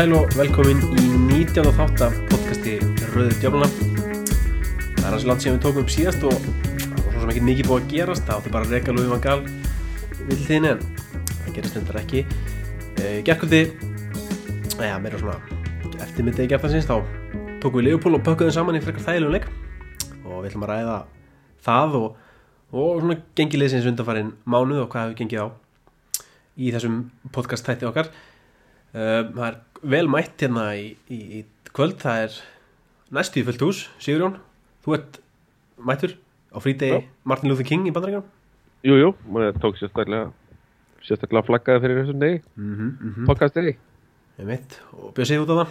sæl 0.00 0.14
og 0.16 0.30
velkomin 0.32 0.78
í 0.96 1.08
19. 1.28 1.66
þátt 1.76 2.02
af 2.06 2.14
podcasti 2.30 2.78
Rauður 3.10 3.34
Djáflana 3.36 3.66
Það 3.68 5.02
er 5.02 5.12
hans 5.12 5.26
langt 5.28 5.44
sem 5.44 5.52
við 5.52 5.58
tókum 5.60 5.82
upp 5.82 5.90
síðast 5.92 6.22
og 6.24 6.38
það 6.38 6.94
var 6.94 7.10
svo 7.10 7.20
sem 7.20 7.32
ekki 7.34 7.42
mikið 7.44 7.68
búið 7.68 7.82
að 7.82 7.90
gerast. 7.90 8.24
Það 8.24 8.38
átti 8.38 8.52
bara 8.54 8.64
að 8.64 8.72
reyka 8.72 8.94
Lúi 8.96 9.10
van 9.10 9.20
Gaal. 9.26 9.42
Vill 10.30 10.38
þinn 10.46 10.68
en 10.70 10.80
það 11.34 11.50
gerist 11.58 11.76
undar 11.82 11.98
ekki. 12.00 12.22
E, 12.96 13.10
Gerkvöldi 13.26 13.60
ja, 14.78 14.96
meira 15.04 15.20
svona 15.20 15.36
eftir 16.06 16.28
mittegi 16.30 16.48
gerðansins 16.54 16.88
þá 16.88 16.96
tókum 17.60 17.82
við 17.82 17.90
Leopold 17.90 18.22
og 18.22 18.24
pökkuðum 18.30 18.56
saman 18.56 18.80
í 18.80 18.82
frekar 18.86 19.04
þægilegum 19.10 19.36
leik. 19.36 19.50
Og 20.22 20.38
við 20.38 20.48
ætlum 20.54 20.64
að 20.64 20.72
ræða 20.72 20.98
það 21.68 22.00
og, 22.00 22.08
og 22.72 23.04
svona 23.04 23.20
gengilegsins 23.36 23.92
undanfarinn 23.92 24.32
mánuð 24.48 24.86
og 24.86 24.90
hvað 24.94 25.10
hefur 25.10 25.20
gengið 25.20 25.44
á 25.44 25.46
í 26.56 26.72
þessum 26.72 27.02
podcast 27.36 27.68
tætti 27.68 27.90
okkar 27.90 28.08
það 28.92 29.46
er 29.48 29.60
vel 29.94 30.06
mætt 30.10 30.42
hérna 30.42 30.66
í, 30.76 30.96
í, 31.08 31.20
í 31.40 31.70
kvöld, 31.74 31.98
það 32.02 32.26
er 32.26 32.40
næstu 33.10 33.40
í 33.40 33.46
fullt 33.46 33.64
hús, 33.66 33.84
Sigurjón 34.02 34.40
þú 34.84 34.98
ert 34.98 35.22
mættur 35.80 36.16
á 36.50 36.58
frítegi 36.60 37.04
Martin 37.24 37.52
Luther 37.52 37.68
King 37.68 37.88
í 37.88 37.94
bandaríkjum 37.94 38.26
Jújú, 38.80 39.12
maður 39.28 39.58
tók 39.60 39.76
sérstaklega 39.76 40.30
sérstaklega 41.04 41.46
flaggaði 41.46 41.82
fyrir 41.84 41.98
þessum 42.00 42.20
degi. 42.20 42.42
Mm 42.56 42.74
-hmm, 42.74 42.90
mm 42.90 43.14
-hmm. 43.14 43.26
podcast 43.26 43.54
degi. 43.54 43.76
Og 44.92 45.14
bjöð 45.14 45.26
sig 45.26 45.38
út 45.38 45.50
á 45.52 45.56
það. 45.60 45.68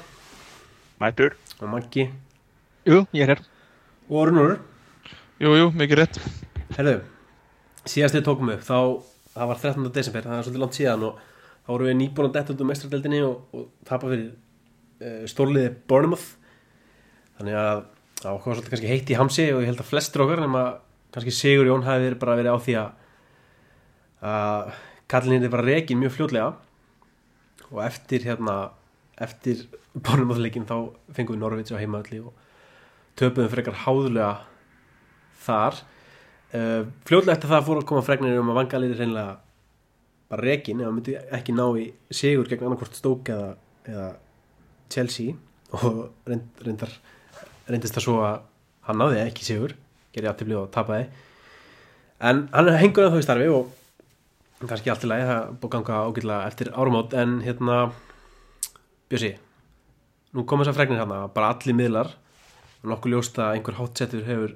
Mættur. 0.99 1.31
Og 1.61 1.69
Maggi. 1.69 2.09
Jú, 2.85 3.07
ég 3.13 3.21
er 3.21 3.27
hér. 3.27 3.41
Og 4.09 4.15
Ornur 4.17 4.59
Jú, 5.39 5.55
jú, 5.55 5.71
mikið 5.71 5.97
rétt. 5.97 6.19
Herðu, 6.77 7.01
síðast 7.85 8.15
við 8.15 8.23
tókum 8.23 8.49
upp 8.49 8.61
þá, 8.61 9.01
það 9.33 9.47
var 9.47 9.57
13. 9.57 9.93
desember 9.93 10.21
það 10.21 10.37
er 10.37 10.43
svolítið 10.43 10.59
langt 10.59 10.73
síðan 10.73 11.03
og 11.03 11.19
þá 11.69 11.73
voru 11.75 11.85
við 11.85 11.97
nýbúin 11.99 12.25
að 12.25 12.33
detta 12.33 12.53
út 12.55 12.61
um 12.63 12.69
mestradeldinni 12.71 13.17
og, 13.21 13.41
og 13.53 13.65
tapa 13.85 14.07
fyrir 14.09 14.31
uh, 14.33 15.25
stórliði 15.29 15.69
Bournemouth. 15.85 16.31
Þannig 17.37 17.57
að 17.59 17.81
það 18.23 18.31
var 18.31 18.39
svolítið 18.41 18.71
kannski 18.73 18.89
heitt 18.89 19.11
í 19.13 19.17
hamsi 19.19 19.43
og 19.53 19.59
ég 19.61 19.69
held 19.69 19.83
að 19.83 19.91
flestur 19.91 20.23
okkar 20.23 20.41
nema 20.41 20.63
kannski 21.13 21.33
Sigur 21.37 21.69
Jón 21.69 21.85
hafi 21.85 22.09
bara 22.17 22.37
verið 22.39 22.57
á 22.57 22.59
því 22.65 22.75
að 22.79 22.95
að 24.19 24.71
kallinni 25.13 25.45
er 25.45 25.53
bara 25.53 25.67
reygin 25.67 26.01
mjög 26.01 26.15
fljótlega. 26.17 26.47
Og 27.69 27.83
eftir 27.85 28.25
hérna 28.25 28.55
eftir 29.21 29.67
Bournemouth 29.93 30.41
leikin 30.41 30.65
þá 30.65 30.89
fengum 31.13 31.37
við 31.37 31.43
Norvíts 31.43 31.75
á 31.75 31.77
heimaðalli 31.77 32.23
og 32.25 32.33
töpuðum 33.19 33.51
frekar 33.53 33.77
háðulega 33.85 34.31
þar. 35.45 35.77
Uh, 36.49 36.89
fljótlega 37.05 37.37
eftir 37.37 37.53
það 37.53 37.69
fór 37.69 37.83
að 37.83 37.87
koma 37.93 38.07
fregnir 38.09 38.41
um 38.41 38.49
að 38.49 38.59
vangalir 38.63 38.95
er 38.97 39.03
reynilega 39.03 39.37
bara 40.29 40.45
rekin 40.45 40.81
eða 40.83 40.93
myndi 40.93 41.15
ekki 41.37 41.55
ná 41.57 41.65
í 41.79 41.87
sigur 42.13 42.49
gegn 42.49 42.67
annarkvort 42.67 42.97
Stoke 42.97 43.33
eða, 43.33 43.55
eða 43.89 44.09
Chelsea. 44.93 45.35
Og 45.79 46.05
reynd, 46.25 46.47
reyndar 46.65 46.93
reyndist 47.69 47.93
það 47.97 48.05
svo 48.05 48.15
að 48.25 48.39
hann 48.87 49.01
náði 49.01 49.19
ekki 49.23 49.45
sigur 49.45 49.75
gerði 50.13 50.31
afturblíð 50.31 50.61
og 50.63 50.71
tapaði. 50.73 51.09
En 52.25 52.47
hann 52.53 52.71
hengur 52.81 53.07
að 53.07 53.19
í 53.21 53.25
starfi 53.25 53.51
og 53.53 53.75
kannski 54.65 54.91
allt 54.91 55.05
í 55.05 55.11
lagi 55.11 55.27
það 55.29 55.51
búið 55.59 55.75
ganga 55.75 55.99
ágætlega 56.07 56.47
eftir 56.49 56.71
árumátt 56.73 57.13
en 57.17 57.37
hérna 57.45 57.77
Bjössi 59.09 59.31
nú 60.35 60.43
komum 60.45 60.61
þess 60.61 60.73
að 60.73 60.79
fregnir 60.79 60.99
hérna 61.01 61.21
bara 61.33 61.53
allir 61.55 61.77
miðlar. 61.77 62.11
Og 62.83 62.91
nokkuð 62.91 63.13
ljóst 63.15 63.39
að 63.41 63.55
einhver 63.55 63.77
hátsettur 63.79 64.27
hefur 64.27 64.53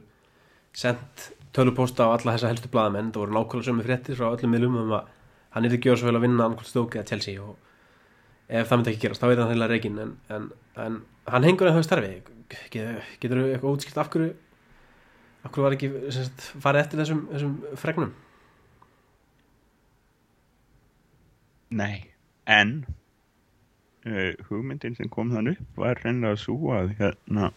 sendt 0.77 1.31
tölupósta 1.53 2.07
á 2.09 2.13
alla 2.13 2.35
þessa 2.35 2.51
helstu 2.51 2.69
bladamenn 2.73 3.11
það 3.13 3.23
voru 3.23 3.35
nákvæmlega 3.37 3.67
sömu 3.69 3.85
fréttir 3.85 4.17
frá 4.17 4.29
öllum 4.31 4.53
miðlum 4.53 4.77
um 4.83 4.93
að 4.97 5.09
hann 5.53 5.65
er 5.65 5.75
ekki 5.75 5.89
gjörð 5.89 6.01
svo 6.01 6.09
vel 6.09 6.19
að 6.19 6.25
vinna 6.27 6.47
annarkvæmt 6.47 6.69
stók 6.69 6.97
eða 6.97 7.09
Chelsea 7.11 7.41
og 7.43 7.57
ef 8.49 8.69
það 8.69 8.79
myndi 8.79 8.93
ekki 8.93 9.03
gerast 9.05 9.23
þá 9.23 9.27
er 9.29 9.41
það 9.41 9.51
heila 9.53 9.69
reygin 9.71 10.01
en, 10.03 10.15
en, 10.33 10.49
en 10.85 10.97
hann 11.29 11.47
hengur 11.47 11.69
að 11.69 11.77
það 11.77 11.87
starfi. 11.87 12.13
Getur 12.73 13.39
þú 13.39 13.45
eitthvað 13.49 13.77
útskilt 13.77 14.01
af 14.01 14.11
hverju 14.13 14.33
af 15.43 15.51
hverju 15.51 15.65
var 15.65 15.75
ekki 15.75 15.89
sagt, 16.15 16.45
farið 16.63 16.85
eftir 16.85 17.01
þessum, 17.01 17.23
þessum 17.31 17.55
fregnum? 17.79 18.11
Nei, 21.73 22.05
en 22.47 22.75
uh, 24.05 24.31
hugmyndin 24.49 24.95
sem 24.95 25.09
kom 25.11 25.33
þann 25.33 25.53
upp 25.55 25.81
var 25.83 25.99
reynilega 26.03 26.39
svo 26.39 26.75
að 26.75 26.93
hérna 26.99 27.51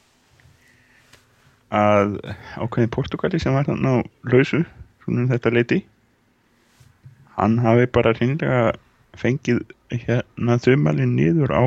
að 1.74 2.16
ákveðin 2.62 2.94
Portugali 2.94 3.40
sem 3.42 3.54
var 3.54 3.66
þann 3.68 3.86
á 3.86 3.94
lausu 4.30 4.62
svona 5.02 5.24
um 5.24 5.30
þetta 5.30 5.52
leiti 5.52 5.80
hann 7.36 7.58
hafi 7.64 7.86
bara 7.92 8.14
reynlega 8.16 8.72
fengið 9.16 9.62
hérna 9.92 10.56
þumalinn 10.60 11.14
niður 11.18 11.52
á 11.52 11.64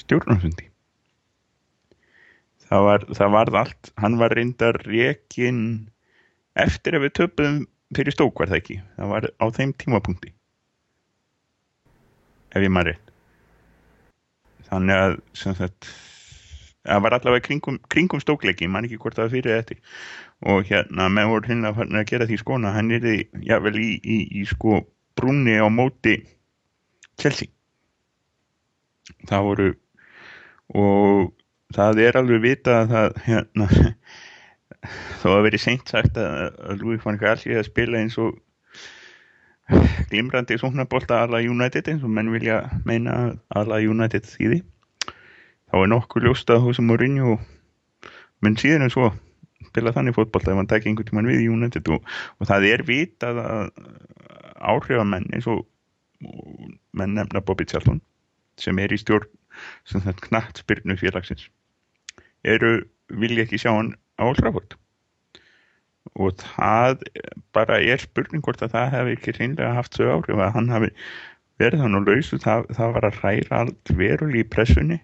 stjórnarfundi. 0.00 0.68
Það 2.68 2.84
var 2.84 3.06
það 3.16 3.34
varð 3.34 3.58
allt, 3.62 3.92
hann 3.96 4.18
var 4.20 4.34
reyndar 4.36 4.76
rekin 4.84 5.60
eftir 6.58 6.98
að 6.98 7.06
við 7.06 7.14
töpuðum 7.20 7.62
fyrir 7.96 8.16
stók 8.16 8.40
var 8.40 8.50
það 8.50 8.60
ekki? 8.60 8.76
Það 8.96 9.14
var 9.14 9.28
á 9.32 9.46
þeim 9.56 9.72
tímapunkti. 9.80 10.34
Ef 12.52 12.64
ég 12.64 12.72
maður 12.72 12.92
rétt. 12.92 13.14
Þannig 14.68 15.00
að 15.00 15.14
sagt, 15.40 15.88
það 16.84 17.04
var 17.06 17.16
allavega 17.16 17.46
kringum, 17.46 17.78
kringum 17.92 18.20
stókleiki, 18.20 18.68
mann 18.68 18.88
ekki 18.88 19.00
hvort 19.00 19.16
það 19.16 19.32
fyrir 19.36 19.60
þetta 19.62 19.78
og 20.46 20.68
hérna 20.68 21.08
með 21.10 21.32
voru 21.32 21.48
hérna 21.48 21.72
að 21.72 22.08
gera 22.12 22.28
því 22.28 22.38
skona, 22.38 22.72
hann 22.76 22.92
er 22.94 23.02
því 23.02 23.16
jável 23.48 23.74
í, 23.78 23.90
í, 23.98 24.18
í 24.40 24.44
sko 24.46 24.84
brúni 25.18 25.56
á 25.58 25.66
móti 25.66 26.20
Chelsea. 27.18 27.50
Það 29.26 29.46
voru 29.48 29.68
og 30.78 31.32
það 31.74 32.02
er 32.04 32.18
alveg 32.20 32.44
vita 32.44 32.82
að 32.82 32.92
það 32.94 33.20
hérna 33.26 33.68
þó 35.20 35.28
að 35.34 35.44
veri 35.48 35.60
seint 35.60 35.90
sagt 35.90 36.18
að, 36.20 36.52
Louis 36.82 37.02
van 37.02 37.18
Gaal 37.18 37.38
sé 37.40 37.56
að 37.58 37.66
spila 37.70 37.98
eins 37.98 38.18
og 38.20 38.38
glimrandi 40.08 40.56
svonabólta 40.60 41.24
alla 41.24 41.42
United 41.42 41.90
eins 41.90 42.04
og 42.04 42.12
menn 42.14 42.30
vilja 42.32 42.62
meina 42.88 43.34
alla 43.48 43.80
United 43.82 44.28
þýði. 44.28 44.62
Þá 45.68 45.82
er 45.82 45.90
nokkuð 45.92 46.28
ljóst 46.28 46.52
að 46.52 46.62
þú 46.64 46.76
sem 46.76 46.86
Mourinho 46.88 47.38
menn 48.44 48.56
síðan 48.56 48.86
en 48.86 48.94
svo 48.94 49.10
spila 49.66 49.92
þannig 49.94 50.16
fótbólta 50.16 50.52
ef 50.52 50.60
hann 50.60 50.70
tekja 50.70 50.90
einhvern 50.92 51.10
tíman 51.10 51.30
við 51.30 51.48
United 51.50 51.90
og, 51.94 52.06
og 52.38 52.50
það 52.50 52.68
er 52.70 52.84
vitað 52.88 53.40
að 53.42 53.70
áhrifamenn 54.58 55.28
eins 55.34 55.48
og 55.50 55.64
menn 56.96 57.14
nefna 57.18 57.42
Bobby 57.44 57.66
Charlton 57.68 58.00
sem 58.58 58.78
er 58.82 58.94
í 58.94 58.98
stjórn 59.00 59.28
sem 59.88 60.02
þetta 60.02 60.26
knætt 60.28 60.62
spyrnu 60.62 60.98
félagsins 60.98 61.48
eru 62.46 62.82
vilja 63.08 63.46
ekki 63.46 63.60
sjá 63.62 63.72
hann 63.72 63.94
á 64.18 64.26
Oldraford 64.26 64.78
og 66.18 66.38
það 66.40 67.02
bara 67.54 67.78
er 67.82 68.00
spurning 68.02 68.42
hvort 68.44 68.62
að 68.64 68.74
það 68.74 68.94
hefði 68.94 69.16
ekki 69.16 69.34
reynlega 69.36 69.74
haft 69.76 69.98
svo 69.98 70.08
áhrif 70.14 70.40
að 70.40 70.54
hann 70.56 70.72
hafi 70.72 70.90
verið 71.58 71.84
hann 71.84 71.98
og 71.98 72.08
lausu 72.08 72.38
það, 72.42 72.66
það 72.78 72.94
var 72.94 73.06
að 73.08 73.20
ræra 73.22 73.60
allt 73.64 73.92
veruleg 73.98 74.44
í 74.44 74.48
pressunni. 74.48 74.98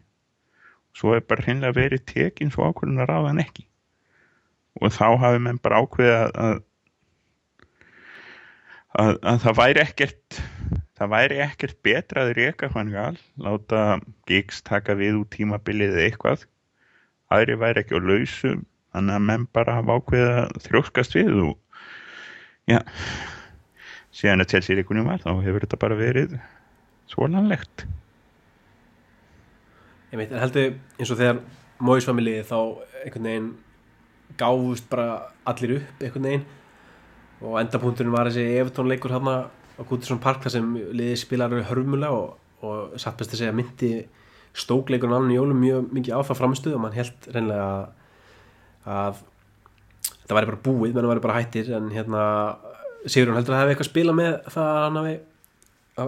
Svo 0.95 1.17
er 1.17 1.25
bara 1.27 1.43
reynlega 1.43 1.75
verið 1.77 2.05
tekinn 2.11 2.53
svo 2.55 2.69
ákvörðun 2.69 3.03
að 3.03 3.11
ráða 3.11 3.31
hann 3.33 3.43
ekki 3.43 3.67
og 4.81 4.95
þá 4.95 5.07
hafi 5.23 5.43
menn 5.45 5.61
bara 5.63 5.83
ákveðið 5.85 6.15
að, 6.17 6.33
að, 6.45 6.57
að, 9.05 9.13
að 9.33 9.43
það 9.45 9.59
væri 9.61 9.85
ekkert 9.85 10.41
það 10.95 11.13
væri 11.15 11.41
ekkert 11.45 11.79
betra 11.87 12.25
að 12.25 12.35
reyka 12.39 12.71
hann 12.75 12.93
gal, 12.95 13.17
láta 13.43 13.85
gigs 14.31 14.63
taka 14.67 14.97
við 14.99 15.21
úr 15.21 15.29
tímabilið 15.33 15.97
eða 15.97 16.07
eitthvað. 16.09 16.47
Aðri 17.35 17.59
væri 17.59 17.83
ekki 17.83 17.99
á 17.99 18.01
lausu 18.05 18.55
þannig 18.95 19.17
að 19.17 19.27
menn 19.29 19.47
bara 19.57 19.79
hafa 19.81 19.99
ákveðið 19.99 20.35
að 20.39 20.59
þróskast 20.69 21.17
við 21.19 21.33
og 21.49 21.55
já 22.71 22.81
síðan 24.15 24.45
að 24.45 24.53
Chelsea 24.55 24.79
reikunum 24.79 25.11
var 25.11 25.23
þá 25.25 25.33
hefur 25.43 25.65
þetta 25.65 25.81
bara 25.83 25.99
verið 25.99 26.37
svolanlegt. 27.11 27.85
Ég 30.15 30.21
veit, 30.21 30.31
en 30.31 30.39
heldur 30.39 30.77
eins 31.01 31.11
og 31.11 31.19
þegar 31.19 31.41
Móis 31.83 32.07
familið 32.07 32.45
þá 32.47 32.59
einhvern 33.03 33.27
veginn 33.27 33.49
gáðust 34.39 34.89
bara 34.91 35.31
allir 35.49 35.79
upp 35.79 36.03
einhvern 36.03 36.29
veginn. 36.29 36.47
Og 37.45 37.59
endapunkturinn 37.61 38.15
var 38.15 38.31
þessi 38.31 38.47
Evertón-leikur 38.63 39.13
hérna 39.15 39.37
á 39.51 39.83
Gútisson 39.89 40.23
Park 40.23 40.45
þar 40.45 40.55
sem 40.57 40.73
liði 40.95 41.19
spilar 41.19 41.55
hörmulega 41.69 42.15
og, 42.15 42.39
og 42.65 42.95
satt 43.01 43.19
best 43.19 43.35
að 43.35 43.43
segja 43.43 43.57
myndi 43.57 43.93
stókleikurinn 44.55 45.33
í 45.35 45.39
jólum 45.39 45.61
mjög 45.61 45.93
mikið 45.97 46.19
áfað 46.21 46.41
framistuð 46.41 46.77
og 46.77 46.85
mann 46.85 46.95
held 46.95 47.29
reynlega 47.35 47.69
að 48.85 49.23
þetta 50.05 50.37
væri 50.39 50.51
bara 50.53 50.63
búið, 50.65 50.95
menn 50.95 51.11
væri 51.11 51.25
bara 51.25 51.39
hættir. 51.41 51.71
En 51.75 51.91
hérna 51.95 52.25
Sigurðun 53.05 53.37
heldur 53.37 53.53
að 53.53 53.59
það 53.59 53.63
hefði 53.63 53.75
eitthvað 53.75 53.87
að 53.87 53.93
spila 53.93 54.17
með 54.17 54.35
það 54.55 54.69
að 54.71 54.85
hann 54.85 55.01
hafi 55.01 55.17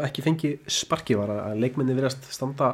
ekki 0.07 0.25
fengið 0.25 0.71
sparki 0.73 1.17
var 1.19 1.33
að 1.35 1.59
leikmenni 1.63 1.97
verðast 1.97 2.25
standa 2.33 2.71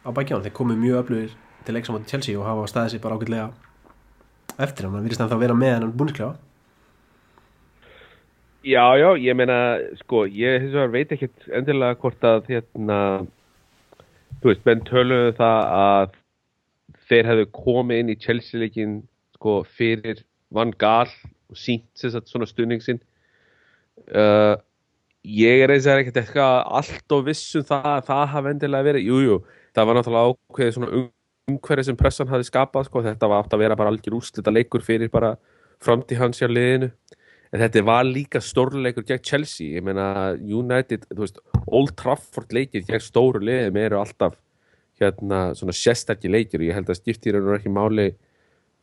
á 0.00 0.08
bækján, 0.16 0.42
þeir 0.46 0.54
komið 0.56 0.80
mjög 0.80 1.02
öflugir 1.02 1.34
til 1.66 1.74
leiksamáti 1.76 2.08
Chelsea 2.10 2.38
og 2.40 2.48
hafa 2.48 2.70
staðið 2.70 2.94
sér 2.94 3.02
bara 3.04 3.18
ágætlega 3.20 3.50
eftir 4.66 4.86
hann, 4.86 4.94
það 4.96 5.08
virðist 5.08 5.24
að 5.24 5.34
það 5.34 5.44
vera 5.44 5.58
með 5.58 5.74
hann 5.76 5.98
búnisklega 5.98 6.36
Já, 8.60 8.92
já, 9.00 9.08
ég 9.16 9.36
meina 9.40 9.56
sko, 10.02 10.26
ég 10.28 10.66
vegar 10.68 10.90
veit 10.92 11.12
ekkert 11.14 11.46
endilega 11.56 11.96
hvort 12.02 12.24
að 12.28 12.50
hérna 12.50 12.98
þú 14.40 14.50
veist, 14.50 14.66
menn 14.68 14.82
töluðu 14.84 15.30
það 15.38 15.60
að 15.76 16.18
þeir 17.10 17.28
hefðu 17.30 17.46
komið 17.56 18.02
inn 18.02 18.12
í 18.12 18.18
Chelsea 18.20 18.60
leikin 18.60 18.98
sko 19.38 19.60
fyrir 19.64 20.20
Van 20.52 20.74
Gaal 20.76 21.08
og 21.50 21.58
sínt 21.58 21.88
sér 21.96 22.20
svona 22.28 22.48
stuðning 22.48 22.84
sinn. 22.84 23.00
Uh, 24.12 24.60
ég 25.24 25.64
er 25.64 25.72
eins 25.72 25.88
og 25.88 26.02
ekkert 26.02 26.20
eitthvað 26.22 26.58
allt 26.80 27.16
og 27.16 27.24
vissum 27.28 27.64
það 27.66 27.88
að 27.94 28.04
það 28.10 28.26
hafi 28.34 28.52
endilega 28.54 28.88
verið, 28.90 29.08
jújú, 29.08 29.24
jú, 29.26 29.40
það 29.76 29.88
var 29.88 29.98
náttúrulega 29.98 30.34
ákveðið 30.34 30.76
svona 30.76 30.92
um, 30.98 31.08
umhverfið 31.50 31.90
sem 31.90 31.98
pressan 31.98 32.30
hafi 32.30 32.48
skapað 32.48 32.88
sko, 32.88 33.02
þetta 33.04 33.30
var 33.30 33.44
átt 33.44 33.56
að 33.56 33.64
vera 33.64 33.78
bara 33.78 33.92
algjör 33.92 34.18
úslita 34.20 34.52
leikur 34.54 34.84
fyrir 34.86 35.12
bara 35.12 35.34
framtíð 35.84 36.22
hans 36.22 36.40
hjá 36.40 36.48
liðinu. 36.50 36.90
En 37.50 37.64
þetta 37.64 37.82
var 37.82 38.06
líka 38.06 38.38
stórleikur 38.42 39.06
gegn 39.08 39.24
Chelsea, 39.26 39.74
ég 39.74 39.84
meina 39.84 40.36
United, 40.38 41.08
veist, 41.18 41.40
Old 41.66 41.96
Trafford 41.98 42.52
leikir 42.54 42.84
gegn 42.86 43.02
stóru 43.02 43.42
liðum 43.42 43.78
eru 43.82 43.98
alltaf 43.98 44.36
hérna 45.00 45.48
svona 45.58 45.74
sérstakki 45.74 46.30
leikir. 46.30 46.60
Og 46.60 46.68
ég 46.68 46.78
held 46.78 46.92
að 46.92 47.00
skiptir 47.00 47.40
eru 47.40 47.56
ekki 47.56 47.72
máli 47.74 48.12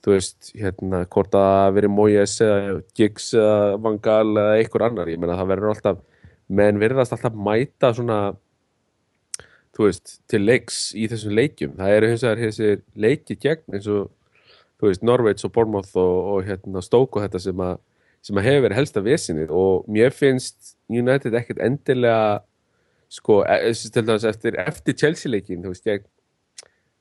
þú 0.03 0.13
veist, 0.13 0.51
hérna, 0.57 1.05
hvort 1.11 1.35
að 1.37 1.77
veri 1.77 1.89
Moyes 1.91 2.37
eða 2.43 2.81
Giggs 2.97 3.31
eða 3.37 3.77
Van 3.83 3.97
Gaal 4.03 4.29
eða 4.35 4.59
einhver 4.59 4.85
annar, 4.87 5.09
ég 5.11 5.21
meina 5.21 5.37
það 5.39 5.51
verður 5.53 5.73
alltaf 5.73 6.03
menn 6.47 6.79
verðast 6.79 7.15
alltaf 7.15 7.35
mæta 7.35 7.91
svona 7.95 8.19
þú 9.77 9.87
veist, 9.87 10.17
til 10.29 10.41
leiks 10.41 10.79
í 10.97 11.05
þessum 11.11 11.35
leikjum. 11.37 11.75
Það 11.77 11.95
eru 11.97 12.11
hins 12.11 12.25
vegar 12.25 12.41
þessi 12.41 12.69
leiki 12.97 13.37
gegn 13.43 13.77
eins 13.77 13.89
og, 13.93 14.09
þú 14.81 14.89
veist, 14.89 15.05
Norveits 15.05 15.45
og 15.45 15.53
Bournemouth 15.53 15.93
og, 16.01 16.17
og 16.33 16.49
hérna 16.49 16.83
Stoke 16.85 17.19
og 17.19 17.25
þetta 17.25 17.41
sem 17.45 17.63
að, 17.67 17.79
sem 18.25 18.41
að 18.41 18.47
hefur 18.49 18.65
verið 18.65 18.81
helsta 18.81 19.05
vesinið 19.05 19.53
og 19.55 19.87
mér 19.93 20.15
finnst 20.15 20.75
United 20.89 21.37
ekkert 21.37 21.61
endilega 21.63 22.41
sko, 23.13 23.43
e, 23.45 23.73
dæmis 23.95 24.25
eftir, 24.27 24.57
eftir 24.59 24.97
Chelsea 24.97 25.31
leikin, 25.31 25.61
þú 25.63 25.71
veist, 25.71 25.85
gegn 25.85 26.07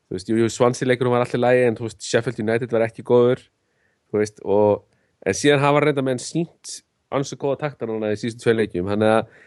þú 0.06 0.18
veist, 0.18 0.28
jú, 0.30 0.50
Swansea 0.52 0.86
leikunum 0.86 1.16
var 1.16 1.24
allir 1.24 1.42
lægi 1.42 1.64
en 1.66 1.78
þú 1.80 1.88
veist, 1.88 2.04
Sheffield 2.06 2.44
United 2.44 2.76
var 2.76 2.86
ekki 2.86 3.04
góður 3.06 3.42
þú 4.12 4.20
veist, 4.20 4.44
og 4.44 4.84
en 5.26 5.36
síðan 5.36 5.64
hafa 5.64 5.82
reynda 5.82 6.04
með 6.04 6.18
enn 6.18 6.22
sínt 6.22 6.76
ansið 7.14 7.40
góða 7.42 7.60
takta 7.64 7.88
núna 7.88 8.12
í 8.14 8.18
síðustu 8.18 8.44
tvei 8.44 8.56
leikjum. 8.60 8.88
Þannig 8.90 9.12
að 9.14 9.42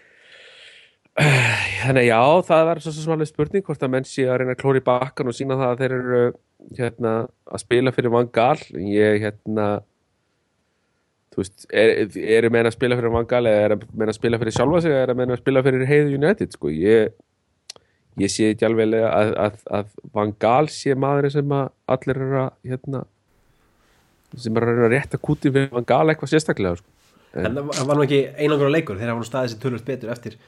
þannig 1.17 2.07
já, 2.07 2.19
það 2.47 2.65
var 2.69 2.81
svo 2.83 2.93
sem 2.95 3.13
alveg 3.13 3.29
spurning 3.29 3.65
hvort 3.65 3.83
að 3.83 3.93
menn 3.95 4.07
sé 4.07 4.25
að 4.29 4.41
reyna 4.41 4.55
að 4.55 4.61
klóri 4.61 4.81
bakkan 4.85 5.29
og 5.31 5.35
sína 5.35 5.57
það 5.59 5.71
að 5.73 5.81
þeir 5.83 5.95
eru 5.97 6.23
hérna, 6.77 7.13
að 7.49 7.63
spila 7.63 7.93
fyrir 7.95 8.13
Van 8.13 8.29
Gaal 8.35 8.59
ég 8.83 9.23
hérna 9.23 9.69
þú 11.33 11.41
veist, 11.41 11.65
eru 11.71 12.19
er 12.35 12.49
meina 12.53 12.71
að 12.71 12.77
spila 12.77 12.99
fyrir 12.99 13.15
Van 13.15 13.27
Gaal 13.29 13.49
eða 13.49 13.65
eru 13.69 13.79
meina 13.93 14.13
að 14.13 14.19
spila 14.19 14.39
fyrir 14.41 14.55
sjálfa 14.55 14.83
sig 14.85 14.93
eða 14.93 15.07
eru 15.07 15.17
meina 15.19 15.35
að 15.35 15.41
spila 15.43 15.63
fyrir 15.65 15.89
Heiðu 15.89 16.19
United 16.19 16.55
sko, 16.55 16.71
ég 16.73 17.17
ég 18.19 18.33
sé 18.33 18.51
ekki 18.53 18.67
alveg 18.67 18.95
að, 18.99 19.33
að, 19.39 19.57
að 19.79 19.91
Van 20.15 20.35
Gaal 20.41 20.69
sé 20.73 20.95
maður 20.99 21.29
sem 21.33 21.55
að 21.55 21.65
allir 21.95 22.21
eru 22.21 22.39
að 22.43 22.71
hérna, 22.71 23.03
sem 24.35 24.61
eru 24.61 24.77
að 24.87 24.95
rétta 24.95 25.19
kúti 25.21 25.51
fyrir 25.51 25.73
Van 25.73 25.87
Gaal 25.87 26.05
eitthvað 26.11 26.33
sérstaklega 26.35 26.79
sko. 26.79 26.95
en 27.39 27.59
það 27.59 27.91
var 27.91 27.99
nú 27.99 28.07
ekki 28.07 28.23
einangur 28.37 28.73
leikur 28.73 28.97
þegar 28.97 29.11
það 29.11 29.17
var 29.17 29.23
nú 29.23 29.29
staðið 29.29 29.53
sér 29.53 29.61
tölvöld 29.63 29.85
betur 29.87 30.15
eftir 30.15 30.39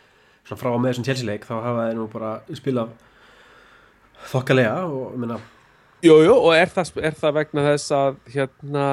frá 0.49 0.71
með 0.75 0.91
þessum 0.91 1.07
Chelsea-leik 1.07 1.47
þá 1.47 1.55
hafa 1.59 1.87
þeir 1.87 1.97
nú 1.97 2.05
bara 2.11 2.31
spilað 2.57 2.93
þokkalega 4.31 4.77
og 4.87 5.17
minna 5.19 5.39
Jújú, 6.01 6.33
og 6.33 6.55
er 6.57 6.71
það, 6.73 6.95
er 7.05 7.17
það 7.17 7.35
vegna 7.35 7.63
þess 7.67 7.91
að 7.93 8.15
hérna 8.33 8.85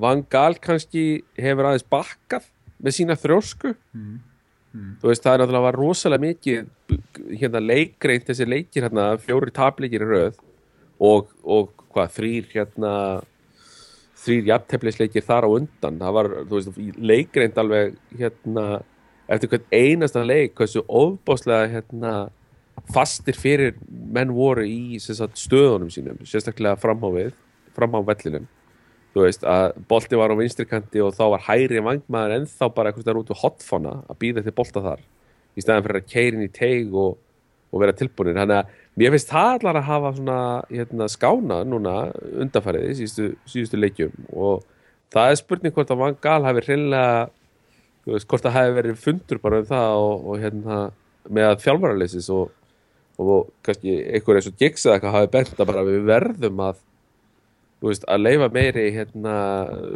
Van 0.00 0.22
Gaal 0.32 0.54
kannski 0.64 1.02
hefur 1.36 1.68
aðeins 1.68 1.84
bakkað 1.92 2.46
með 2.80 2.96
sína 2.96 3.16
þrjósku 3.20 3.74
mm. 3.74 4.14
Mm. 4.72 4.94
þú 5.02 5.10
veist, 5.10 5.24
það 5.26 5.34
er 5.34 5.42
náttúrulega 5.42 5.66
var 5.66 5.78
rosalega 5.78 6.24
mikið 6.24 7.36
hérna 7.42 7.60
leikreint 7.62 8.24
þessi 8.30 8.48
leikir 8.48 8.88
hérna, 8.88 9.12
fjóri 9.20 9.52
tapleikir 9.54 10.06
í 10.06 10.08
rauð 10.08 10.40
og, 11.04 11.30
og 11.44 11.84
hvað, 11.92 12.16
þrýr 12.16 12.48
hérna 12.54 12.94
þrýr 14.24 14.50
jafntefnisleikir 14.54 15.26
þar 15.26 15.46
á 15.46 15.50
undan 15.58 16.00
það 16.00 16.16
var, 16.16 16.30
þú 16.48 16.58
veist, 16.58 16.82
leikreint 16.96 17.60
alveg 17.60 18.00
hérna 18.16 18.66
eftir 19.28 19.52
hvern 19.52 19.68
einasta 19.72 20.24
leik 20.26 20.54
hversu 20.58 20.84
ofbáslega 20.88 21.70
hérna, 21.72 22.14
fastir 22.92 23.38
fyrir 23.38 23.74
menn 23.88 24.34
voru 24.34 24.66
í 24.66 24.98
sagt, 25.00 25.38
stöðunum 25.40 25.92
sínum 25.94 26.20
sérstaklega 26.26 26.76
framhávið 26.82 27.32
framhá 27.76 28.02
vellinum 28.10 28.48
þú 29.14 29.24
veist 29.24 29.44
að 29.46 29.76
bolti 29.88 30.18
var 30.18 30.34
á 30.34 30.40
vinstrikanti 30.40 31.02
og 31.04 31.14
þá 31.14 31.24
var 31.36 31.44
hæri 31.46 31.82
vangmaður 31.86 32.38
en 32.40 32.48
þá 32.50 32.64
bara 32.74 32.90
eitthvað 32.90 33.20
út 33.22 33.30
á 33.30 33.42
hotfona 33.44 33.98
að 34.10 34.18
býða 34.24 34.42
til 34.44 34.56
bolta 34.56 34.82
þar 34.84 35.04
í 35.54 35.62
stæðan 35.62 35.86
fyrir 35.86 36.00
að 36.00 36.10
keirin 36.10 36.44
í 36.44 36.50
teig 36.52 36.96
og, 36.98 37.14
og 37.70 37.82
vera 37.82 37.94
tilbúinir 37.96 38.40
þannig 38.40 38.60
að 38.60 38.82
mér 39.00 39.14
finnst 39.14 39.30
það 39.30 39.50
allar 39.58 39.78
að 39.78 39.88
hafa 39.88 40.12
svona 40.18 40.38
hérna, 40.70 41.08
skána 41.10 41.60
núna 41.66 41.94
undanfæriði 42.42 42.98
síðustu, 43.00 43.30
síðustu 43.50 43.80
leikjum. 43.80 44.14
Og 44.34 44.64
það 45.14 45.30
er 45.30 45.40
spurning 45.40 45.74
hvort 45.74 45.94
að 45.94 46.02
Van 46.02 46.18
Gaal 46.22 46.42
hafi 46.46 46.64
hreinlega 46.68 47.16
þú 48.04 48.14
veist, 48.14 48.28
hvort 48.28 48.44
það 48.44 48.56
hefði 48.58 48.76
verið 48.78 49.00
fundur 49.00 49.40
bara 49.42 49.60
um 49.62 49.70
það 49.70 50.02
og, 50.02 50.26
og 50.28 50.42
hérna 50.42 50.80
með 51.34 51.48
að 51.50 51.62
þjálfaraleysis 51.64 52.28
og, 52.34 52.50
og 53.22 53.48
kannski 53.64 53.96
einhver 54.10 54.40
eins 54.40 54.50
og 54.50 54.58
Giggs 54.60 54.84
eða 54.84 54.98
eitthvað 54.98 55.16
hafi 55.18 55.32
bent 55.38 55.56
að 55.56 55.70
bara 55.70 55.86
við 55.88 56.04
verðum 56.10 56.62
að 56.66 56.82
þú 57.80 57.90
veist, 57.90 58.06
að 58.08 58.24
leifa 58.24 58.50
meiri 58.52 58.84
hérna 58.94 59.36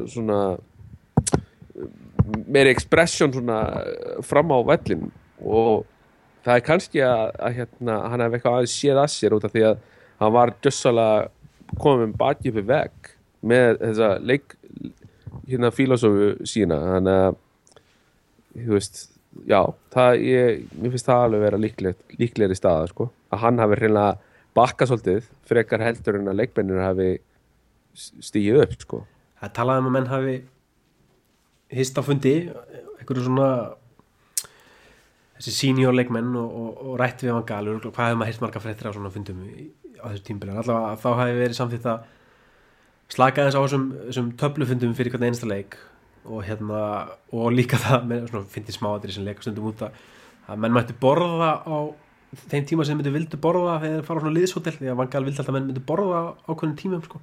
svona 0.08 0.40
meiri 2.48 2.72
expression 2.72 3.32
svona 3.32 3.60
fram 4.26 4.52
á 4.52 4.58
vellin 4.68 5.08
og 5.44 5.86
það 6.44 6.54
er 6.54 6.64
kannski 6.66 7.02
að, 7.04 7.24
að 7.36 7.58
hérna 7.60 7.98
hann 8.08 8.24
hefði 8.24 8.38
eitthvað 8.38 8.58
aðeins 8.58 8.76
séð 8.76 9.02
að 9.02 9.10
sér 9.14 9.36
út 9.36 9.46
af 9.48 9.54
því 9.54 9.66
að 9.68 9.82
hann 10.18 10.34
var 10.34 10.54
djössalega 10.64 11.28
komið 11.78 12.06
með 12.06 12.16
baki 12.22 12.52
upp 12.52 12.60
í 12.60 12.66
vegg 12.68 13.12
með 13.48 13.82
þessa 13.82 14.08
leik 14.24 14.56
hérna 15.48 15.70
filosofu 15.74 16.30
sína. 16.48 16.78
Þannig 16.94 17.20
að 17.26 17.38
þú 18.64 18.76
veist, 18.76 19.00
já 19.48 19.60
það, 19.94 20.10
ég, 20.26 20.62
mér 20.74 20.94
finnst 20.94 21.10
það 21.10 21.24
alveg 21.26 21.44
vera 21.46 21.62
líklegri 21.62 22.58
staða, 22.58 22.88
sko, 22.92 23.08
að 23.32 23.42
hann 23.44 23.62
hafi 23.62 23.80
reynilega 23.80 24.18
bakka 24.58 24.88
svolítið 24.88 25.26
frekar 25.48 25.84
heldur 25.84 26.18
en 26.18 26.32
að 26.32 26.40
leikmennir 26.42 26.82
hafi 26.82 27.10
stígið 27.98 28.62
upp, 28.64 28.78
sko. 28.82 29.02
Það 29.38 29.54
talaði 29.58 29.82
um 29.82 29.90
að 29.90 29.96
menn 29.96 30.10
hafi 30.10 30.36
hist 31.78 31.98
á 32.00 32.02
fundi 32.02 32.34
einhverju 32.48 33.26
svona 33.26 33.50
þessi 35.38 35.54
senior 35.54 35.94
leikmenn 35.94 36.32
og, 36.38 36.48
og, 36.48 36.70
og 36.90 36.94
rætt 37.00 37.22
við 37.22 37.34
hann 37.34 37.46
galur, 37.46 37.82
hvað 37.84 38.10
hefur 38.10 38.20
maður 38.22 38.32
hirt 38.32 38.44
marga 38.44 38.62
frettir 38.62 38.90
á 38.90 38.96
svona 38.96 39.12
fundum 39.14 39.42
á 39.98 40.06
þessu 40.10 40.24
tímbilin, 40.26 40.58
allavega 40.58 40.96
þá 41.02 41.08
hafi 41.20 41.36
verið 41.38 41.58
samþýtt 41.58 41.90
að 41.92 42.08
slaka 43.14 43.46
þess 43.46 43.58
á 43.58 43.62
þessum, 43.62 43.86
þessum 44.08 44.32
töflufundum 44.40 44.96
fyrir 44.98 45.14
hvern 45.14 45.28
einasta 45.28 45.48
leik 45.48 45.78
og 46.26 46.42
hérna 46.46 46.82
og 47.32 47.52
líka 47.54 47.78
það, 47.80 48.04
með, 48.10 48.26
svona, 48.32 48.50
finnst 48.52 48.72
ég 48.72 48.78
smáatir 48.78 49.14
sem 49.14 49.26
leika 49.26 49.44
stundum 49.44 49.70
út 49.70 49.86
að, 49.86 49.96
að 50.48 50.60
menn 50.64 50.74
mætti 50.76 50.96
borða 51.00 51.50
á 51.62 51.78
þeim 52.48 52.66
tíma 52.68 52.84
sem 52.84 52.98
myndi 52.98 53.12
vildu 53.14 53.40
borða 53.40 53.78
þegar 53.82 53.98
þeir 53.98 54.08
fara 54.08 54.20
á 54.20 54.22
svona 54.24 54.36
liðshótel 54.36 54.74
því 54.76 54.90
að 54.92 54.98
vangal 55.00 55.24
vildi 55.24 55.40
alltaf 55.40 55.56
menn 55.56 55.68
myndi 55.70 55.84
borða 55.88 56.18
á 56.20 56.24
ákveðin 56.50 56.76
tímum 56.80 57.04
sko. 57.06 57.20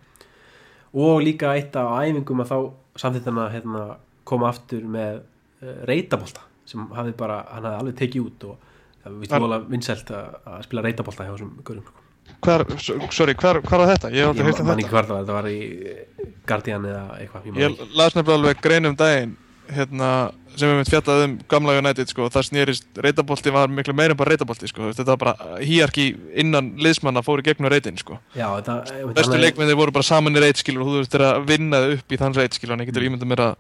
og 0.96 1.22
líka 1.22 1.54
eitt 1.54 1.76
af 1.78 1.92
æfingum 2.02 2.42
að 2.42 2.52
þá 2.54 2.58
samþýtt 3.04 3.30
hann 3.30 3.42
að 3.44 3.52
hérna, 3.58 3.84
koma 4.26 4.50
aftur 4.50 4.88
með 4.90 5.20
eh, 5.62 5.82
reytabólta 5.90 6.46
sem 6.66 6.88
hafi 6.96 7.14
bara, 7.18 7.44
hann 7.52 7.68
hafi 7.68 7.84
alveg 7.84 8.00
tekið 8.00 8.26
út 8.26 8.48
og 8.50 8.72
það 9.04 9.46
volið 9.46 9.70
vinnselt 9.70 10.10
að, 10.16 10.40
að 10.50 10.66
spila 10.66 10.86
reytabólta 10.88 11.28
hjá 11.28 11.36
þessum 11.36 11.54
görum 11.68 11.86
sko. 11.86 12.05
Hvar, 12.46 12.66
sorry, 12.78 13.34
hvar, 13.34 13.62
hvar 13.66 13.82
var 13.82 13.96
þetta? 13.96 14.12
Ég, 14.14 14.38
ég 14.38 14.62
man 14.66 14.82
ekki 14.82 14.92
hvar 14.94 15.08
það 15.08 15.16
var, 15.16 15.24
þetta 15.24 15.38
var 15.40 15.48
í 15.50 16.36
Guardian 16.46 16.86
eða 16.86 17.04
eitthvað 17.22 17.58
Ég, 17.62 17.82
las 17.98 18.14
nefnilega 18.18 18.40
alveg 18.40 18.62
grein 18.66 18.90
um 18.90 18.98
daginn 19.00 19.34
hérna, 19.74 20.10
sem 20.54 20.70
við 20.70 20.78
myndum 20.78 20.92
fjallað 20.92 21.24
um 21.26 21.34
gamla 21.50 21.76
United 21.80 22.12
sko, 22.12 22.28
það 22.34 22.48
snýrist 22.50 23.00
reytabolti 23.02 23.54
var 23.54 23.72
miklu 23.74 23.96
meira 23.98 24.14
en 24.14 24.20
bara 24.20 24.36
reytabolti 24.36 24.70
sko. 24.70 24.92
þetta 24.94 25.16
var 25.16 25.22
bara 25.24 25.60
hýjarki 25.64 26.08
innan 26.44 26.74
liðsmanna 26.82 27.24
fóri 27.26 27.46
gegnum 27.46 27.72
reytin 27.74 27.98
sko. 27.98 28.20
bestu 28.36 29.40
leikmennir 29.42 29.78
voru 29.80 29.96
bara 29.96 30.06
saman 30.06 30.38
í 30.38 30.44
reytskilur 30.44 30.86
og 30.86 30.92
þú 30.92 30.98
þurftir 31.00 31.26
að 31.28 31.46
vinna 31.50 31.82
þau 31.84 31.94
upp 31.98 32.14
í 32.14 32.22
þann 32.22 32.40
reytskilur 32.40 32.78
en 32.78 32.86
ég 32.86 32.92
getur 32.92 33.08
ímyndað 33.10 33.32
mér 33.32 33.46
að 33.50 33.56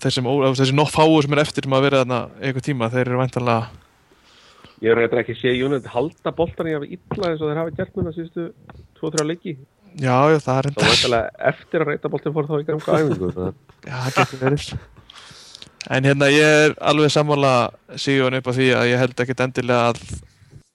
þessi 0.00 0.74
nótt 0.76 0.94
fáu 0.94 1.20
sem 1.24 1.36
er 1.36 1.44
eftir 1.44 1.66
sem 1.66 1.76
að 1.76 1.86
vera 1.88 2.04
þarna 2.04 2.20
eitthvað 2.40 2.68
tíma 2.68 2.92
þeir 2.92 3.06
eru 3.06 3.20
væntalega 3.20 3.79
Ég 4.80 4.94
er 4.94 4.96
reyndar 4.96 5.20
ekki 5.20 5.34
að 5.36 5.42
sé 5.42 5.50
United 5.60 5.90
halda 5.92 6.32
boltan 6.32 6.70
í 6.70 6.72
að 6.72 6.86
vera 6.86 6.96
illa 6.96 7.28
eins 7.30 7.42
og 7.42 7.50
þeir 7.50 7.58
hafa 7.60 7.74
gert 7.76 7.98
núna 7.98 8.14
síðustu 8.14 8.46
2-3 9.00 9.26
leiki. 9.28 9.52
Já, 10.00 10.16
já, 10.32 10.38
það 10.40 10.54
er 10.54 10.66
reyndar. 10.66 10.80
Það 10.80 10.86
var 10.86 10.94
eitthvað 10.94 11.50
eftir 11.50 11.84
að 11.84 11.90
reyta 11.90 12.10
boltin 12.14 12.34
fór 12.36 12.48
þá 12.48 12.54
í 12.56 12.66
ganga 12.68 13.00
æfingu. 13.00 13.50
já, 13.90 13.96
það 13.96 14.16
getur 14.20 14.42
verið. 14.46 14.70
En 15.90 16.08
hérna 16.08 16.28
ég 16.32 16.54
er 16.64 16.76
alveg 16.92 17.12
sammála 17.12 17.54
síðan 18.00 18.38
upp 18.40 18.48
á 18.48 18.52
því 18.56 18.68
að 18.76 18.88
ég 18.90 19.02
held 19.02 19.22
ekkert 19.24 19.42
endilega 19.46 19.90
að, 19.90 20.00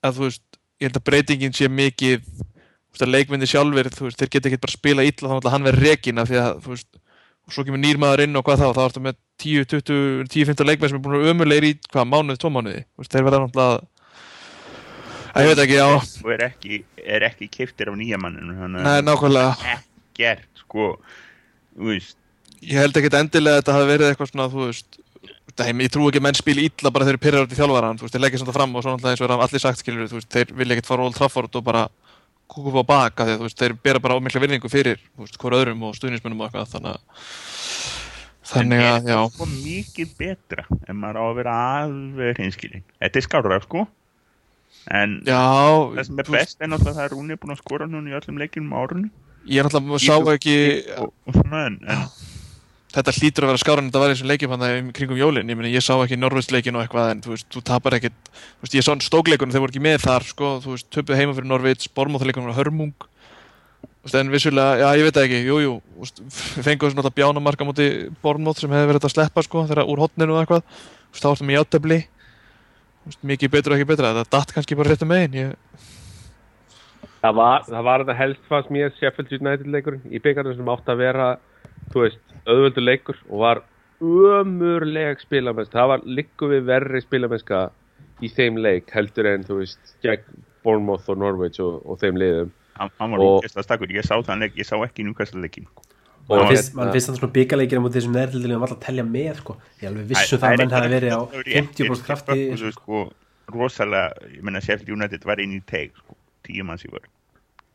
að 0.05 0.19
þú 0.19 0.27
veist, 0.27 0.45
ég 0.81 0.89
held 0.89 0.99
að 0.99 1.07
breytingin 1.09 1.55
sé 1.55 1.69
mikið, 1.69 2.29
þú 2.29 2.93
veist, 2.93 3.05
að 3.05 3.13
leikmyndi 3.13 3.49
sjálfur, 3.49 3.89
þú 3.93 4.07
veist, 4.07 4.21
þeir 4.21 4.31
geta 4.35 4.51
ekkert 4.51 4.65
bara 4.65 4.75
spila 4.75 5.05
illa 5.05 5.39
þá 5.41 5.49
hann 5.53 5.67
verður 5.69 5.87
regina 5.89 6.25
því 6.29 6.41
að, 6.41 6.61
þú 6.65 6.73
veist, 6.73 7.01
og 7.45 7.53
svo 7.53 7.65
kemur 7.65 7.81
nýrmaður 7.81 8.25
inn 8.25 8.37
og 8.39 8.45
hvað 8.45 8.63
þá, 8.63 8.67
þá 8.73 8.83
ertu 8.87 9.03
með 9.05 9.19
10-15 9.45 10.69
leikmenn 10.69 10.91
sem 10.91 10.97
er 10.97 11.03
búin 11.05 11.19
að 11.19 11.29
umulegir 11.29 11.67
í 11.69 11.73
hvað 11.91 12.09
mánuði, 12.09 12.41
tvo 12.41 12.51
mánuði, 12.53 12.81
þeir 13.05 13.27
verða 13.27 13.43
náttúrulega 13.43 13.83
ég 15.43 15.49
veit 15.51 15.61
ekki, 15.65 15.77
já, 15.79 15.87
og 16.23 16.29
er 16.35 16.43
ekki, 16.49 16.81
er 17.03 17.25
ekki 17.27 17.49
keiftir 17.51 17.91
af 17.91 17.97
nýja 17.99 18.19
manninu 18.21 18.55
þannig 18.59 18.85
nei, 18.85 18.99
nákvæmlega. 19.05 19.73
Ekkert 19.75 20.61
sko. 20.61 20.91
Þú 21.75 21.89
veist. 21.91 22.17
Ég 22.65 22.79
held 22.79 22.99
ekki 22.99 23.11
endilega 23.19 23.57
að 23.57 23.61
þetta 23.61 23.75
hafi 23.75 23.89
verið 23.91 24.11
eitthvað 24.11 24.31
svona, 24.31 24.47
þú 24.53 24.69
veist 24.69 25.01
Dæmi, 25.55 25.85
ég 25.85 25.91
trú 25.93 26.09
ekki 26.09 26.19
að 26.19 26.25
menn 26.25 26.35
spili 26.35 26.65
illa 26.67 26.89
bara 26.91 27.05
þegar 27.07 27.15
þeir 27.15 27.23
pyrrar 27.23 27.45
út 27.45 27.53
í 27.53 27.55
þjálfvaran, 27.55 27.99
þú 27.99 28.03
veist, 28.03 28.15
þeir 28.15 28.23
leggja 28.25 28.39
svona 28.41 28.55
fram 28.57 28.73
og 28.75 28.83
svo 28.83 28.91
náttúrulega 28.91 29.15
eins 29.15 29.21
og 29.21 29.29
er 29.29 29.43
allir 29.45 29.61
sagt, 29.63 29.79
skilur, 29.79 30.09
þú 30.11 30.17
veist, 30.17 30.27
þeir 30.33 30.51
vilja 30.51 30.75
ekkert 30.75 30.89
fara 30.89 31.05
Old 31.05 31.15
Trafford 31.15 31.55
og 31.55 31.63
bara 31.63 31.83
kúka 32.51 32.73
upp 32.73 32.81
á 32.83 32.85
baka 32.89 33.23
að 33.23 33.37
þú 33.37 33.47
veist, 33.47 33.61
þeir 33.61 33.75
bera 33.87 34.01
bara 34.03 34.17
á 34.19 34.23
mikla 34.25 34.41
virðingu 34.43 34.71
fyrir, 34.73 34.99
þú 35.15 35.23
veist, 35.23 35.37
hvort 35.39 35.55
öðrum 35.61 35.85
og 35.87 35.95
stuðnismennum 35.95 36.43
og 36.43 36.49
eitthvað, 36.49 36.73
þannig 36.73 36.97
að 36.97 37.55
þannig 38.45 38.83
að, 38.83 38.97
en 38.97 39.09
já, 39.09 39.19
er 39.21 39.31
sko 39.33 39.47
mikið 39.51 40.11
betra 40.19 40.65
en 40.85 40.99
maður 40.99 41.21
á 41.21 41.23
að 41.25 41.37
vera 41.39 41.55
alveg 41.81 42.41
hinskilin 42.43 42.83
þetta 43.01 43.21
er 43.21 43.25
skárra 43.25 43.61
sko 43.63 43.85
en 44.91 45.17
já 45.25 45.41
það 45.95 46.03
sem 46.09 46.21
er 46.21 46.31
best 46.37 46.61
er 46.61 46.71
náttúrulega 46.71 46.97
það 46.99 47.07
er 47.07 47.15
Rúni 47.15 47.39
búin 47.41 47.55
að 47.55 47.63
skora 47.63 47.89
núna 47.89 48.11
í 48.11 48.17
öllum 48.19 48.41
leikjum 48.41 48.71
á 48.73 48.77
árunni 48.83 49.09
ég 49.49 49.61
er 49.61 49.69
náttúrulega, 49.69 50.01
sá 50.05 50.15
ekki 50.35 50.57
og, 51.01 51.11
og 51.25 51.37
svona 51.39 51.65
en, 51.69 51.79
en 51.89 52.07
þetta 52.95 53.13
hlýtur 53.17 53.45
að 53.45 53.51
vera 53.51 53.61
skáran 53.61 53.89
þetta 53.89 54.01
var 54.01 54.13
eins 54.13 54.21
og 54.23 54.29
leikjum 54.29 54.53
hann 54.53 54.63
það 54.63 54.91
kringum 54.95 55.19
jólin, 55.19 55.51
ég 55.51 55.73
ég 55.73 55.83
sá 55.83 55.93
ekki 55.97 56.19
Norvitsleikin 56.19 56.77
og 56.77 56.85
eitthvað 56.85 57.09
en 57.11 57.23
þú 57.25 57.33
veist, 57.33 57.47
þú 57.51 57.63
tapar 57.67 57.97
ekkert 57.97 58.31
þú 58.31 58.63
veist, 58.63 58.77
ég 58.77 58.85
sá 58.85 58.91
stókleikunum, 59.07 59.51
þeir 59.51 59.63
voru 59.65 59.73
ekki 59.73 59.83
með 59.83 59.99
þar 60.05 60.27
sko, 60.29 60.51
þú 60.63 60.75
veist, 60.75 60.87
töpuð 60.95 61.19
heima 61.19 61.35
fyrir 61.35 61.49
Norvits, 61.49 61.91
Bormóþleikunum 61.91 62.51
var 62.51 62.59
hörmung. 62.61 63.07
Veist, 64.05 64.15
en 64.15 64.31
vissulega, 64.31 64.79
já 64.79 65.01
ég 65.01 65.09
veit 65.09 65.21
ekki, 65.25 65.41
jú, 65.43 65.59
jú 65.65 65.75
þú 65.81 66.05
veist, 66.05 66.23
við 66.23 66.69
fengum 66.69 66.87
þessu 66.87 66.99
náttúrulega 67.01 67.19
bjánamarka 67.19 67.67
múti 67.67 67.89
Bormóð 68.23 68.63
sem 68.63 68.75
hefði 68.75 68.91
verið 68.93 69.09
að 69.09 69.15
sleppa 69.17 69.45
sko, 69.45 69.65
þegar 69.67 69.91
úr 69.91 70.03
hotninu 70.05 70.37
og 70.37 70.43
eitthvað, 70.43 70.63
þá 71.19 71.27
vartum 71.33 71.51
við 71.51 71.65
þú 71.65 71.81
veist, 71.89 72.14
mikið 73.21 73.53
betur 73.53 73.73
og 73.73 73.79
ekki 73.79 73.91
betra 73.93 74.13
þetta 74.15 74.37
datt 74.37 74.55
kannski 74.55 74.77
bara 74.77 74.93
réttum 74.93 75.11
megin 75.11 75.37
ég, 75.39 75.53
Það 77.25 77.37
var, 77.39 77.63
það 77.65 77.85
var 77.87 78.01
þetta 78.03 78.15
helst 78.19 78.49
fannst 78.49 78.73
mér 78.73 78.91
Sheffield 78.99 79.31
United 79.33 79.69
leikurinn 79.73 80.13
í 80.13 80.19
byggarnum 80.21 80.53
sem 80.59 80.67
átti 80.69 80.91
að 80.93 80.99
vera, 81.01 81.29
þú 81.93 82.03
veist, 82.03 82.35
auðvöldu 82.45 82.83
leikur 82.83 83.21
og 83.29 83.41
var 83.41 83.61
ömurleg 84.05 85.23
spilamennska. 85.23 85.79
Það 85.79 85.89
var 85.93 86.05
líku 86.19 86.51
við 86.51 86.67
verri 86.67 87.01
spilamennska 87.01 87.63
í 88.21 88.29
þeim 88.29 88.59
leik 88.61 88.93
heldur 88.93 89.31
en, 89.31 89.47
þú 89.47 89.57
veist, 89.63 89.95
gegn 90.05 90.43
Bournemouth 90.65 91.09
og 91.09 91.17
Norwich 91.21 91.57
og, 91.63 91.81
og 91.85 91.97
þeim 92.03 92.21
liðum. 92.21 92.53
hann, 92.77 92.91
var 92.99 93.23
ógeðslega 93.23 93.65
stakkur 93.65 93.95
ég 93.95 94.05
sá 94.05 94.15
þann 94.27 94.45
leik, 94.45 94.57
ég 94.59 94.67
sá 94.67 94.75
ekki 94.83 95.07
núkvæslega 95.07 95.47
leikin 95.47 95.67
Og 96.25 96.39
Man 96.39 96.47
finnst, 96.49 96.71
hérna- 96.71 96.75
man 96.79 96.91
finnst 96.93 97.07
þetta 97.09 97.19
svona 97.19 97.33
byggarleikir 97.35 97.77
á 97.77 97.81
móti 97.85 97.97
þessum 97.99 98.15
neðrildilinu 98.17 98.59
var 98.59 98.67
alltaf 98.71 98.79
að 98.81 98.85
telja 98.87 99.03
með 99.05 99.35
sko. 99.41 99.55
ég 99.81 99.89
alveg 99.91 100.07
vissu 100.09 100.37
það 100.41 100.47
að 100.49 100.57
menn 100.57 100.73
hafi 100.73 100.89
verið 100.95 101.13
á 101.13 101.21
50% 101.45 102.05
krafti 102.07 102.37
sko, 102.57 102.71
sko, 102.79 103.01
rosalega, 103.53 104.29
ég 104.33 104.41
menna 104.41 104.61
Sheffield 104.65 104.89
United 104.89 105.23
var 105.29 105.37
inn 105.43 105.53
í 105.53 105.61
teig 105.69 105.91
sko, 105.99 106.15
tíu 106.47 106.65
manns 106.65 106.85
í 106.85 106.89
vörð 106.89 107.11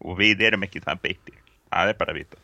og 0.03 0.19
við 0.19 0.41
erum 0.49 0.63
ekki 0.67 0.83
það 0.83 0.99
beitti 1.05 1.37
það 1.71 1.93
er 1.93 1.95
bara 2.01 2.13
að 2.15 2.19
vita 2.25 2.37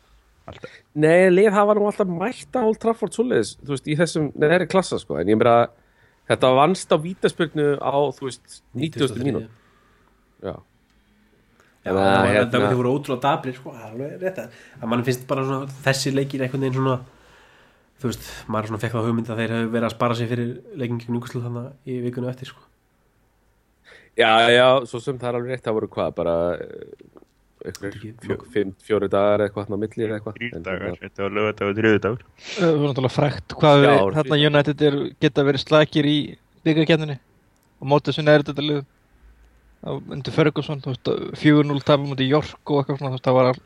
alltaf. 0.47 0.71
Nei, 0.95 1.27
lið 1.33 1.51
hafa 1.51 1.75
nú 1.75 1.85
alltaf 1.89 2.07
mætt 2.07 2.55
á 2.55 2.61
Old 2.63 2.79
Trafford 2.79 3.11
svoleiðis, 3.11 3.57
þú 3.59 3.73
veist, 3.75 3.87
í 3.91 3.97
þessum 3.99 4.29
neðri 4.39 4.67
klassa, 4.71 4.99
sko, 5.03 5.17
en 5.19 5.27
ég 5.27 5.35
meira 5.35 5.67
þetta 6.31 6.53
vannst 6.55 6.87
á 6.87 6.97
vítaspyrnu 7.03 7.67
á, 7.83 7.91
þú 8.15 8.29
veist, 8.29 8.61
90. 8.73 9.19
mínútu. 9.27 9.49
Já. 10.39 10.55
Að, 11.91 11.97
það 11.97 12.17
var- 12.17 12.31
hérna- 12.35 12.61
það 12.69 12.77
voru 12.81 12.93
ótrúlega 12.97 13.25
dabrir 13.27 13.55
sko, 13.57 13.69
alveg 13.87 14.09
rétt 14.21 14.37
að 14.43 14.47
að 14.81 14.87
mann 14.93 15.03
finnst 15.07 15.23
bara 15.27 15.41
svona 15.47 15.67
þessi 15.85 16.09
leikir 16.13 16.39
einhvern 16.45 16.63
veginn 16.67 16.77
svona 16.81 16.97
þú 17.97 18.05
veist, 18.11 18.25
maður 18.47 18.67
svona 18.71 18.81
fekk 18.83 18.93
það 18.93 19.05
hugmynd 19.09 19.29
að 19.33 19.39
þeir 19.41 19.51
hefur 19.57 19.71
verið 19.73 19.87
að 19.89 19.95
spara 19.97 20.15
sig 20.19 20.27
fyrir 20.29 20.49
leikin 20.77 20.99
gegn 21.01 21.15
Júkoslu 21.17 21.41
þannig 21.41 21.65
í 21.89 21.91
vikunum 22.05 22.29
eftir 22.29 22.47
sko. 22.51 22.61
Já, 24.17 24.49
já, 24.49 24.67
svo 24.89 24.97
sem 25.01 25.17
það 25.17 25.29
er 25.29 25.35
alveg 25.39 25.49
rétt, 25.53 25.63
það 25.65 25.75
voru 25.77 25.87
hvað, 25.93 26.09
bara 26.17 26.35
eh, 26.57 26.61
fjóri 28.85 29.09
dagar 29.09 29.39
eða 29.41 29.47
eitthvað 29.49 29.65
hann 29.67 29.77
á 29.77 29.79
milli 29.81 30.03
eða 30.05 30.15
eitthvað. 30.17 30.35
hérna- 30.41 30.97
þetta 31.01 31.19
var 31.25 31.31
lögadagur, 31.37 31.73
þriðudagur 31.77 32.21
Það 32.57 32.71
var 32.77 32.87
náttúrulega 32.87 33.17
frækt 33.17 33.49
hvað 33.61 33.75
Já, 33.83 33.89
við, 33.89 33.97
þarna 34.17 34.37
United 34.49 34.77
er, 34.89 34.95
geta 35.21 35.41
verið 35.47 35.61
slakir 35.65 36.05
í 36.09 36.17
byggarkenninni 36.65 37.17
og 37.81 37.85
mótið 37.91 38.13
sem 38.17 38.27
er 38.27 38.41
þetta 38.43 38.63
lið 38.65 38.81
undir 39.87 40.35
Ferguson, 40.35 40.81
þú 40.83 40.93
veist, 40.93 41.11
4-0 41.41 41.83
tapum 41.87 42.11
mútið 42.11 42.31
York 42.31 42.71
og 42.71 42.79
eitthvað 42.81 43.01
svona, 43.01 43.11
þú 43.11 43.17
veist, 43.17 43.27
það 43.27 43.37
var 43.37 43.51
all, 43.51 43.61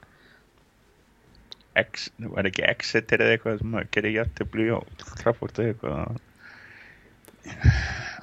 X, 1.82 2.10
var 2.34 2.50
ekki 2.50 2.66
Exeter 2.68 3.24
eða 3.24 3.38
eitthvað 3.38 3.62
sem 3.62 3.78
að 3.80 3.88
gera 3.96 4.12
jættibli 4.18 4.66
á 4.76 4.80
Trafford 5.22 5.62
eða 5.64 5.72
eitthvað? 5.72 6.20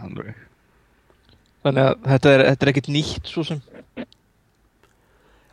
Alveg. 0.04 0.44
Þannig 1.64 1.86
að 1.86 1.94
þetta 2.12 2.32
er, 2.34 2.44
þetta 2.50 2.66
er 2.66 2.72
ekkert 2.72 2.90
nýtt 2.92 3.30
svo 3.32 3.44
sem. 3.48 3.62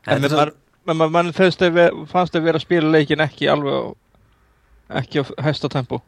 En 0.05 0.17
en 0.17 0.25
þetta 0.25 0.41
mann 0.41 0.51
man, 0.85 0.97
man, 0.99 1.13
man 1.15 1.31
fannst 1.33 1.63
að 1.65 1.79
vera, 1.79 1.93
að 2.13 2.43
vera 2.45 2.59
að 2.59 2.65
spila 2.65 2.91
leikin 2.93 3.23
ekki 3.25 3.47
alveg 3.49 3.73
á 3.73 3.83
ekki 5.01 5.23
á 5.23 5.23
hæsta 5.47 5.71
tempo. 5.71 6.01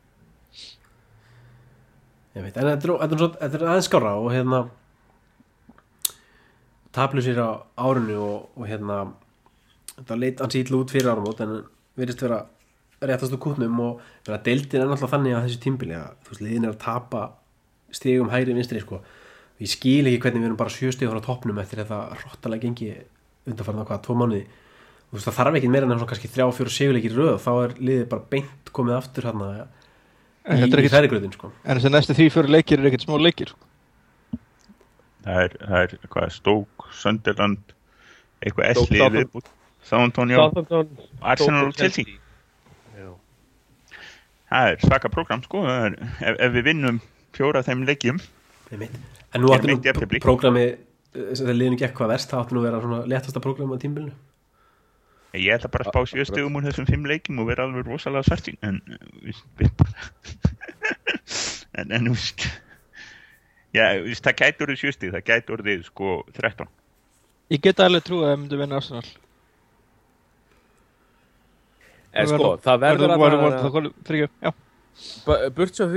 Ég 2.38 2.44
veit, 2.46 2.58
en 2.58 2.68
þetta 2.78 3.48
er 3.48 3.66
aðeins 3.66 3.88
skára 3.90 4.14
og 4.22 4.30
hérna 4.36 4.68
taplu 6.96 7.24
sér 7.24 7.40
á 7.44 7.50
árunni 7.78 8.16
og, 8.20 8.50
og 8.58 8.68
hérna 8.70 9.00
þetta 9.98 10.20
leit 10.20 10.44
ansi 10.44 10.62
ítlu 10.64 10.84
út 10.84 10.94
fyrir 10.94 11.12
áramót 11.12 11.42
en 11.44 11.60
virðist 11.98 12.24
vera 12.24 12.44
réttast 13.02 13.34
úr 13.34 13.42
kútnum 13.42 13.80
og 13.84 14.02
vera 14.26 14.40
deildin 14.46 14.82
er 14.82 14.90
náttúrulega 14.90 15.14
þannig 15.14 15.38
að 15.38 15.48
þessu 15.48 15.62
tímbili 15.64 15.98
að 15.98 16.14
þú 16.26 16.34
veist, 16.34 16.44
liðin 16.46 16.68
er 16.68 16.74
að 16.74 16.84
tapa 16.84 17.24
stigum 17.94 18.32
hægri 18.34 18.56
vinstri 18.58 18.82
sko. 18.84 19.02
Ég 19.62 19.72
skil 19.72 20.06
ekki 20.10 20.22
hvernig 20.22 20.44
við 20.44 20.50
erum 20.52 20.60
bara 20.60 20.74
sjö 20.74 20.92
stigum 20.94 21.16
frá 21.16 21.26
toppnum 21.26 21.62
eftir 21.62 21.82
þetta 21.82 22.00
rottalega 22.24 22.66
gengi 22.66 22.92
undanfarnar 23.48 23.88
hvað, 23.90 24.02
tvo 24.06 24.18
mánuði. 24.18 24.44
Þú 25.08 25.18
veist, 25.18 25.30
það 25.30 25.38
þarf 25.40 25.58
ekki 25.60 25.72
meira 25.72 25.88
en 25.88 25.94
svona 25.96 26.10
kannski 26.12 26.32
þrjá, 26.34 26.48
fjóru 26.58 26.74
sigurleikir 26.74 27.14
í 27.14 27.18
röð 27.18 27.38
þá 27.46 27.52
er 27.54 27.76
liðið 27.80 28.08
bara 28.12 28.28
beint 28.34 28.72
komið 28.76 28.98
aftur 28.98 29.30
hérna 29.30 29.52
En 30.48 30.64
í, 30.64 30.68
í 30.68 30.92
færigröðin 30.92 31.34
sko. 31.36 31.50
en 31.64 31.80
þessi 31.80 31.92
næstu 31.92 32.16
því 32.16 32.28
fjóri 32.32 32.52
leikir 32.54 32.80
er 32.80 32.90
ekkert 32.90 33.04
smá 33.04 33.18
leikir 33.20 33.52
sko. 33.52 33.67
Það 35.28 35.44
er, 35.44 35.58
það 35.64 35.84
er 35.84 35.96
hvað, 36.14 36.32
Stoke, 36.36 36.88
Sunderland 36.96 37.76
eitthvað 38.42 38.80
Stoke, 38.80 38.88
S-lið 38.88 39.52
Southampton. 39.88 40.34
já, 40.34 40.42
Arsenal 41.22 41.70
og 41.70 41.78
Chelsea. 41.78 42.18
Það 44.48 44.72
er 44.72 44.82
svaka 44.84 45.12
program 45.12 45.44
sko. 45.44 45.64
Er, 45.68 45.96
ef, 46.24 46.38
ef 46.40 46.54
við 46.56 46.66
vinnum 46.70 47.00
fjóra 47.36 47.62
af 47.62 47.68
þeim 47.68 47.84
leikjum. 47.88 48.20
Einmitt. 48.72 48.96
En 49.36 49.44
nú 49.44 49.52
Ég 49.52 49.60
áttu 49.60 49.68
nú 49.68 49.76
meinti 49.76 49.92
jafntefli. 49.92 50.22
prógrami 50.24 50.66
þegar 51.14 51.58
liðinu 51.58 51.80
gekk 51.82 52.00
hvað 52.00 52.14
verst, 52.14 52.32
það 52.32 52.44
áttu 52.44 52.56
nú 52.56 52.64
að 52.64 52.68
vera 52.70 52.82
svona 52.84 53.00
léttasta 53.12 53.44
prógram 53.44 53.76
á 53.76 53.78
tímbilinu 53.82 54.16
ég 55.38 55.54
ætla 55.54 55.70
bara 55.72 55.88
að 55.88 55.92
spá 55.92 56.08
sjö 56.10 56.26
stegum 56.28 56.56
úr 56.58 56.66
þessum 56.68 56.88
fimm 56.88 57.08
leikjum 57.10 57.42
og 57.44 57.50
vera 57.52 57.66
alveg 57.68 57.88
rosalega 57.88 58.26
svartin 58.28 58.58
en 58.66 58.80
við, 59.22 59.42
við 59.60 59.74
bara 59.78 60.08
en, 61.82 61.92
en 61.92 62.10
veist 62.12 62.48
já, 63.78 63.86
það 64.26 64.38
gæti 64.42 64.68
orðið 64.68 64.82
sjö 64.82 64.94
steg 64.96 65.16
það 65.16 65.26
gæti 65.32 65.56
orðið 65.58 65.88
sko 65.88 66.18
13 66.36 66.68
ég 67.54 67.64
get 67.64 67.80
alveg 67.84 68.06
trú 68.08 68.22
að 68.24 68.32
það 68.32 68.40
myndi 68.42 68.60
vinna 68.60 68.80
Arsenal. 68.82 69.08
En 72.18 72.30
sko, 72.32 72.50
það 72.64 72.82
verður 72.82 73.14
að 73.14 73.22
var, 73.22 73.36
var, 73.44 73.90
fyrir, 74.08 74.32
já, 74.42 74.52
Ba- 75.28 75.42
burt 75.54 75.78
svo 75.78 75.88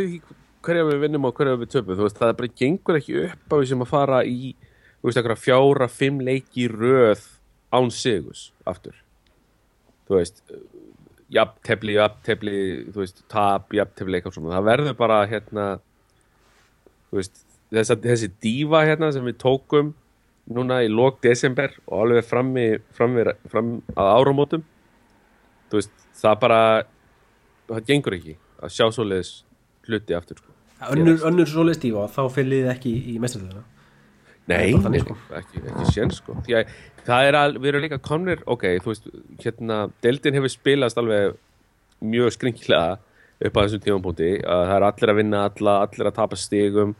hverja 0.60 0.86
við 0.90 1.04
vinnum 1.06 1.28
og 1.28 1.36
hverja 1.38 1.56
við 1.56 1.70
töpum 1.72 1.96
þú 1.96 2.04
veist, 2.04 2.18
það 2.20 2.34
bara 2.40 2.56
gengur 2.60 2.98
ekki 2.98 3.20
upp 3.24 3.54
á 3.54 3.54
því 3.56 3.68
sem 3.70 3.84
að 3.84 3.92
fara 3.94 4.18
í 4.28 4.50
þú 5.00 5.08
veist, 5.08 5.20
eitthvað 5.20 5.44
fjára, 5.46 5.88
fimm 5.88 6.20
leiki 6.26 6.66
í 6.66 6.70
röð 6.72 7.22
án 7.72 7.92
sigus 7.94 8.50
aftur. 8.68 8.98
Þú 10.08 10.18
veist 10.18 10.42
jafntefli, 11.32 11.94
jafntefli 11.96 12.56
þú 12.90 13.04
veist, 13.04 13.22
tap, 13.30 13.70
jafntefli 13.72 14.18
eitthvað 14.18 14.36
svona. 14.36 14.56
Það 14.58 14.68
verður 14.68 14.98
bara 14.98 15.20
hérna 15.30 15.66
þú 17.08 17.20
veist, 17.22 17.40
þessa, 17.74 17.96
þessi 18.02 18.30
dífa 18.42 18.84
hérna 18.88 19.10
sem 19.14 19.26
við 19.26 19.38
tókum 19.42 19.94
núna 20.50 20.80
í 20.82 20.90
lok 20.90 21.20
desember 21.22 21.74
og 21.86 22.04
alveg 22.04 22.26
fram, 22.26 22.52
í, 22.58 22.68
fram, 22.96 23.16
við, 23.18 23.32
fram 23.50 23.74
að 23.94 24.12
áramótum 24.16 24.64
veist, 25.70 25.92
það 26.18 26.38
bara 26.44 26.62
það 27.70 27.84
gengur 27.90 28.16
ekki 28.16 28.38
að 28.60 28.72
sjá 28.74 28.86
svoleiðis 28.90 29.34
hluti 29.86 30.16
aftur 30.16 30.40
sko. 30.40 30.54
önnur, 30.90 31.20
önnur 31.28 31.50
svoleið 31.50 31.78
stífa, 31.78 32.08
þá 32.10 32.22
fyrir 32.34 32.50
liðið 32.54 32.72
ekki 32.74 32.96
í 33.12 33.18
mestarlega 33.22 33.66
Nei, 34.50 34.72
þannig, 34.82 35.04
nei, 35.06 35.36
ekki, 35.38 35.60
ekki 35.68 35.92
sén 35.94 36.10
sko. 36.10 36.34
Að 36.42 36.70
það 37.06 37.26
er 37.28 37.36
að, 37.38 37.58
við 37.60 37.68
erum 37.70 37.84
líka 37.84 38.00
komnir 38.02 38.40
ok, 38.50 38.64
þú 38.82 38.90
veist, 38.90 39.06
hérna 39.44 39.76
deildin 40.02 40.38
hefur 40.38 40.50
spilast 40.50 40.98
alveg 40.98 41.36
mjög 42.00 42.34
skringilega 42.34 42.96
upp 43.46 43.56
á 43.56 43.60
þessum 43.62 43.84
tímapunkti 43.84 44.32
að 44.40 44.64
það 44.64 44.74
er 44.74 44.86
allir 44.88 45.12
að 45.12 45.20
vinna 45.20 45.44
alla, 45.48 45.76
allir 45.84 46.10
að 46.10 46.16
tapa 46.16 46.38
stigum 46.40 46.96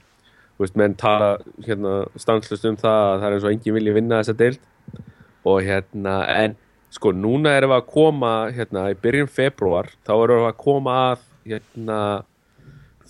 veist, 0.60 0.76
menn 0.78 0.96
tala 0.98 1.36
hérna 1.66 1.94
stanslust 2.20 2.66
um 2.68 2.78
það 2.80 3.04
að 3.04 3.14
það 3.14 3.28
er 3.28 3.36
eins 3.36 3.46
og 3.46 3.54
enginn 3.54 3.78
vilja 3.78 3.96
vinna 3.96 4.20
þessa 4.20 4.36
deild 4.40 4.66
og 5.50 5.62
hérna, 5.64 6.16
en 6.36 6.56
sko, 6.92 7.12
núna 7.16 7.54
erum 7.56 7.72
við 7.72 7.78
að 7.78 7.90
koma 7.94 8.32
hérna, 8.54 8.88
í 8.92 8.98
byrjun 9.00 9.30
februar 9.30 9.90
þá 10.06 10.12
erum 10.16 10.42
við 10.42 10.50
að 10.50 10.58
koma 10.64 10.96
að 11.10 11.26
hérna 11.50 12.00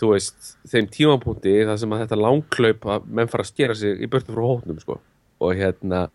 þú 0.01 0.15
veist, 0.15 0.55
þeim 0.71 0.89
tímapunkti 0.95 1.55
þar 1.69 1.81
sem 1.81 1.95
að 1.95 2.03
þetta 2.05 2.21
langklaup 2.21 2.87
að 2.89 3.09
menn 3.19 3.31
fara 3.31 3.45
að 3.45 3.53
skera 3.53 3.77
sig 3.77 4.01
í 4.01 4.09
börtu 4.11 4.33
frá 4.33 4.47
hótnum 4.47 4.81
sko. 4.81 5.01
og 5.41 5.57
hérna 5.57 6.07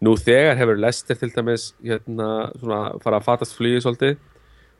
nú 0.00 0.14
þegar 0.16 0.58
hefur 0.58 0.80
Lester 0.80 1.18
til 1.20 1.30
dæmis 1.34 1.70
hérna 1.84 2.50
svona 2.56 2.80
fara 3.04 3.20
að 3.20 3.26
fatast 3.28 3.56
flugið 3.56 3.84
svolítið 3.84 4.18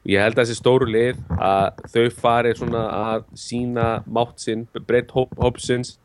ég 0.09 0.23
held 0.23 0.39
að 0.39 0.45
þessi 0.47 0.57
stóru 0.61 0.87
lið 0.89 1.19
að 1.37 1.83
þau 1.93 2.05
fari 2.23 2.55
svona 2.57 2.85
að 3.15 3.25
sína 3.37 3.89
mátt 4.09 4.41
sinn, 4.41 4.67
breytt 4.89 5.11
hóp, 5.17 5.35
hópsins 5.41 5.99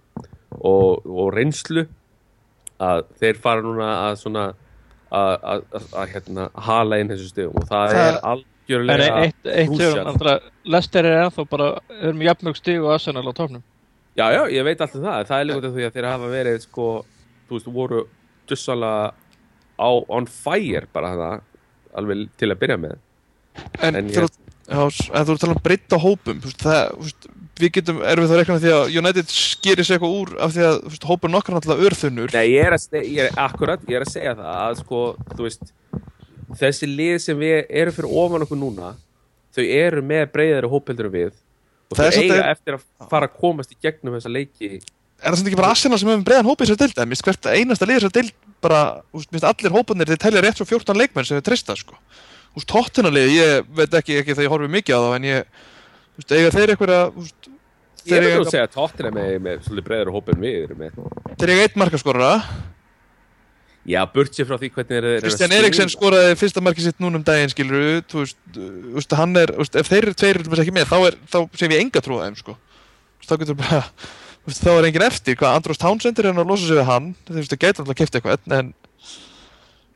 og, 0.60 1.06
og 1.06 1.30
reynslu 1.36 1.86
að 2.84 3.06
þeir 3.22 3.40
fara 3.40 3.64
núna 3.64 3.88
að 4.10 4.18
svona 4.20 4.46
að, 5.16 5.32
að, 5.38 5.64
að, 5.80 5.86
að 6.02 6.10
hérna, 6.16 6.50
hala 6.68 7.00
inn 7.00 7.14
þessu 7.14 7.30
stegum 7.32 7.62
og 7.62 7.70
það, 7.70 7.94
Það- 7.96 8.10
er 8.10 8.20
algjörlega 8.34 9.22
eitt, 9.24 9.48
eitt 9.54 9.86
andra, 10.04 10.34
Lester 10.76 11.08
er 11.08 11.22
ennþá 11.24 11.46
bara, 11.54 11.70
er 12.02 12.18
með 12.18 12.30
jafnmjög 12.32 12.60
stig 12.60 12.82
og 12.84 12.92
Arsenal 12.98 13.24
á 13.30 13.34
topnum. 13.38 13.64
Já, 14.16 14.26
já, 14.32 14.42
ég 14.52 14.64
veit 14.66 14.80
alltaf 14.82 15.02
það, 15.04 15.26
það 15.30 15.40
er 15.44 15.48
líka 15.52 15.72
því 15.76 15.86
að 15.88 15.96
þeir 15.98 16.08
hafa 16.10 16.32
verið 16.32 16.60
sko, 16.64 16.86
þú 17.48 17.58
veist, 17.58 17.72
voru 17.76 18.04
dussalega 18.50 19.14
á 19.76 19.90
on 20.18 20.28
fire 20.32 20.88
bara 20.96 21.12
það, 21.20 21.42
alveg 22.00 22.26
til 22.40 22.52
að 22.52 22.62
byrja 22.64 22.78
með 22.82 22.98
En, 23.84 24.02
En 24.66 24.80
þú 24.82 24.98
ert 25.14 25.30
að 25.30 25.42
tala 25.44 25.54
um 25.54 25.62
breytta 25.62 25.98
hópum 26.02 26.40
það, 26.42 27.12
við 27.62 27.72
getum, 27.78 28.00
erum 28.02 28.26
við 28.26 28.32
þá 28.32 28.34
að 28.34 28.40
rekna 28.40 28.56
því 28.64 28.72
að 28.74 28.96
United 28.98 29.30
skýrir 29.30 29.86
sig 29.86 29.98
eitthvað 30.00 30.16
úr 30.18 30.32
af 30.42 30.56
því 30.56 30.64
að 30.66 31.06
hópur 31.06 31.32
nokkar 31.32 31.56
náttúrulega 31.56 31.90
örþunnur. 31.92 32.34
Nei, 32.34 32.48
ég 32.56 32.66
er 32.66 32.74
að, 32.74 32.88
ég 33.04 33.28
er, 33.28 33.38
akkurat, 33.46 33.84
ég 33.86 34.00
er 34.00 34.06
að 34.08 34.14
segja 34.16 34.34
það 34.40 34.50
að 34.64 34.80
sko, 34.82 35.04
veist 35.38 35.74
þessi 36.60 36.90
lið 36.90 37.16
sem 37.22 37.40
við 37.40 37.56
erum 37.70 37.96
fyrir 37.96 38.18
ofan 38.24 38.46
okkur 38.48 38.60
núna 38.60 38.92
þau 39.56 39.64
eru 39.64 40.04
með 40.06 40.28
breyðari 40.34 40.72
hópeldur 40.72 41.10
en 41.12 41.16
við 41.16 41.32
og 41.86 41.98
Það 42.00 42.06
þau 42.10 42.10
er 42.10 42.20
eiga 42.26 42.52
eftir 42.52 42.78
að 42.80 43.10
fara 43.12 43.30
að 43.30 43.40
komast 43.40 43.74
í 43.74 43.78
gegnum 43.86 44.18
þessa 44.18 44.32
leiki. 44.34 44.70
Er 45.22 45.30
það 45.30 45.40
sem 45.40 45.50
ekki 45.50 45.60
bara 45.60 45.74
Arsenal 45.76 46.00
sem 46.02 46.10
hefur 46.10 46.26
breiðan 46.26 46.50
hópi 46.50 46.66
í 46.66 46.68
þessar 46.68 46.82
deild? 46.82 46.96
Eða 46.98 47.10
mist 47.12 47.26
hvert 47.26 47.50
einasta 47.54 47.88
lið 47.88 47.96
í 47.96 48.00
þessar 48.02 48.16
deild 48.18 48.34
bara, 48.66 48.80
mist 49.14 49.46
allir 49.48 49.76
hópanir 49.76 50.10
þeir 50.10 50.22
telja 50.26 50.42
rétt 50.44 50.60
svo 50.60 50.66
14 50.68 50.98
leikmenn 50.98 51.28
sem 51.28 51.38
þeir 51.38 51.46
treysta 51.52 51.78
sko. 51.78 52.00
Veist, 52.56 52.70
tóttunarlið, 52.72 53.34
ég 53.36 53.74
veit 53.80 53.98
ekki, 54.00 54.20
ekki 54.22 54.36
þegar 54.36 54.48
ég 54.48 54.56
horfi 54.56 54.72
mikið 54.76 54.96
á 54.96 55.02
það 55.06 55.18
en 55.18 55.28
ég, 55.30 55.52
þú 56.06 56.22
veist, 56.22 56.36
eiga 56.38 56.56
þeir 56.56 56.76
eitthvað 56.76 56.96
veist, 57.20 57.52
Ég 58.06 58.22
er 58.22 58.38
að 58.38 58.52
segja 58.52 58.68
að 58.68 58.74
tóttina 58.76 59.10
með, 59.10 59.32
með 59.42 59.62
svolítið 59.66 59.86
breyðari 59.88 60.12
hópin 60.14 60.42
við 60.44 60.58
erum 60.60 60.82
með 60.84 60.98
þeir 61.42 61.52
eiga 61.56 61.64
eitt 61.66 61.78
markaskorara 61.82 62.34
Já, 63.86 64.00
burt 64.10 64.34
sér 64.34 64.48
frá 64.50 64.58
því 64.58 64.70
hvernig 64.74 64.90
þeir 64.90 65.06
eru 65.06 65.18
að 65.20 65.24
Kristján. 65.28 65.52
Eriksen 65.54 65.92
skoraði 65.94 66.38
fyrsta 66.40 66.62
markið 66.66 66.88
sitt 66.88 67.02
núna 67.04 67.20
um 67.20 67.26
daginn 67.26 67.52
skilur 67.54 68.00
þú 68.10 68.24
veist, 68.96 69.14
hann 69.14 69.38
er, 69.38 69.54
veist, 69.60 69.78
ef 69.78 69.90
þeir 69.92 70.08
eru 70.08 70.16
tveir 70.18 70.40
ekki 70.64 70.74
með, 70.74 70.88
þá, 70.90 70.96
er, 71.12 71.18
þá 71.30 71.38
sem 71.62 71.76
ég 71.76 71.84
enga 71.84 72.02
trúa 72.02 72.26
þeim 72.26 72.40
sko. 72.40 72.56
Þá 73.26 73.36
getur 73.44 73.60
bara 73.60 73.84
þá 74.54 74.72
er 74.74 74.88
engin 74.90 75.06
eftir, 75.06 75.38
hvað 75.38 75.60
Andros 75.60 75.82
Townsend 75.82 76.22
er 76.22 76.32
hann 76.32 76.42
að 76.42 76.50
losa 76.50 76.66
sig 76.66 76.80
við 76.80 76.90
hann, 76.90 77.12
þú 77.28 77.38
veist, 77.38 77.54
það 77.54 77.62
gæti 77.62 77.84
alltaf 77.84 78.00
kæft 78.02 78.18
eitthvað 78.18 78.58
en 78.58 78.74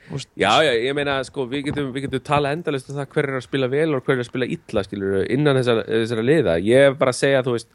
Já, 0.09 0.63
já, 0.65 0.71
ég 0.73 0.95
meina, 0.97 1.19
sko, 1.27 1.43
við 1.49 1.67
getum, 1.69 1.91
við 1.93 2.07
getum 2.07 2.23
tala 2.25 2.53
endalist 2.55 2.87
um 2.89 2.97
það 2.97 3.11
hver 3.13 3.27
er 3.29 3.37
að 3.37 3.45
spila 3.45 3.67
vel 3.69 3.89
og 3.93 4.05
hver 4.05 4.15
er 4.15 4.23
að 4.23 4.29
spila 4.29 4.47
illa, 4.49 4.83
skilur, 4.85 5.17
innan 5.29 5.59
þessara, 5.59 5.83
þessara 5.85 6.23
liða. 6.25 6.55
Ég 6.65 6.87
er 6.89 6.95
bara 6.97 7.13
að 7.13 7.19
segja, 7.19 7.43
þú 7.45 7.53
veist, 7.53 7.69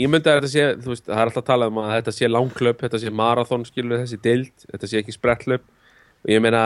ég 0.00 0.10
myndi 0.10 0.32
að 0.32 0.40
þetta 0.40 0.50
sé, 0.50 0.64
þú 0.82 0.92
veist, 0.92 1.04
það 1.06 1.20
er 1.20 1.30
alltaf 1.30 1.46
talað 1.46 1.72
um 1.72 1.80
að 1.84 1.92
þetta 1.94 2.14
sé 2.16 2.30
langklöp, 2.32 2.82
þetta 2.82 3.02
sé 3.02 3.12
marathon, 3.22 3.66
skilur, 3.68 4.02
þessi 4.02 4.18
dild, 4.24 4.66
þetta 4.66 4.90
sé 4.90 5.02
ekki 5.02 5.14
sprettlöp. 5.14 5.70
Ég 6.32 6.42
meina, 6.42 6.64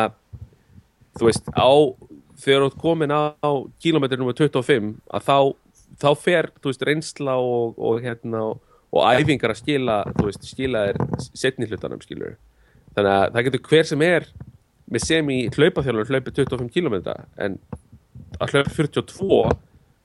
þú 1.20 1.28
veist, 1.28 1.52
á, 1.52 1.68
þegar 2.40 2.64
þú 2.64 2.70
ert 2.70 2.80
komin 2.80 3.12
á, 3.12 3.20
á 3.44 3.50
kílómetri 3.82 4.16
nr. 4.16 4.32
25, 4.40 4.92
að 5.12 5.26
þá, 5.28 5.38
þá 6.00 6.10
fer, 6.16 6.48
þú 6.62 6.72
veist, 6.72 6.86
reynsla 6.88 7.36
og, 7.44 7.76
og 7.76 8.00
hérna, 8.00 8.46
og, 8.54 9.02
æfingar 9.04 9.52
að 9.52 9.60
skila, 9.60 10.04
þú 10.16 10.30
veist, 10.30 10.48
skila 10.48 10.86
þér 10.88 11.26
setni 11.28 11.68
hlutanum, 11.68 12.00
skilur. 12.00 12.38
Þannig 12.96 13.12
að 13.12 13.26
það 13.34 13.44
getur 13.46 13.68
hver 13.68 13.86
sem 13.86 14.02
er 14.02 14.24
með 14.90 15.06
sem 15.06 15.32
í 15.32 15.38
hlaupaþjálfur 15.54 16.10
hlaupi 16.10 16.34
25 16.40 16.70
km 16.74 16.96
en 17.40 17.58
að 18.40 18.54
hlaupa 18.54 18.74
42 18.74 19.40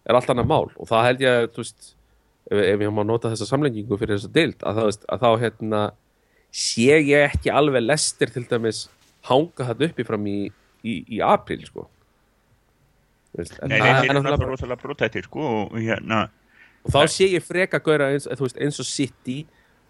er 0.06 0.18
allt 0.18 0.32
annað 0.32 0.50
mál. 0.52 0.68
Og 0.78 0.90
það 0.90 1.08
held 1.10 1.24
ég 1.26 1.40
að 1.40 1.60
ef, 1.66 2.60
ef 2.60 2.86
ég 2.86 2.94
má 2.94 3.02
nota 3.08 3.32
þessa 3.34 3.50
samlengingu 3.50 3.98
fyrir 4.00 4.20
þessa 4.20 4.34
deild 4.36 4.66
að, 4.66 4.84
veist, 4.86 5.08
að 5.10 5.26
þá 5.26 5.30
hérna 5.46 5.82
sé 6.56 7.00
ég 7.02 7.26
ekki 7.32 7.52
alveg 7.52 7.84
lestir 7.84 8.32
til 8.32 8.46
dæmis 8.50 8.86
hanga 9.28 9.72
þetta 9.72 9.90
uppi 9.90 10.06
fram 10.08 10.26
í, 10.30 10.40
í, 10.86 10.96
í 11.18 11.22
april 11.26 11.66
sko. 11.66 11.90
En 13.36 13.68
Nei, 13.68 13.80
það 13.82 14.06
er 14.08 14.16
náttúrulega 14.16 14.80
brotættir 14.80 15.26
sko 15.28 15.48
og 15.66 15.74
hérna 15.76 16.28
og 16.86 16.94
þá 16.94 17.00
sé 17.12 17.28
ég 17.34 17.44
freka 17.44 17.82
gaura 17.84 18.12
eins, 18.14 18.28
þú 18.30 18.46
veist, 18.46 18.60
eins 18.62 18.78
og 18.80 18.88
City 18.88 19.40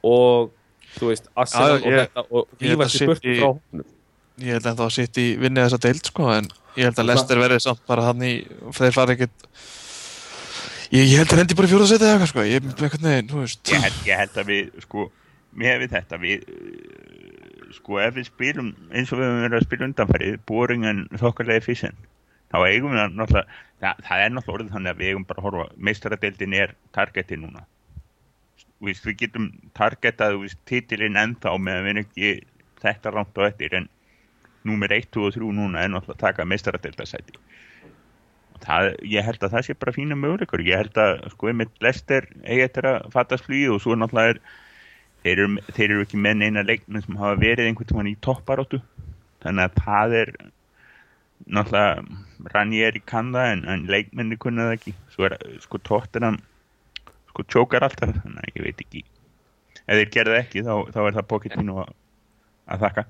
og 0.06 0.54
þú 0.96 1.12
veist, 1.12 1.28
Arsenal 1.36 1.76
og 1.76 1.86
þetta 1.92 2.24
og 2.30 2.66
að 2.66 2.94
sér 2.94 3.12
burt 3.12 3.28
frá 3.28 3.48
hóknum 3.50 3.92
ég 4.44 4.58
held 4.58 4.70
að 4.72 4.82
þá 4.82 4.98
sitt 4.98 5.20
í 5.22 5.28
vinni 5.40 5.64
þessa 5.64 5.82
deild 5.86 6.12
sko, 6.12 6.30
en 6.36 6.50
ég 6.76 6.90
held 6.90 7.02
að 7.02 7.10
Lester 7.12 7.42
verði 7.42 7.60
samt 7.64 7.84
bara 7.88 8.08
hann 8.10 8.24
í, 8.26 8.34
þeir 8.76 8.96
fara 8.96 9.16
ekkert 9.16 9.46
ég, 10.92 11.04
ég 11.04 11.20
held 11.20 11.32
að 11.32 11.44
hendi 11.44 11.60
bara 11.60 11.70
í 11.70 11.74
fjóðarsæti 11.74 12.08
eða 12.08 12.16
eitthvað 12.16 12.34
sko, 12.34 12.48
ég, 12.50 13.30
veist. 13.36 13.72
Ég 13.72 13.86
held, 13.86 14.02
ég 14.10 14.24
held 14.24 14.42
að 14.42 14.52
við 14.52 14.82
sko 14.86 15.08
með 15.56 15.86
við 15.86 15.94
þetta 15.96 16.20
við 16.20 16.50
uh, 16.52 17.70
sko 17.78 18.02
ef 18.04 18.18
við 18.18 18.28
spilum 18.28 18.74
eins 18.92 19.14
og 19.14 19.22
við 19.22 19.30
höfum 19.30 19.46
verið 19.46 19.60
að 19.60 19.70
spila 19.70 19.88
undanfærið 19.90 20.36
boringen 20.50 21.06
þokkarlega 21.22 21.64
físin 21.64 21.96
þá 22.52 22.60
eigum 22.68 22.92
við 22.94 23.02
að 23.04 23.16
náttúrulega 23.16 23.64
það, 23.82 24.04
það 24.08 24.24
er 24.26 24.34
náttúrulega 24.34 24.58
orðið 24.58 24.76
þannig 24.76 24.92
að 24.92 25.00
við 25.00 25.12
eigum 25.12 25.26
bara 25.30 25.42
að 25.42 25.48
horfa. 25.48 25.66
Meistaradeildin 25.88 26.58
er 26.58 26.76
targeti 26.96 27.40
núna. 27.40 27.66
Veist, 28.84 29.06
við 29.08 29.18
getum 29.24 29.50
targetað 29.78 30.38
titilinn 30.70 31.20
ennþá 31.20 31.56
meðan 31.58 31.86
við 31.86 31.94
erum 31.94 32.04
ekki 32.06 32.32
þetta 32.84 33.14
langt 33.16 33.40
á 33.40 33.42
eftir 33.48 33.78
en 33.80 33.90
númer 34.68 34.94
1, 34.98 35.10
2 35.16 35.30
og 35.30 35.38
3 35.38 35.54
núna 35.60 35.84
er 35.84 35.94
náttúrulega 35.94 36.18
að 36.18 36.26
taka 36.26 36.48
meistaradeildasæti 36.50 37.40
það, 38.66 38.92
ég 39.06 39.26
held 39.28 39.44
að 39.44 39.56
það 39.56 39.66
sé 39.68 39.78
bara 39.80 39.96
fína 39.96 40.18
möguleikur 40.20 40.64
ég 40.66 40.84
held 40.84 41.00
að 41.02 41.26
sko 41.36 41.52
einmitt 41.52 41.82
Lester 41.86 42.28
eigi 42.44 42.66
eftir 42.66 42.90
að 42.90 43.10
fattast 43.14 43.48
flýju 43.48 43.76
og 43.76 43.84
svo 43.84 43.98
náttúrulega 44.00 44.36
er 44.36 44.42
þeir 45.26 45.42
eru, 45.44 45.64
þeir 45.74 45.90
eru 45.90 46.06
ekki 46.06 46.22
með 46.22 46.42
neina 46.42 46.66
leikmenn 46.66 47.06
sem 47.06 47.18
hafa 47.22 47.40
verið 47.42 47.70
einhvern 47.70 47.92
tímann 47.92 48.12
í 48.12 48.18
topparóttu 48.26 48.82
þannig 49.46 49.68
að 49.70 49.82
það 49.86 50.20
er 50.22 50.36
náttúrulega 51.46 52.24
Ranieri 52.54 53.02
kann 53.06 53.34
það 53.34 53.52
en, 53.54 53.64
en 53.70 53.86
leikmenni 53.90 54.38
kunna 54.42 54.70
það 54.70 54.78
ekki. 54.78 54.94
Svo 55.14 55.28
er 55.28 55.36
sko 55.64 55.82
tóttina 55.82 56.32
sko 57.32 57.46
tjókar 57.52 57.86
alltaf 57.88 58.14
þannig 58.16 58.42
að 58.42 58.60
ég 58.60 58.66
veit 58.68 58.84
ekki. 58.86 59.04
Ef 59.86 60.00
þeir 60.00 60.12
gerðu 60.16 60.36
það 60.36 60.42
ekki 60.42 60.66
þá, 60.66 60.74
þá 60.94 61.00
er 61.04 61.18
það 61.18 61.30
Pochettino 61.32 61.78
að, 61.84 61.94
að 62.74 62.86
þakka 62.86 63.06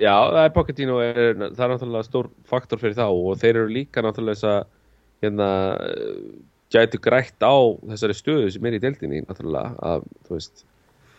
Já, 0.00 0.14
það 0.32 0.44
er 0.44 0.54
Pochettino 0.54 1.00
er, 1.04 1.18
það 1.42 1.64
er 1.66 1.72
náttúrulega 1.74 2.06
stór 2.06 2.30
faktor 2.48 2.80
fyrir 2.80 2.96
þá 2.96 3.04
og 3.10 3.36
þeir 3.40 3.58
eru 3.58 3.68
líka 3.70 4.02
náttúrulega 4.04 4.38
þess 4.38 4.48
að 4.48 4.62
hérna 5.22 5.48
gætu 6.72 7.00
grætt 7.02 7.44
á 7.44 7.54
þessari 7.92 8.16
stöðu 8.16 8.52
sem 8.54 8.66
er 8.68 8.78
í 8.78 8.82
deildinni 8.82 9.22
náttúrulega 9.26 9.74
að 9.84 10.06
veist 10.30 10.64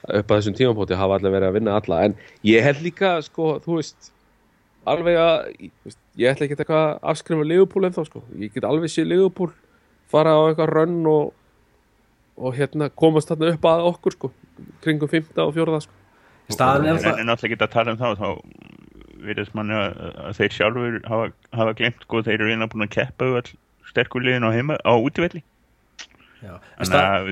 upp 0.04 0.32
að 0.32 0.40
þessum 0.40 0.58
tímapóti 0.58 0.98
hafa 1.00 1.20
allir 1.20 1.32
verið 1.36 1.50
að 1.50 1.58
vinna 1.60 1.78
alla. 1.80 2.02
En 2.08 2.18
ég 2.48 2.66
held 2.66 2.82
líka 2.84 3.16
sko 3.24 3.54
þú 3.64 3.78
veist 3.80 4.12
alveg 4.90 5.20
að 5.22 5.38
veist, 5.86 6.02
ég 6.20 6.34
ætla 6.34 6.48
ekki 6.48 6.58
að 6.58 6.64
taka 6.66 6.82
afskrifum 7.14 7.48
Leopold 7.48 7.88
ennþá 7.88 8.08
sko. 8.10 8.24
Ég 8.42 8.52
get 8.56 8.68
alveg 8.68 8.92
séð 8.92 9.14
Leopold 9.14 9.56
fara 10.12 10.36
á 10.36 10.42
eitthvað 10.50 10.74
rönn 10.74 11.08
og, 11.10 11.32
og 12.36 12.58
hérna 12.58 12.90
komast 12.92 13.32
þarna 13.32 13.54
upp 13.54 13.70
að 13.70 13.90
okkur 13.94 14.18
sko 14.18 14.34
kringum 14.84 15.10
15 15.10 15.46
og 15.46 15.54
4 15.56 15.84
sko 15.86 16.03
staðan 16.52 16.88
er 16.88 16.98
alltaf 16.98 17.20
en 17.20 17.30
náttúrulega 17.30 17.56
ekki 17.56 17.64
að 17.64 17.76
tala 17.78 17.94
um 17.94 18.02
þá 18.02 18.10
þá 18.20 18.30
virðist 19.24 19.56
manni 19.56 19.76
að, 19.78 19.94
að 20.28 20.38
þeir 20.40 20.56
sjálfur 20.58 21.00
hafa, 21.08 21.32
hafa 21.56 21.76
glemt 21.80 22.04
sko 22.04 22.24
þeir 22.26 22.42
eru 22.42 22.52
einnig 22.52 22.72
búin 22.74 22.88
að 22.88 22.96
keppa 22.98 23.30
all 23.40 23.54
sterkulegin 23.88 24.48
á 24.48 24.52
heima 24.52 24.78
á 24.84 24.94
en 24.94 25.44
Þannig 26.44 27.00
að, 27.00 27.30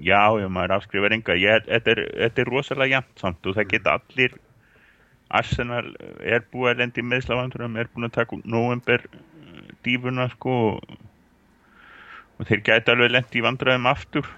já, 0.00 0.22
já, 0.40 0.48
maður 0.48 0.76
afskrifar 0.78 1.12
enga. 1.12 1.36
Þetta, 1.66 1.92
er, 1.92 2.02
er 2.28 2.48
rosalega 2.48 2.96
jæmt 2.96 3.20
samt 3.20 3.48
og 3.48 3.56
það 3.58 3.72
geta 3.74 3.96
allir 3.98 4.36
Arsenal 5.36 5.88
er 6.22 6.44
búið 6.52 6.70
að 6.70 6.80
lendi 6.80 7.02
meðslavandurum, 7.02 7.76
er 7.76 7.90
búin 7.92 8.06
að 8.06 8.14
taka 8.20 8.38
november 8.46 9.02
eh, 9.10 9.72
dífuna 9.84 10.28
sko 10.36 10.56
og, 10.76 10.98
þeir 12.46 12.62
geta 12.68 12.94
alveg 12.94 13.10
lendi 13.12 13.40
í 13.40 13.44
vandræðum 13.44 13.90
aftur. 13.90 14.28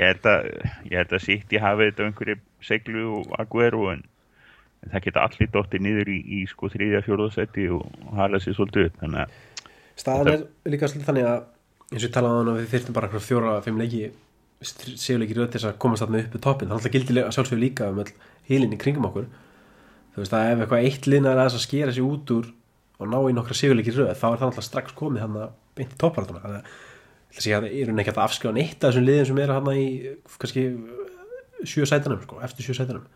Ég 0.00 0.10
held 0.10 0.26
að, 0.26 0.50
að 1.04 1.20
sitt 1.22 1.54
ég 1.54 1.62
hafi 1.62 1.86
þetta 1.86 2.08
einhverju 2.08 2.40
seglu 2.66 3.06
og 3.20 3.38
aguero 3.40 3.88
en 3.92 4.04
en 4.84 4.92
það 4.92 5.06
geta 5.06 5.24
allir 5.24 5.50
dóttir 5.52 5.82
niður 5.84 6.10
í, 6.12 6.18
í 6.20 6.40
sko 6.50 6.68
þriðja 6.72 7.02
fjóruðasetti 7.06 7.70
og, 7.72 7.84
hala 8.18 8.40
sér 8.42 8.56
svolítið 8.58 8.90
upp 8.90 8.98
þannig 9.00 9.22
að 9.24 9.70
staðan 10.00 10.32
er 10.34 10.74
líka 10.74 10.90
svolítið 10.90 11.08
þannig 11.08 11.30
að 11.30 11.38
eins 11.94 12.02
og 12.02 12.06
ég 12.08 12.14
talaði 12.16 12.34
á 12.34 12.38
hann 12.40 12.52
að 12.52 12.60
við 12.60 12.68
þyrftum 12.74 12.98
bara 12.98 13.22
fjóra, 13.28 13.54
fimm 13.64 13.80
leiki 13.80 14.02
séuleiki 14.64 15.36
röð 15.36 15.50
til 15.52 15.60
þess 15.60 15.70
að 15.70 15.80
komast 15.82 16.04
þarna 16.04 16.20
upp 16.24 16.36
í 16.36 16.42
toppin 16.44 16.68
það 16.68 16.74
er 16.74 16.80
alltaf 16.80 16.94
gildilega 16.94 17.32
sjálfsögur 17.34 17.62
líka 17.62 17.88
um 17.92 18.00
heilin 18.48 18.72
í 18.72 18.80
kringum 18.80 19.08
okkur. 19.08 19.26
Þú 20.14 20.22
veist 20.22 20.36
að 20.36 20.50
ef 20.52 20.62
eitthvað 20.62 20.86
eitt 20.88 21.08
liðnar 21.10 21.40
aðeins 21.40 21.58
að 21.58 21.64
skera 21.66 21.94
sig 21.94 22.06
út 22.06 22.32
úr 22.32 22.48
og 23.02 23.10
ná 23.10 23.18
í 23.28 23.34
nokkra 23.36 23.56
séuleiki 23.58 23.94
röð 23.94 24.12
þá 24.14 24.26
er 24.30 24.40
það 24.40 24.48
alltaf 24.48 24.66
strax 24.68 24.96
komið 24.96 25.24
hann 25.24 25.38
að 25.42 25.54
beint 25.76 25.94
í 25.94 26.00
topparatuna 26.00 26.42
þannig 26.44 26.60
að 26.60 26.74
að 27.34 27.46
að 27.50 27.64
það 27.64 27.64
eru 27.80 27.94
ekki 27.98 28.10
hægt 28.10 28.18
að 28.20 28.24
afskrifa 28.28 28.54
neitt 28.54 28.76
af 28.78 28.92
þessum 28.92 29.06
liðum 29.08 29.26
sem 29.26 29.40
eru 29.42 29.56
hann 29.56 29.70
í 29.74 29.86
kannski 30.38 30.64
sjö 31.68 31.86
sætunum 31.88 32.22
sko, 32.24 32.40
eftir 32.44 32.66
sjö 32.66 32.76
sætunum. 32.78 33.06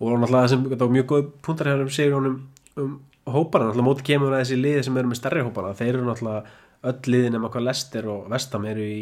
Og 0.00 0.18
náttúrulega 0.20 0.44
það 0.44 0.50
sem 0.52 0.64
þetta 0.70 0.86
var 0.86 0.94
mjög 0.96 1.06
góð 1.12 1.28
punktar 1.46 1.70
hér 1.70 1.84
um 1.84 1.92
segur 1.92 2.18
honum 2.18 2.40
um 2.76 2.96
hópana, 3.26 3.68
náttúrulega 3.68 3.88
móti 3.88 4.06
kemur 4.06 4.34
að 4.34 4.42
þessi 4.44 4.58
liði 4.60 4.82
sem 4.86 4.98
eru 5.00 5.10
með 5.10 5.20
stærri 5.20 5.44
hópana, 5.46 5.76
þeir 5.76 5.94
eru 5.94 6.08
náttúrulega 6.10 6.42
öll 6.86 7.12
liðin 7.12 7.36
nema 7.36 7.50
hvað 7.50 7.66
Lester 7.66 8.10
og 8.12 8.28
Vestam 8.30 8.66
eru 8.68 8.84
í 8.84 9.00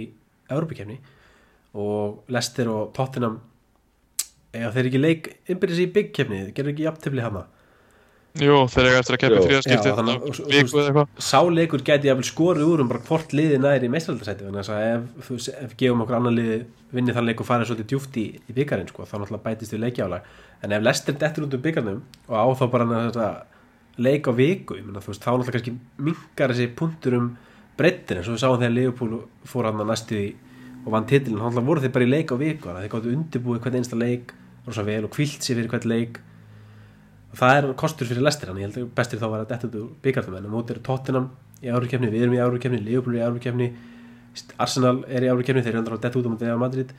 Európa-kefni 0.51 1.01
og 1.75 2.31
Lester 2.33 2.71
og 2.71 2.95
Tottenham 2.97 3.41
eða 4.55 4.71
þeir 4.77 4.89
ekki 4.91 5.03
leik 5.03 5.29
innbyrðis 5.51 5.83
í 5.83 5.91
byggkefni, 5.97 6.41
þeir 6.47 6.57
gerur 6.57 6.73
ekki 6.73 6.87
jafntefli 6.87 7.25
hana 7.25 7.45
Jú, 8.35 8.65
þeir 8.67 8.89
eiga 8.91 8.99
eftir 8.99 9.15
að 9.15 9.25
í 9.37 9.43
þrjóðskipti 9.47 9.87
Já, 9.87 9.95
þannig 9.95 10.15
að- 10.17 10.23
og- 10.27 10.39
og- 10.43 10.49
viku 10.51 10.79
eða 10.81 10.89
eitthvað. 10.91 11.09
sáleikur 11.23 11.83
gæti 11.87 12.09
jafnvel 12.09 12.27
skorið 12.27 12.67
úr 12.67 12.81
um 12.81 12.89
bara 12.89 12.99
hvort 13.07 13.31
liði 13.33 13.59
næri 13.63 13.87
í 13.87 13.91
meistaraldarsæti 13.91 14.43
þannig 14.43 14.67
að 14.67 14.81
ef, 14.97 15.29
veist, 15.29 15.49
ef 15.55 15.77
gefum 15.77 16.01
okkur 16.03 16.17
annan 16.17 16.35
liði 16.35 16.65
vinni 16.93 17.13
þann 17.15 17.27
leik 17.27 17.41
og 17.41 17.47
farið 17.47 17.67
svolítið 17.71 17.87
djúft 17.87 18.17
í, 18.19 18.41
í 18.51 18.53
byggarinn 18.53 18.89
sko, 18.89 19.05
þá 19.07 19.19
náttúrulega 19.23 19.43
bætist 19.45 19.71
við 19.73 19.81
leikjálag. 19.87 20.21
En 20.65 20.73
ef 20.73 20.83
Lester 20.83 21.13
dettur 21.15 21.45
út 21.47 21.55
um 21.55 21.61
byggarnum 21.63 22.03
og 22.29 22.35
á 22.35 22.47
þá 22.59 22.71
bara 22.71 22.85
þetta 22.85 23.43
leik 23.99 24.27
á 24.27 24.33
viku 24.35 24.75
þú 24.75 25.07
veist, 25.07 25.23
þá 25.23 25.31
náttúrulega 25.31 25.53
kannski 25.55 25.79
minkar 25.99 26.51
þessi 26.51 26.75
punktur 26.75 27.15
um 27.15 27.39
breyttin 27.79 28.17
eins 28.19 28.27
og 28.27 28.35
við 28.35 28.43
sáum 28.43 28.59
þegar 28.59 28.75
Leopold 28.75 29.23
fór 29.47 29.65
hann 29.71 29.79
að 29.79 29.87
næstu 29.87 30.15
í 30.19 30.35
og 30.85 30.91
vann 30.91 31.07
titilin, 31.07 31.39
þá 31.39 31.55
náttúrulega 31.55 31.67
voru 31.71 31.81
þeir 31.81 31.93
bara 31.93 32.05
í 32.05 32.11
leik 32.11 32.33
á 32.35 32.37
viku 32.37 32.69
það 37.39 37.57
er 37.57 37.67
kostur 37.81 38.09
fyrir 38.09 38.25
lestir 38.25 38.51
hann 38.51 38.61
ég 38.61 38.69
held 38.69 38.79
að 38.83 38.93
bestir 38.99 39.21
þá 39.21 39.27
var 39.31 39.43
að 39.43 39.51
detta 39.53 39.69
út 39.69 39.77
úr 39.81 39.91
byggarnum 40.05 40.39
en 40.39 40.47
á 40.47 40.55
móti 40.55 40.75
er 40.75 40.81
Tottenham 40.85 41.29
í 41.65 41.73
árukefni 41.73 42.11
við 42.13 42.27
erum 42.27 42.37
í 42.37 42.41
árukefni, 42.43 42.81
Liverpool 42.85 43.17
er 43.17 43.23
í 43.23 43.27
árukefni 43.29 43.69
Arsenal 44.59 44.97
er 45.09 45.27
í 45.27 45.31
árukefni, 45.31 45.63
þeir 45.63 45.77
eru 45.77 45.83
andrar 45.83 45.99
að 45.99 46.07
detta 46.07 46.19
út 46.19 46.27
á 46.27 46.33
móti 46.33 46.49
Real 46.49 46.59
Madrid. 46.59 46.91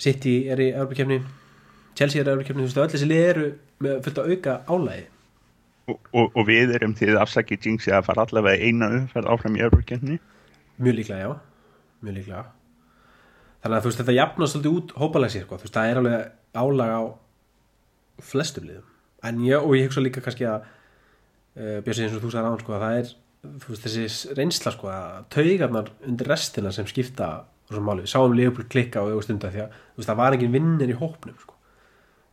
City 0.00 0.36
er 0.52 0.62
í 0.64 0.70
árukefni 0.72 1.20
Chelsea 1.96 2.22
er 2.22 2.30
í 2.30 2.34
árukefni, 2.34 2.64
þú 2.64 2.68
veist, 2.68 2.80
öll 2.80 2.94
þessi 2.94 3.10
lið 3.10 3.28
eru 3.30 3.46
með 3.84 4.00
fullt 4.06 4.22
að 4.22 4.32
auka 4.32 4.56
álægi 4.68 5.04
og, 5.86 6.00
og, 6.10 6.32
og 6.32 6.48
við 6.48 6.74
erum 6.76 6.96
því 6.98 7.14
afsakið 7.22 7.68
jinxi 7.70 7.94
að 7.94 8.08
fara 8.08 8.26
allavega 8.26 8.66
eina 8.66 8.90
umferð 9.00 9.30
áfram 9.32 9.58
í 9.58 9.64
öfrukenni 9.68 10.18
mjög 10.76 10.98
líklega, 10.98 11.20
já, 11.22 11.30
mjög 12.04 12.18
líklega. 12.18 12.42
Þannig 13.62 13.76
að 13.76 13.84
þú 13.84 13.90
veist, 13.90 14.00
þetta 14.02 14.16
jafnast 14.16 14.56
svolítið 14.56 14.74
út 14.76 14.92
hópalega 15.00 15.32
sér, 15.32 15.46
sko. 15.46 15.56
þú 15.56 15.66
veist, 15.66 15.76
það 15.76 15.92
er 15.92 16.00
alveg 16.02 16.26
álag 16.56 16.92
á 16.92 17.02
flestum 18.26 18.66
liðum 18.68 18.95
en 19.28 19.44
ég, 19.46 19.60
og 19.60 19.76
ég 19.76 19.88
hugsa 19.88 20.02
líka 20.02 20.22
kannski 20.24 20.46
að 20.48 20.64
uh, 20.66 21.78
Björsi 21.84 22.06
eins 22.06 22.16
og 22.16 22.24
þú 22.24 22.32
sagði 22.34 22.52
án 22.52 22.62
sko, 22.62 22.76
að 22.76 22.84
það 22.84 23.00
er 23.00 23.12
veist, 23.66 23.84
þessi 23.84 24.38
reynsla 24.38 24.72
sko, 24.74 24.90
að 24.92 25.26
taugarnar 25.34 25.92
undir 26.06 26.30
restina 26.30 26.72
sem 26.74 26.88
skipta 26.90 27.30
svo 27.66 27.82
máli, 27.82 28.04
við 28.04 28.12
sáum 28.12 28.34
Leopold 28.36 28.70
klikka 28.70 29.02
á 29.02 29.08
augustunda 29.08 29.50
því 29.50 29.64
að 29.64 29.76
veist, 29.98 30.08
það 30.08 30.20
var 30.20 30.36
engin 30.36 30.54
vinnir 30.54 30.92
í 30.92 30.98
hópnum 30.98 31.36
sko. 31.40 31.54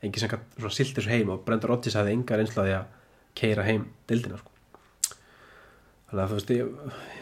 engin 0.04 0.22
sem 0.22 0.32
svona 0.32 0.74
silt 0.76 0.98
þessu 0.98 1.14
heim 1.14 1.32
og 1.34 1.44
Brendur 1.46 1.74
Rodgers 1.74 1.98
hafði 1.98 2.18
enga 2.18 2.40
reynsla 2.40 2.66
því 2.68 2.74
að 2.78 2.90
keira 3.40 3.68
heim 3.68 3.88
dildina 4.10 4.40
sko. 4.40 4.52
þannig 6.10 6.24
að 6.24 6.34
þú 6.34 6.40
veist, 6.40 6.56
ég, 6.58 6.74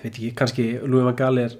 veit 0.03 0.13
ekki 0.13 0.31
kannski 0.41 0.67
Louis 0.83 1.07
van 1.07 1.19
Gaal 1.19 1.43
er 1.45 1.57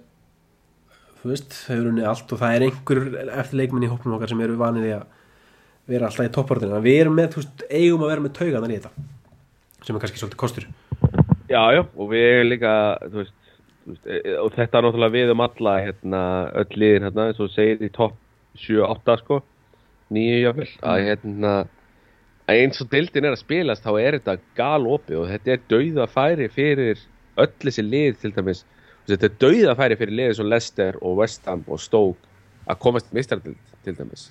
þú 1.21 1.31
veist, 1.31 1.55
þau 1.67 1.75
eru 1.77 1.91
unnið 1.93 2.11
allt 2.11 2.33
og 2.33 2.41
það 2.41 2.55
er 2.55 2.67
einhver 2.67 3.03
eftir 3.37 3.61
leikmenn 3.61 3.85
í 3.85 3.91
hópnum 3.91 4.17
okkar 4.17 4.33
sem 4.33 4.43
eru 4.43 4.57
vanið 4.59 4.87
í 4.89 4.93
að 4.97 5.19
vera 5.89 6.07
alltaf 6.07 6.27
í 6.27 6.33
topportinu 6.35 6.81
við 6.83 6.99
erum 7.05 7.17
með, 7.17 7.33
þú 7.33 7.41
veist, 7.41 7.65
eigum 7.69 8.05
að 8.05 8.13
vera 8.13 8.25
með 8.25 8.37
tauganar 8.37 8.71
í 8.71 8.79
þetta 8.79 9.09
sem 9.81 9.95
er 9.95 10.03
kannski 10.03 10.21
svolítið 10.21 10.39
kostur. 10.41 10.67
Já, 11.49 11.61
já, 11.73 11.81
og 11.81 12.11
við 12.11 12.25
erum 12.27 12.49
líka, 12.51 12.73
þú 13.01 13.21
veist, 13.21 13.37
þú 13.83 13.93
veist, 13.93 14.05
e- 14.05 14.35
og 14.39 14.51
þetta 14.55 14.77
er 14.77 14.85
náttúrulega 14.85 15.15
við 15.17 15.33
um 15.33 15.45
alla, 15.45 15.75
hérna, 15.85 16.23
öll 16.61 16.77
liðin, 16.77 17.07
hérna, 17.07 17.27
eins 17.27 17.41
og 17.41 17.51
segir 17.51 17.81
í 17.81 17.91
topp 17.95 18.17
7-8, 18.61 19.17
sko, 19.23 19.39
nýju 20.13 20.41
jáfnvel, 20.45 20.69
að 20.91 21.05
hérna, 21.07 21.53
að 22.45 22.61
eins 22.61 22.83
og 22.83 22.91
deildin 22.91 23.27
er 23.27 23.35
að 23.35 23.41
spilast, 23.41 23.85
þá 23.85 23.91
er 24.01 24.19
þetta 24.19 24.37
galopið 24.59 25.21
og 25.21 25.31
þetta 25.31 25.55
er 25.55 25.65
dauðafæri 25.73 26.49
fyrir 26.51 27.01
öll 27.41 27.53
þessi 27.63 27.87
lið, 27.87 28.19
til 28.21 28.33
dæmis, 28.35 28.65
þetta 29.09 29.29
er 29.29 29.39
dauðafæri 29.41 29.97
fyrir 29.99 30.17
liðið 30.19 30.37
svo 30.37 30.47
Leicester 30.47 30.99
og 31.01 31.17
West 31.23 31.47
Ham 31.49 31.65
og 31.67 31.81
Stoke 31.81 32.29
að 32.69 32.79
komast 32.83 33.09
í 33.09 33.17
meistardeild, 33.17 33.75
til 33.83 33.97
dæmis, 33.97 34.29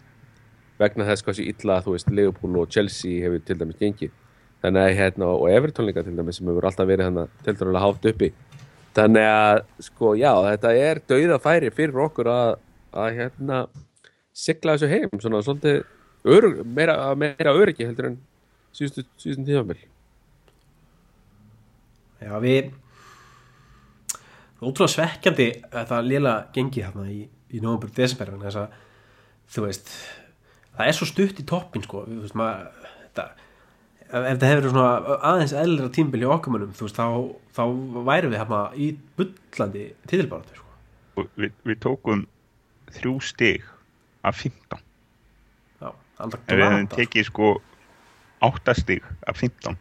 vegna 0.80 1.06
þess 1.08 1.26
hvað 1.26 1.38
sé 1.38 1.46
illa, 1.52 1.78
þú 1.84 1.94
veist, 1.94 2.10
Liverpool 2.10 2.58
og 2.62 2.72
Chelsea 2.72 3.20
hefur 3.24 3.44
til 3.44 3.58
dæmis 3.60 3.78
gengið. 3.80 4.16
Þannig 4.60 4.86
að 4.86 4.96
hérna 4.98 5.28
og 5.34 5.46
Everton 5.52 5.88
líka 5.88 6.04
til 6.04 6.16
dæmis 6.16 6.40
sem 6.40 6.48
hefur 6.50 6.68
alltaf 6.68 6.88
verið 6.88 7.10
hann 7.10 7.36
til 7.44 7.56
dæmis 7.60 7.84
hátt 7.84 8.10
uppi. 8.12 8.32
Þannig 8.96 9.28
að 9.30 9.62
sko 9.86 10.16
já 10.18 10.32
þetta 10.48 10.74
er 10.88 11.00
dauða 11.12 11.38
færi 11.42 11.70
fyrir 11.74 12.02
okkur 12.08 12.32
að, 12.32 12.56
að 12.90 13.14
hérna 13.20 13.62
sigla 14.34 14.74
þessu 14.74 14.90
heim 14.90 15.22
svona 15.22 15.42
svolítið 15.46 15.84
örug, 16.24 16.60
meira, 16.66 16.96
meira 17.18 17.54
öryggi 17.56 17.86
heldur 17.86 18.10
en 18.10 18.18
síðustu, 18.76 19.06
tíðanbel 19.20 19.78
Já, 22.20 22.34
við 22.42 22.72
ótrúlega 24.60 24.92
svekkjandi 24.92 25.48
að 25.70 25.92
það 25.92 26.08
léla 26.10 26.34
gengi 26.54 26.84
hérna 26.84 27.06
í, 27.08 27.22
í 27.24 27.62
nóvambur 27.62 27.92
desember 27.96 28.34
þess 28.42 28.60
að 28.60 28.74
þú 29.54 29.64
veist 29.64 29.94
það 30.78 30.86
er 30.90 30.96
svo 30.96 31.06
stutt 31.10 31.40
í 31.42 31.46
toppin 31.50 31.82
sko 31.84 32.04
þú 32.08 32.20
veist 32.24 32.36
maður 32.38 32.68
þetta, 33.04 33.24
ef 34.10 34.26
þetta 34.28 34.50
hefur 34.50 34.68
svona 34.72 35.18
aðeins 35.30 35.54
eðlera 35.62 35.92
tímbil 35.96 36.22
í 36.24 36.28
okkumunum 36.36 36.72
þú 36.78 36.86
veist 36.86 37.00
þá, 37.00 37.06
þá 37.56 37.62
værum 38.10 38.34
við 38.34 38.40
hérna 38.42 38.60
í 38.74 38.90
bullandi 39.18 39.84
titilbáratu 40.10 40.56
sko. 40.60 41.26
við, 41.36 41.52
við 41.68 41.80
tókum 41.84 42.26
þrjú 42.96 43.16
stig 43.22 43.66
af 44.26 44.40
15 44.42 44.80
Já, 45.80 45.90
við 46.20 46.64
hefum 46.64 46.86
glata. 46.86 46.96
tekið 46.96 47.28
sko 47.30 47.50
8 48.44 48.74
stig 48.80 49.04
af 49.28 49.36
15 49.40 49.76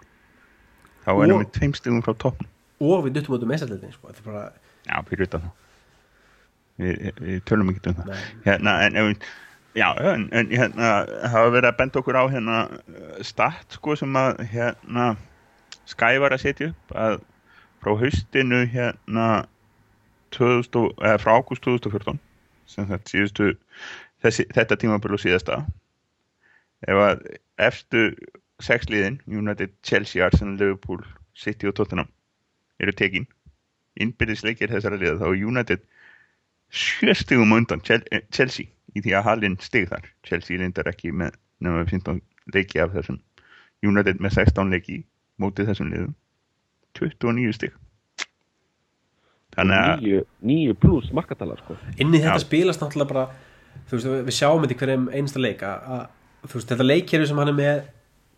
þá 1.05 1.09
erum 1.15 1.37
Og- 1.39 1.43
við 1.45 1.51
tveim 1.57 1.73
stigum 1.77 2.03
frá 2.05 2.13
toppn 2.25 2.47
og 2.79 3.01
við 3.05 3.17
duttum 3.17 3.35
út 3.35 3.43
um 3.43 3.49
meðsældinni 3.51 3.91
sko. 3.91 4.11
bara 4.25 4.43
já, 4.87 4.95
fyrir 5.09 5.25
utan 5.27 5.41
það 5.47 5.55
við, 6.79 7.09
við 7.19 7.41
tölum 7.49 7.71
ekki 7.73 7.91
um 7.91 7.97
það 7.97 8.05
Nei. 8.13 8.21
hérna, 8.45 8.73
en, 8.85 8.95
ef 8.95 9.07
við- 9.09 9.25
já, 9.75 9.89
en, 10.13 10.29
en 10.33 10.49
hérna 10.51 10.89
hafa 11.29 11.49
verið 11.53 11.69
að 11.71 11.77
benda 11.79 11.99
okkur 12.01 12.17
á 12.19 12.23
hérna 12.31 12.57
uh, 12.69 13.19
stat 13.25 13.77
sko 13.77 13.95
sem 13.99 14.15
að 14.19 14.43
hérna 14.53 15.11
Sky 15.89 16.19
var 16.21 16.35
að 16.35 16.43
setja 16.43 16.67
upp 16.69 16.91
að 16.93 17.15
frá 17.81 17.93
haustinu 17.97 18.59
hérna 18.69 19.27
2000, 20.35 20.75
og- 20.77 20.99
eða 21.01 21.17
frá 21.21 21.31
ágúst 21.39 21.63
2014 21.65 22.19
sem 22.69 22.85
þetta 22.85 23.09
síðustu 23.09 23.47
þessi, 24.21 24.45
þetta 24.53 24.77
tímabil 24.77 25.15
og 25.17 25.23
síðasta 25.23 25.63
ef 26.85 27.01
að 27.07 27.23
eftir 27.57 28.13
sex 28.61 28.85
liðin 28.91 29.17
United, 29.25 29.71
Chelsea, 29.83 30.21
Arsenal, 30.25 30.57
Liverpool 30.59 31.01
City 31.33 31.67
og 31.67 31.75
Tottenham 31.79 32.07
eru 32.79 32.91
tekin. 32.95 33.25
Innbyrðisleikir 33.99 34.69
þessara 34.71 34.99
liða 34.99 35.17
þá 35.19 35.33
United 35.33 35.81
sjö 36.69 37.15
stigum 37.17 37.51
undan 37.55 37.81
eh, 37.89 38.21
Chelsea 38.31 38.69
í 38.95 39.03
því 39.03 39.15
að 39.17 39.27
Hallin 39.27 39.57
stig 39.61 39.89
þar. 39.89 40.07
Chelsea 40.25 40.57
lindar 40.59 40.89
ekki 40.91 41.11
með 41.11 41.37
nema 41.63 41.83
15 41.89 42.21
leiki 42.53 42.81
af 42.81 42.95
þessum. 42.95 43.19
United 43.85 44.19
með 44.23 44.39
16 44.41 44.73
leiki 44.73 45.03
mótið 45.39 45.71
þessum 45.71 45.91
liðum. 45.93 46.15
29 46.99 47.55
stig. 47.55 47.75
Þannig 49.55 49.79
að 49.79 50.03
níu, 50.03 50.23
níu 50.45 50.75
pluss 50.77 51.13
markatalar 51.15 51.61
sko. 51.63 51.75
inn 51.97 52.13
í 52.13 52.21
þetta 52.21 52.37
Já. 52.37 52.45
spilast 52.45 52.83
náttúrulega 52.83 53.09
bara 53.09 53.25
þú 53.89 53.97
veist, 53.97 54.09
við 54.27 54.35
sjáum 54.37 54.63
þetta 54.63 54.75
í 54.75 54.79
hverjum 54.81 55.07
einsta 55.19 55.41
leik 55.41 55.63
að, 55.65 55.87
að 55.95 56.49
þú 56.51 56.59
veist, 56.59 56.71
þetta 56.71 56.87
leikkerfi 56.87 57.29
sem 57.29 57.41
hann 57.41 57.51
er 57.51 57.57
með 57.57 57.79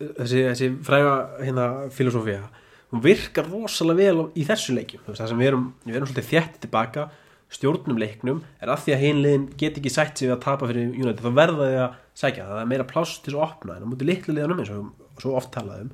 þessi, 0.02 0.44
þessi 0.48 0.70
fræga 0.86 1.12
hérna 1.42 1.66
filosófía, 1.94 2.40
hún 2.92 3.04
virkar 3.04 3.50
rosalega 3.50 4.00
vel 4.00 4.24
í 4.34 4.46
þessu 4.48 4.76
leikjum, 4.76 5.04
þú 5.04 5.12
veist, 5.12 5.22
það 5.22 5.32
sem 5.32 5.42
við 5.42 5.50
erum 5.50 5.66
við 5.84 5.98
erum 5.98 6.10
svolítið 6.10 6.30
þétt 6.32 6.58
tilbaka 6.64 7.06
stjórnum 7.52 8.00
leiknum, 8.00 8.40
er 8.62 8.72
að 8.72 8.86
því 8.86 8.94
að 8.94 9.02
hinliðin 9.06 9.44
get 9.60 9.76
ekki 9.78 9.92
sætt 9.92 10.18
sig 10.18 10.32
að 10.32 10.40
tapa 10.46 10.68
fyrir 10.70 10.94
United, 10.96 11.20
þá 11.20 11.36
verða 11.36 11.68
þau 11.68 11.82
að 11.84 11.98
sækja. 12.16 12.46
Það, 12.46 12.54
það 12.54 12.62
er 12.62 12.70
meira 12.72 12.88
pláss 12.88 13.20
til 13.24 13.34
að 13.36 13.44
opna 13.46 13.76
en 13.76 13.84
á 13.84 13.90
mútið 13.90 14.08
litlu 14.08 14.36
liðanum 14.36 14.62
eins 14.62 14.72
og 14.72 15.20
svo 15.20 15.34
oft 15.36 15.52
talaðum 15.52 15.92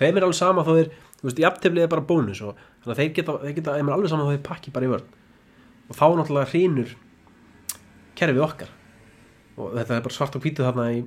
þeim 0.00 0.18
er 0.18 0.26
alveg 0.26 0.38
sama 0.38 0.64
þó 0.64 0.72
þeir 0.78 0.90
þú 1.20 1.28
veist, 1.28 1.40
jafnteflið 1.44 1.84
er 1.84 1.92
bara 1.92 2.06
bónus 2.08 2.42
og 2.44 2.60
þannig 2.80 2.92
að 2.94 3.00
þeir 3.00 3.14
geta, 3.18 3.36
þeir 3.44 3.56
geta 3.58 3.76
þeim 3.76 3.90
er 3.90 3.96
alveg 3.96 4.12
sama 4.12 4.26
þó 4.26 4.32
þeir 4.32 4.44
pakki 4.46 4.74
bara 4.74 4.86
í 4.86 4.92
vörn. 4.94 5.08
Og 5.90 5.98
þá 5.98 6.04
náttúrulega 6.16 6.50
hrýnur 6.54 6.94
kerfið 8.16 8.44
okkar. 8.46 8.70
Og 9.60 9.74
þetta 9.76 9.96
er 9.96 10.06
bara 10.06 10.16
svart 10.16 10.38
og 10.38 10.44
hvítið 10.44 10.68
þarna 10.68 10.86
í, 10.96 11.02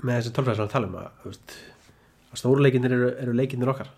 með 0.00 0.20
þessi 0.20 0.34
tölfræði 0.36 0.60
sem 0.60 0.70
við 0.70 0.74
talum 0.76 0.96
að, 1.00 1.34
að 2.30 2.40
stóruleikinir 2.40 2.96
eru, 2.96 3.10
eru 3.26 3.36
leikinir 3.36 3.72
okkar 3.74 3.90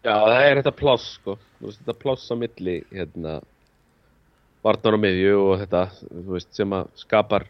Já, 0.00 0.14
það 0.16 0.42
er 0.42 0.60
þetta 0.60 0.74
pláss 0.78 1.08
sko. 1.18 1.36
Veist, 1.60 1.80
þetta 1.82 1.96
pláss 2.00 2.30
á 2.32 2.34
milli 2.40 2.76
hérna, 2.88 3.40
varnar 4.64 4.96
á 4.96 5.00
miðju 5.00 5.34
og 5.42 5.58
þetta 5.64 5.82
veist, 6.30 6.52
sem 6.56 6.76
að 6.76 6.92
skapar 7.02 7.48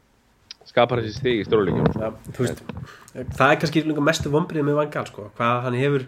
skapar 0.68 1.00
þessi 1.02 1.18
stig 1.18 1.40
í 1.40 1.46
stórleikum 1.46 1.86
ja, 1.96 2.10
það 3.32 3.46
er 3.46 3.60
kannski 3.62 3.84
mestu 4.04 4.32
vombrið 4.32 4.66
með 4.66 4.80
Van 4.80 4.90
Gaal 4.92 5.06
sko, 5.08 5.30
hvað 5.38 5.62
hann 5.66 5.78
hefur 5.78 6.04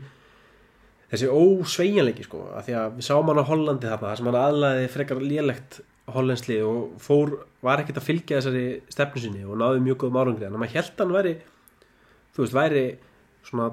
þessi 1.12 1.30
ósveigjanleiki 1.32 2.26
sko, 2.26 2.42
að 2.56 2.68
því 2.68 2.76
að 2.80 2.98
við 2.98 3.06
sáum 3.08 3.30
hann 3.30 3.40
á 3.42 3.48
Hollandi 3.48 3.88
þarna, 3.88 4.10
þar 4.10 4.20
sem 4.20 4.28
hann 4.30 4.40
aðlaði 4.42 4.90
frekar 4.92 5.22
lélegt 5.24 5.80
hollenslið 6.12 6.66
og 6.66 7.00
fór 7.02 7.34
var 7.64 7.82
ekkert 7.82 8.00
að 8.00 8.08
fylgja 8.08 8.40
þessari 8.40 8.66
stefnu 8.92 9.22
sinni 9.22 9.46
og 9.46 9.58
náði 9.60 9.82
mjög 9.84 10.02
góðum 10.02 10.20
árangri 10.20 10.48
en 10.48 10.56
maður 10.58 10.76
held 10.76 11.02
hann 11.02 11.16
væri 11.16 11.34
þú 12.34 12.44
veist, 12.44 12.56
væri 12.56 12.84
svona, 13.42 13.70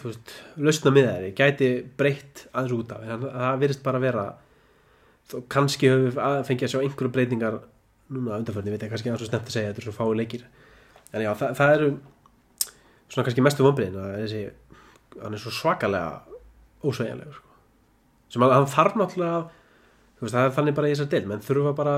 þú 0.00 0.08
veist, 0.10 0.32
lausna 0.58 0.90
miðaði 0.94 1.28
gæti 1.38 1.68
breytt 1.98 2.46
aðeins 2.52 2.74
út 2.78 2.92
af 2.96 3.04
en 3.06 3.26
það 3.28 3.60
virðist 3.62 3.82
bara 3.86 4.00
vera 4.02 4.24
þó 5.30 5.36
kannski 5.48 5.88
höfum 5.92 6.08
við 6.10 6.18
að- 6.24 6.42
fengið 6.48 6.66
að 6.68 6.72
sjá 6.74 6.80
einhverju 6.82 7.12
breytingar 7.14 7.60
núna 8.10 8.36
undanförni, 8.40 8.70
veit 8.74 8.82
ég 8.82 8.90
kannski 8.92 9.08
aðeins 9.12 9.22
og 9.24 9.30
snemt 9.30 9.46
að 9.48 9.54
segja 9.56 9.70
þetta 9.72 9.84
er 9.84 9.88
svo 9.88 9.96
fái 9.96 10.18
leikir 10.18 10.44
en 11.14 11.22
já, 11.22 11.30
það, 11.38 11.54
það 11.60 11.74
eru 11.78 11.88
svona 13.08 13.24
kannski 13.28 13.44
mestu 13.46 13.64
vombriðin 13.64 14.00
að 14.02 14.16
þessi, 14.24 14.42
hann 15.22 15.34
er 15.38 15.38
svo 15.44 15.52
svakalega 15.54 16.20
ósveigjanlegur 16.84 17.38
sko. 17.38 17.48
sem 18.34 18.42
að 18.42 18.52
hann 18.58 18.66
þarf 18.74 18.98
náttúrulega 18.98 19.38
að- 19.38 19.48
þú 20.18 20.26
veist, 20.26 20.34
það 20.34 20.44
er 20.48 20.54
þannig 20.58 20.74
bara 20.74 20.88
í 20.88 20.94
þessar 20.94 21.10
del 21.14 21.26
menn 21.30 21.40
þurfa 21.46 21.74
bara 21.78 21.94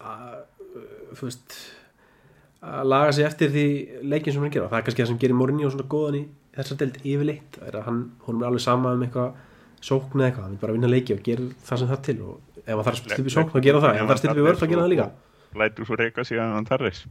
að, 0.00 0.34
uh, 0.76 1.14
þú 1.14 1.28
veist 1.30 1.56
að 2.62 2.88
laga 2.90 3.12
sig 3.14 3.28
eftir 3.28 3.52
því 3.54 3.66
leikin 4.10 4.34
sem 4.34 4.42
hann 4.42 4.54
gera 4.54 4.70
það 4.70 4.80
er 4.80 4.86
kannski 4.88 5.02
það 5.04 5.10
sem 5.12 5.20
gerir 5.22 5.38
Mourinho 5.38 5.70
svona 5.70 5.90
góðan 5.92 6.18
í 6.18 6.22
þessar 6.58 6.80
deild 6.80 6.96
yfirleitt 7.04 7.60
er 7.68 7.78
hann, 7.86 8.00
hún 8.26 8.42
er 8.42 8.48
alveg 8.48 8.64
sama 8.64 8.94
um 8.96 9.04
eitthvað 9.06 9.30
sókn 9.78 10.18
eða 10.18 10.28
eitthvað, 10.30 10.44
hann 10.44 10.56
vil 10.56 10.62
bara 10.64 10.74
vinna 10.74 10.90
leiki 10.90 11.14
og 11.14 11.22
gera 11.26 11.46
það 11.68 11.82
sem 11.82 11.90
það 11.92 12.04
til 12.08 12.18
og 12.26 12.34
ef 12.64 12.74
hann 12.74 12.86
þarf 12.88 12.98
að 13.06 13.18
upp 13.22 13.30
í 13.30 13.34
sókn 13.36 13.52
þá 13.54 13.60
gera 13.68 13.82
það, 13.84 13.94
ef 13.94 14.02
hann 14.02 14.10
þarf 14.10 14.24
að 14.24 14.30
upp 14.32 14.42
í 14.42 14.46
vörð 14.48 14.58
þá 14.62 14.68
gera 14.72 14.82
það 14.84 14.92
líka. 14.94 15.08
Lætur 15.58 15.88
svo 15.88 15.98
reyka 15.98 16.26
sig 16.26 16.40
að 16.42 16.54
hann 16.56 16.68
þarris 16.68 17.06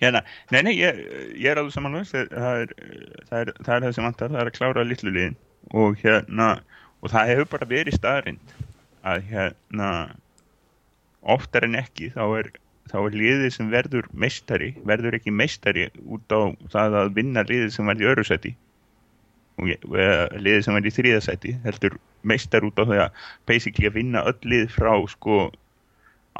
hérna, 0.00 0.20
nei, 0.52 0.60
nei, 0.66 0.74
ég, 0.76 0.98
ég 1.40 1.48
er 1.50 1.60
alveg 1.60 1.74
samanlega 1.74 2.24
það 2.30 2.74
það 3.30 3.52
það 3.64 3.74
er 3.74 3.86
það 3.86 3.94
sem 3.96 4.06
vantar, 4.06 4.32
það 4.34 4.42
er 4.42 4.50
að 4.50 4.58
klára 4.58 4.84
litlu 4.86 5.14
liðin. 5.14 5.38
Og 5.74 5.96
hérna 6.02 6.50
og 7.00 7.12
það 7.12 7.30
hefur 7.32 7.50
bara 7.54 7.70
verið 7.70 7.96
staðrind 7.98 8.54
að 9.04 9.24
hérna 9.30 9.88
oftar 11.34 11.64
en 11.68 11.78
ekki 11.80 12.10
þá 12.14 12.24
er 12.40 12.50
þá 12.90 12.98
er 13.00 13.16
liðið 13.16 13.50
sem 13.54 13.70
verður 13.72 14.08
meistari 14.12 14.74
verður 14.84 15.16
ekki 15.18 15.32
meistari 15.32 15.88
út 16.04 16.34
á 16.34 16.52
það 16.74 16.98
að 17.00 17.14
vinna 17.16 17.46
liðið 17.48 17.72
sem 17.72 17.88
var 17.88 18.00
í 18.00 18.08
öru 18.10 18.24
seti 18.28 18.52
og 19.56 19.70
liðið 19.70 20.64
sem 20.66 20.76
var 20.76 20.86
í 20.86 20.92
þriða 20.92 21.20
seti 21.24 21.54
heldur 21.64 21.96
meistar 22.26 22.66
út 22.66 22.80
á 22.80 22.84
það 22.84 23.02
að 23.06 23.20
basically 23.48 23.88
að 23.88 23.98
vinna 24.00 24.24
öll 24.28 24.40
lið 24.52 24.66
frá 24.74 24.92
sko 25.12 25.38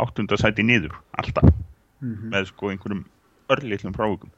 áttundasæti 0.01 0.65
niður 0.67 0.97
alltaf. 1.21 1.53
Með 2.03 2.49
sko 2.51 2.73
einhverjum 2.73 3.05
örlitlum 3.53 3.95
frávikum. 3.97 4.33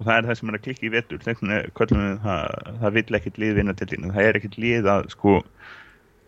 Og 0.00 0.08
það 0.08 0.16
er 0.16 0.28
það 0.28 0.38
sem 0.38 0.50
er 0.50 0.58
að 0.58 0.64
klikka 0.66 0.86
í 0.86 0.92
við 0.92 1.04
það 2.24 2.56
það 2.82 2.96
vill 2.96 3.16
ekkert 3.18 3.38
lið 3.38 3.54
vinna 3.60 3.76
til 3.78 3.88
þín. 3.92 4.10
Það 4.10 4.28
er 4.28 4.38
ekkert 4.40 4.58
lið 4.58 4.90
að 4.90 5.08
sko 5.14 5.38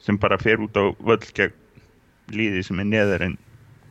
sem 0.04 0.18
bara 0.20 0.38
fer 0.38 0.62
út 0.62 0.78
á 0.78 0.85
völl 1.00 1.30
gegn 1.35 1.57
liði 2.33 2.63
sem 2.65 2.81
er 2.81 2.89
neðar 2.89 3.27
en 3.29 3.37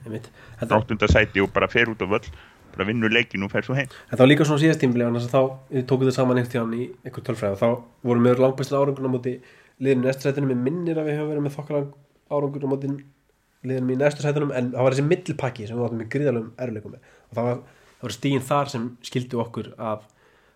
þetta, 0.07 0.31
áttundasæti 0.77 1.43
og 1.43 1.51
bara 1.53 1.69
fer 1.71 1.91
út 1.91 2.01
á 2.03 2.07
völl 2.09 2.25
bara 2.73 2.87
vinnur 2.89 3.11
leikin 3.13 3.43
og 3.45 3.51
fer 3.53 3.65
svo 3.65 3.75
heim. 3.77 3.89
Þetta 4.09 4.23
var 4.23 4.29
líka 4.31 4.47
svona 4.49 4.61
síðast 4.63 4.81
tímli 4.81 5.05
þá 5.05 5.41
við 5.69 5.83
tókum 5.89 6.07
það 6.09 6.15
saman 6.17 6.39
einhvern 6.41 6.53
tíðan 6.53 6.73
í 6.77 6.87
einhver 7.05 7.25
tölfræð 7.27 7.53
og 7.53 7.59
þá 7.61 7.69
vorum 8.09 8.27
við 8.27 8.41
langbæslega 8.41 8.81
árangur 8.81 9.05
á 9.05 9.13
móti 9.13 9.33
liðinu 9.83 10.07
næstu 10.07 10.25
sætunum 10.25 10.49
með 10.53 10.63
minnir 10.67 10.97
að 10.97 11.09
við 11.09 11.19
höfum 11.19 11.31
verið 11.33 11.45
með 11.45 11.55
þokkala 11.57 11.81
árangur 12.33 12.65
á 12.65 12.69
móti 12.73 12.87
liðinum 13.63 13.93
í 13.93 13.99
næstu 14.01 14.25
sætunum 14.25 14.53
en 14.57 14.71
það 14.73 14.87
var 14.87 14.95
þessi 14.95 15.07
middilpakki 15.11 15.67
sem 15.69 15.77
við 15.77 15.85
áttum 15.85 16.01
með 16.01 16.11
gríðalum 16.15 16.49
erleikum 16.65 16.95
með. 16.95 17.01
Og 17.29 17.37
það 17.37 17.49
var, 17.49 17.57
það 17.99 18.07
var 18.07 18.15
stígin 18.17 18.47
þar 18.49 18.73
sem 18.73 18.89
skildi 19.05 19.41
okkur 19.43 19.67
af 19.77 20.07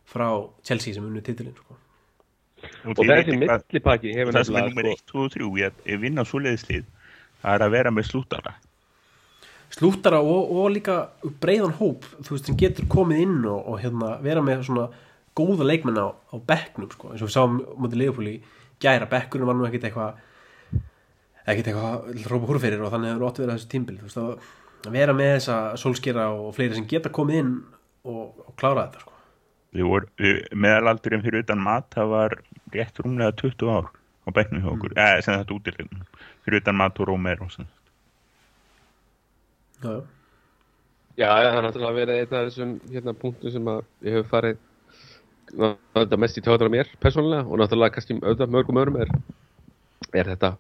frá 0.08 0.28
Chelsea 0.66 0.98
sem 0.98 1.06
unnu 1.06 1.22
titilin 1.22 1.54
sko. 1.54 1.78
og 2.88 2.98
þið 2.98 3.12
þessi 3.14 3.78
og 3.86 3.92
hefur 4.18 4.34
er 4.34 6.02
nefnilega 6.02 6.82
1, 7.44 7.44
2 7.44 7.54
og 7.54 7.58
3 7.58 7.58
í 7.58 7.58
að 7.58 7.58
að 7.58 7.58
vinna 7.58 7.58
svoleiðislið 7.58 7.58
það 7.58 7.58
er 7.58 7.66
að 7.66 7.72
vera 7.72 7.92
með 7.92 8.10
slútara 8.12 8.56
slúttara 9.70 10.20
og, 10.22 10.52
og 10.52 10.70
líka 10.72 11.10
breiðan 11.42 11.76
hóp 11.78 12.06
þú 12.24 12.34
veist 12.34 12.46
sem 12.46 12.58
getur 12.58 12.88
komið 12.88 13.18
inn 13.22 13.46
og, 13.46 13.68
og 13.68 13.82
hérna, 13.82 14.18
vera 14.24 14.42
með 14.42 14.64
svona 14.64 14.88
góða 15.38 15.68
leikmenn 15.68 16.00
á, 16.00 16.08
á 16.14 16.36
bekknum 16.40 16.92
sko, 16.92 17.12
eins 17.12 17.22
og 17.22 17.30
við 17.30 17.36
sáum 17.36 17.60
mútið 17.78 18.02
Leopold 18.02 18.32
í 18.32 18.42
gæra 18.82 19.10
bekkunum 19.10 19.48
var 19.48 19.58
nú 19.58 19.68
ekkit 19.68 19.90
eitthvað 19.90 20.14
ekkit 21.48 21.68
eitthvað 21.68 21.92
að 21.94 22.32
rópa 22.32 22.48
húr 22.48 22.60
fyrir 22.60 22.82
og 22.82 22.92
þannig 22.94 23.14
hefur 23.14 23.28
ótt 23.28 23.42
verið 23.44 23.54
þessu 23.56 23.70
tímbil 23.72 24.00
þú 24.00 24.08
veist 24.08 24.22
að 24.22 24.32
að 24.88 24.96
vera 24.96 25.14
með 25.14 25.34
þessa 25.38 25.58
sólskera 25.82 26.30
og 26.32 26.56
fleiri 26.56 26.78
sem 26.78 26.88
geta 26.90 27.12
komið 27.14 27.40
inn 27.42 27.54
og, 28.08 28.34
og 28.46 28.56
klára 28.60 28.88
þetta 28.88 29.04
sko. 29.04 29.14
við 29.76 29.90
voru, 29.92 30.10
við, 30.22 30.42
meðalaldurinn 30.54 31.24
fyrir 31.26 31.46
utan 31.46 31.64
mat 31.64 31.90
það 31.94 32.12
var 32.14 32.38
rétt 32.74 33.02
rúmlega 33.02 33.36
20 33.42 33.74
ár 33.74 33.90
á 34.28 34.30
bekknum 34.36 34.64
hjá 34.64 34.72
okkur, 34.74 34.96
eða 34.96 35.24
sem 35.24 35.38
þetta 35.38 35.56
útilegnum 35.56 36.06
fyrir 36.48 36.64
utan 36.64 36.80
mat 36.80 37.00
og 37.04 37.12
rómer 37.12 37.44
og 37.44 37.52
svona 37.52 37.70
já, 39.84 39.92
já. 41.18 41.28
Það 41.28 41.58
er 41.58 41.66
náttúrulega 41.66 41.98
verið 41.98 42.22
einn 42.22 42.38
af 42.40 42.48
þessum 42.48 42.72
hérna 42.94 43.14
punktum 43.18 43.54
sem 43.54 43.70
að 43.74 43.84
ég 44.08 44.18
hef 44.18 44.32
farið 44.32 44.64
náttúrulega 45.54 46.22
mest 46.24 46.40
í 46.40 46.44
tjóðar 46.46 46.72
á 46.72 46.76
mér 46.76 46.94
persónulega 47.04 47.46
og 47.46 47.62
náttúrulega 47.62 47.96
kannski 47.98 48.20
auðvitað 48.20 48.54
mörgum 48.56 48.80
öðrum 48.82 49.02
er, 49.04 49.12
er 50.14 50.32
þetta 50.34 50.54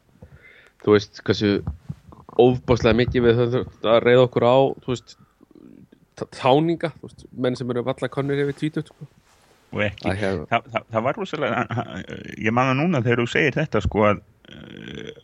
þú 0.83 0.95
veist, 0.95 1.21
hversu 1.25 1.53
óbáslega 2.37 2.99
mikið 3.01 3.25
við 3.25 3.39
höfum 3.41 3.87
að 3.93 4.01
reyða 4.05 4.25
okkur 4.27 4.47
á 4.47 4.57
þú 4.83 4.93
veist, 4.93 5.17
táninga 6.37 6.91
þú 6.97 7.09
veist, 7.09 7.27
menn 7.31 7.57
sem 7.59 7.73
eru 7.73 7.85
valla 7.87 8.11
konur 8.11 8.43
yfir 8.43 8.59
tvítut 8.61 8.91
sko. 8.91 9.07
og 9.73 9.83
ekki, 9.83 10.13
hérna, 10.15 10.47
það, 10.51 10.71
það, 10.73 10.89
það 10.95 11.07
var 11.07 11.21
rosalega 11.21 11.63
ég 12.37 12.55
man 12.55 12.71
það 12.71 12.79
núna 12.81 13.03
þegar 13.05 13.23
þú 13.23 13.29
segir 13.33 13.57
þetta 13.57 13.83
sko 13.83 14.05
að 14.11 14.23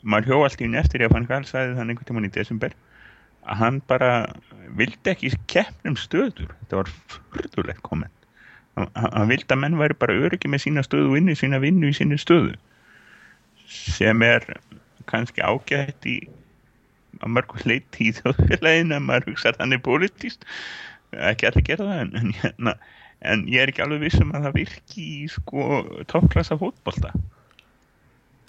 maður 0.01 0.29
hjó 0.29 0.39
allt 0.45 0.61
í 0.61 0.67
einu 0.67 0.79
eftir 0.81 1.03
ég 1.03 1.11
að 1.11 1.17
fann 1.17 1.29
Karl 1.29 1.47
sagði 1.47 1.77
þann 1.77 1.93
einhvern 1.93 2.09
tímann 2.09 2.27
í 2.27 2.33
desember 2.33 2.75
að 3.43 3.59
hann 3.59 3.79
bara 3.87 4.11
vildi 4.79 5.11
ekki 5.11 5.33
keppnum 5.51 5.95
stöður. 5.99 6.51
Þetta 6.61 6.79
var 6.79 6.91
fyrðulegt 7.35 7.83
komment. 7.83 8.27
Hann, 8.77 8.89
hann 8.95 9.29
vildi 9.29 9.51
að 9.53 9.61
menn 9.63 9.79
væri 9.79 9.97
bara 9.99 10.15
öryggi 10.27 10.49
með 10.49 10.65
sína 10.65 10.83
stöðu 10.85 11.11
og 11.11 11.19
inni 11.19 11.35
sína 11.37 11.59
vinnu 11.63 11.91
í 11.91 11.97
sinni 11.97 12.17
stöðu 12.21 12.55
sem 13.73 14.21
er 14.25 14.45
kannski 15.09 15.43
ágætt 15.43 16.07
í 16.09 16.17
að 17.21 17.35
mörgum 17.35 17.63
leiti 17.69 18.09
í 18.09 18.15
þjóðfélaginu 18.17 18.97
að 18.97 19.05
maður 19.07 19.29
hugsa 19.31 19.53
þannig 19.57 19.83
pólitíst 19.85 20.47
ekki 21.13 21.49
allir 21.49 21.67
gera 21.67 21.87
það 21.89 22.01
en, 22.03 22.11
en, 22.19 22.33
hérna, 22.41 22.75
en 23.21 23.45
ég 23.51 23.63
er 23.63 23.71
ekki 23.71 23.83
alveg 23.85 24.07
vissum 24.07 24.33
að 24.33 24.47
það 24.47 24.57
virki 24.59 25.05
í 25.05 25.27
sko 25.31 25.67
toppklassa 26.09 26.57
fótbolta 26.61 27.13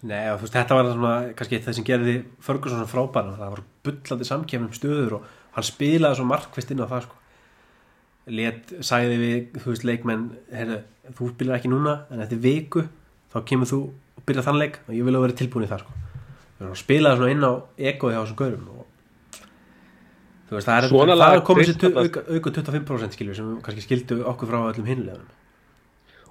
Nei, 0.04 0.24
og 0.28 0.42
veist, 0.42 0.52
þetta 0.52 0.76
var 0.76 0.88
svona 0.92 1.12
kannski 1.36 1.60
það 1.64 1.76
sem 1.78 1.86
gerði 1.88 2.14
Ferguson 2.44 2.88
frábæra 2.90 3.36
það 3.38 3.52
var 3.54 3.60
bullandi 3.86 4.26
samkefnum 4.28 4.72
stöður 4.76 5.18
og 5.18 5.28
hann 5.54 5.64
spilaði 5.64 6.18
svo 6.18 6.26
markvist 6.28 6.72
inn 6.74 6.82
á 6.84 6.90
það 6.90 7.06
sko. 7.06 7.20
let, 8.36 8.74
sagði 8.84 9.16
við 9.20 9.60
þú 9.62 9.70
veist, 9.70 9.86
leikmenn, 9.88 10.26
heyrðu, 10.52 10.80
þú 11.16 11.28
spilar 11.32 11.56
ekki 11.56 11.70
núna 11.72 11.94
en 12.12 12.24
eftir 12.24 12.40
viku 12.44 12.84
þá 13.32 13.38
kemur 13.48 13.70
þú 13.70 13.80
og 13.88 14.26
byrja 14.28 14.44
þann 14.44 14.60
leik 14.60 14.80
og 14.84 14.92
ég 14.96 15.08
vil 15.08 15.16
að 15.16 15.24
vera 15.24 15.38
tilbúin 15.40 15.64
í 15.64 15.70
það 15.72 15.84
sko. 15.86 15.96
spilaði 16.82 17.20
svona 17.20 17.36
inn 17.36 17.48
á 17.48 17.52
egoði 17.92 18.18
á 18.18 18.22
þessum 18.24 18.40
gaurum 18.42 18.68
og 18.74 18.82
þú 20.50 20.58
veist, 20.58 20.68
það 20.68 20.76
er, 20.76 21.14
er 21.30 21.46
komið 21.48 21.72
sér 21.72 21.96
auka 22.04 22.54
25% 22.60 23.16
skilur 23.16 23.40
sem 23.40 23.56
kannski 23.64 23.86
skildu 23.86 24.20
okkur 24.34 24.52
frá 24.52 24.60
öllum 24.68 24.92
hinleganum 24.92 25.32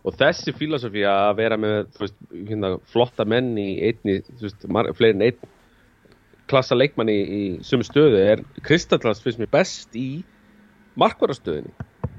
og 0.04 0.18
þessi 0.20 0.54
filosofi 0.56 1.06
að 1.08 1.36
vera 1.40 1.58
með 1.60 1.78
veist, 2.00 2.18
hérna, 2.34 2.76
flotta 2.92 3.26
menn 3.28 3.54
í 3.60 3.70
einni, 3.88 4.20
veist, 4.42 4.66
mar, 4.68 4.90
fleiri 4.98 5.16
en 5.18 5.28
einn 5.30 5.52
klassa 6.52 6.76
leikmann 6.76 7.12
í, 7.12 7.20
í 7.24 7.44
sumu 7.64 7.86
stöðu 7.88 8.20
er 8.20 8.44
Kristallans 8.66 9.24
finnst 9.24 9.40
mér 9.40 9.52
best 9.54 9.96
í 9.96 10.24
markvarastöðinni 11.00 11.72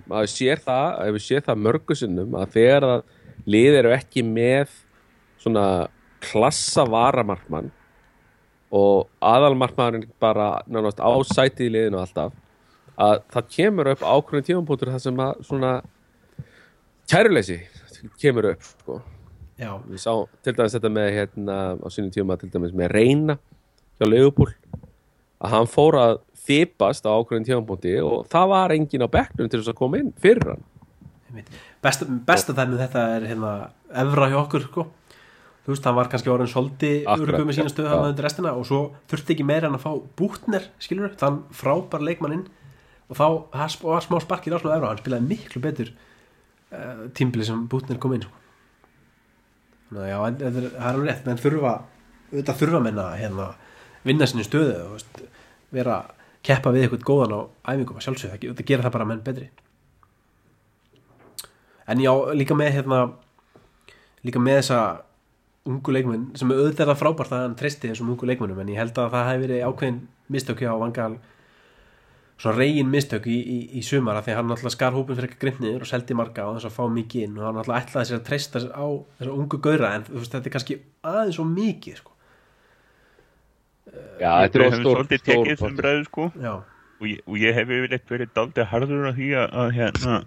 það, 0.09 0.89
ef 1.05 1.13
við 1.17 1.23
sér 1.25 1.45
það 1.45 1.63
mörgu 1.67 1.97
sinnum 1.97 2.35
að 2.41 2.57
þegar 2.57 2.89
að 2.89 3.05
lið 3.49 3.79
eru 3.83 3.93
ekki 3.95 4.25
með 4.27 4.73
svona 5.41 5.67
klassa 6.25 6.87
varamarkmann 6.89 7.69
og 8.75 9.11
aðalmarkmann 9.23 10.09
bara 10.23 10.63
nánast 10.67 11.03
ásætið 11.05 11.69
í 11.69 11.75
liðinu 11.77 12.01
alltaf 12.01 12.33
að 12.95 13.21
það 13.35 13.53
kemur 13.57 13.91
upp 13.93 14.05
ákveðin 14.07 14.49
tímapunktur 14.49 14.93
þar 14.95 15.05
sem 15.05 15.21
að 15.21 15.45
svona 15.49 15.73
kæruleysi 17.11 17.59
kemur 18.21 18.51
upp 18.53 18.65
sko. 18.69 19.01
Við 19.59 20.01
sá 20.03 20.13
til 20.43 20.55
dæmis 20.57 20.75
þetta 20.75 20.91
með 20.93 21.11
hérna 21.15 21.59
á 21.79 21.87
sínum 21.95 22.13
tíma 22.15 22.37
til 22.41 22.51
dæmis 22.51 22.75
með 22.75 22.95
reyna 22.97 23.39
hjá 24.01 24.09
Leopold 24.09 24.57
að 25.45 25.53
hann 25.55 25.69
fór 25.71 25.99
að 26.01 26.17
þipast 26.45 27.07
á 27.07 27.15
ákveðin 27.15 27.47
tímapunkti 27.49 27.95
og 28.05 28.27
það 28.33 28.51
var 28.53 28.75
engin 28.75 29.05
á 29.05 29.09
bekknum 29.13 29.49
til 29.51 29.61
þess 29.61 29.73
að 29.73 29.79
koma 29.79 30.01
inn 30.01 30.11
fyrir 30.21 30.55
hann. 30.55 30.67
Besta, 31.85 32.07
besta 32.07 32.55
dæmið 32.57 32.85
þetta 32.85 33.05
er 33.17 33.27
hérna 33.31 33.53
evra 34.05 34.29
hjá 34.31 34.39
okkur 34.43 34.67
sko. 34.69 34.87
þú 35.65 35.73
veist, 35.73 35.87
hann 35.89 35.97
var 35.97 36.11
kannski 36.13 36.31
orðin 36.31 36.51
Akkurat, 36.53 37.21
örugum 37.21 37.49
með 37.49 37.57
sína 37.59 37.73
stöðu 37.73 37.89
hann 37.91 38.11
undir 38.11 38.27
restina 38.27 38.53
og 38.53 38.67
svo 38.69 38.81
þurfti 39.09 39.35
ekki 39.35 39.47
meira 39.49 39.71
en 39.71 39.79
að 39.79 39.87
fá 39.87 39.93
bútner 40.19 40.69
skilur, 40.79 41.15
þann 41.17 41.43
frábær 41.57 42.05
leikmanninn. 42.05 42.45
Og 43.09 43.17
þá 43.17 43.27
var 43.81 44.05
smá 44.05 44.19
sparkið 44.21 44.57
á 44.57 44.61
svona 44.61 44.77
evra 44.77 44.93
hann 44.93 45.01
spilaði 45.01 45.31
miklu 45.31 45.63
betur 45.65 45.95
uh, 46.75 47.05
tímbili 47.17 47.47
sem 47.47 47.65
bútner 47.71 48.01
kom 48.03 48.17
inn 48.17 48.27
sko. 48.27 48.43
þannig 49.89 50.05
að 50.05 50.11
já, 50.11 50.19
það 50.43 50.61
er 50.61 50.69
alveg 50.91 51.09
rétt 51.09 51.29
menn 51.29 51.43
þurfa, 51.43 51.75
auðvitað 52.33 52.61
þurfa 52.63 52.83
menna 52.85 53.09
hérna, 53.19 53.49
vinna 54.05 54.29
sinni 54.29 54.47
stöðu 54.47 54.79
veist, 54.93 55.25
vera 55.75 56.03
keppa 56.45 56.73
við 56.75 56.87
eitthvað 56.87 57.09
góðan 57.09 57.37
á 57.37 57.41
æfingum 57.73 58.01
að 58.01 58.09
sjálfsögðu, 58.09 58.39
það, 58.39 58.57
það 58.59 58.71
gera 58.71 58.87
það 58.87 58.97
bara 58.99 59.11
menn 59.11 59.25
betri 59.25 59.51
en 61.87 62.01
já, 62.01 62.13
líka 62.37 62.57
með 62.57 62.79
hérna 62.79 63.01
líka 64.25 64.41
með 64.41 64.61
þessa 64.63 64.81
ungu 65.69 65.95
leikmenn 65.97 66.25
sem 66.37 66.51
er 66.53 66.61
auðvitað 66.61 66.97
frábært 67.01 67.33
að 67.33 67.47
hann 67.47 67.57
treysti 67.61 67.91
þessum 67.91 68.11
ungu 68.13 68.29
leikmennum 68.29 68.61
en 68.61 68.73
ég 68.73 68.81
held 68.81 68.99
að 69.01 69.15
það 69.15 69.31
hefði 69.31 69.47
verið 69.47 69.65
ákveðin 69.69 70.01
mistökja 70.33 70.73
á 70.73 70.77
vangal 70.81 71.13
svona 72.41 72.59
reygin 72.59 72.91
mistök 72.91 73.29
í, 73.31 73.37
í, 73.39 73.59
í 73.79 73.83
sumar 73.87 74.19
af 74.19 74.27
því 74.27 74.35
að 74.35 74.41
hann 74.41 74.55
alltaf 74.57 74.75
skar 74.75 74.97
hópin 74.97 75.19
fyrir 75.19 75.31
eitthvað 75.31 75.45
grimmniður 75.45 75.85
og 75.87 75.91
seldi 75.91 76.17
marga 76.19 76.49
á 76.49 76.55
þess 76.57 76.69
að 76.69 76.77
fá 76.79 76.85
mikið 76.97 77.29
inn 77.29 77.39
og 77.39 77.47
hann 77.49 77.61
alltaf 77.63 77.79
ætlaði 77.79 78.11
sér 78.11 78.19
að 78.19 78.27
treysta 78.29 78.63
á 78.75 78.87
þessa 79.21 79.37
ungu 79.37 79.61
gauðra 79.67 79.93
en 79.95 80.07
þú 80.09 80.19
veist 80.19 80.35
þetta 80.35 80.51
er 80.51 80.57
kannski 80.57 80.79
aðeins 81.13 81.39
svo 81.39 81.47
mikið 81.53 82.01
sko. 82.01 82.13
Já, 84.19 84.31
þetta 84.43 84.59
er 84.59 84.67
höfum 84.67 84.83
stór 84.83 85.05
stór 85.55 86.05
sko. 86.09 86.29
Já, 86.43 86.53
og 86.99 87.09
ég, 87.09 87.23
og 87.29 87.41
ég 87.41 87.57
hef 87.57 87.73
yfirleitt 87.79 88.11
verið 88.11 88.37
daldið 88.37 88.71
harður 88.73 89.09
á 89.11 89.13
því 89.15 89.31
að, 89.39 89.57
að 89.63 89.75
hérna 89.79 90.21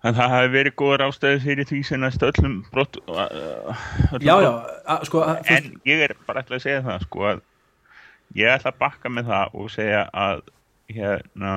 að 0.00 0.16
það 0.16 0.34
hafi 0.34 0.50
verið 0.54 0.76
góðar 0.80 1.06
ástæði 1.08 1.40
fyrir 1.44 1.68
því 1.68 1.80
sem 1.88 2.00
næst 2.00 2.22
öllum 2.24 2.56
brott 2.72 2.98
uh, 3.04 3.84
öllum 4.14 4.24
já, 4.24 4.34
já 4.46 4.50
að, 4.94 5.06
sko, 5.10 5.24
að, 5.26 5.40
en 5.56 5.70
ég 5.88 6.04
er 6.06 6.14
bara 6.28 6.44
ætla 6.44 6.56
að 6.56 6.64
segja 6.64 6.84
það 6.86 7.04
sko 7.04 7.26
að 7.32 7.42
ég 8.38 8.52
ætla 8.54 8.72
að 8.72 8.80
bakka 8.80 9.12
með 9.12 9.30
það 9.30 9.56
og 9.58 9.72
segja 9.74 10.04
að 10.12 10.42
hérna 10.90 11.54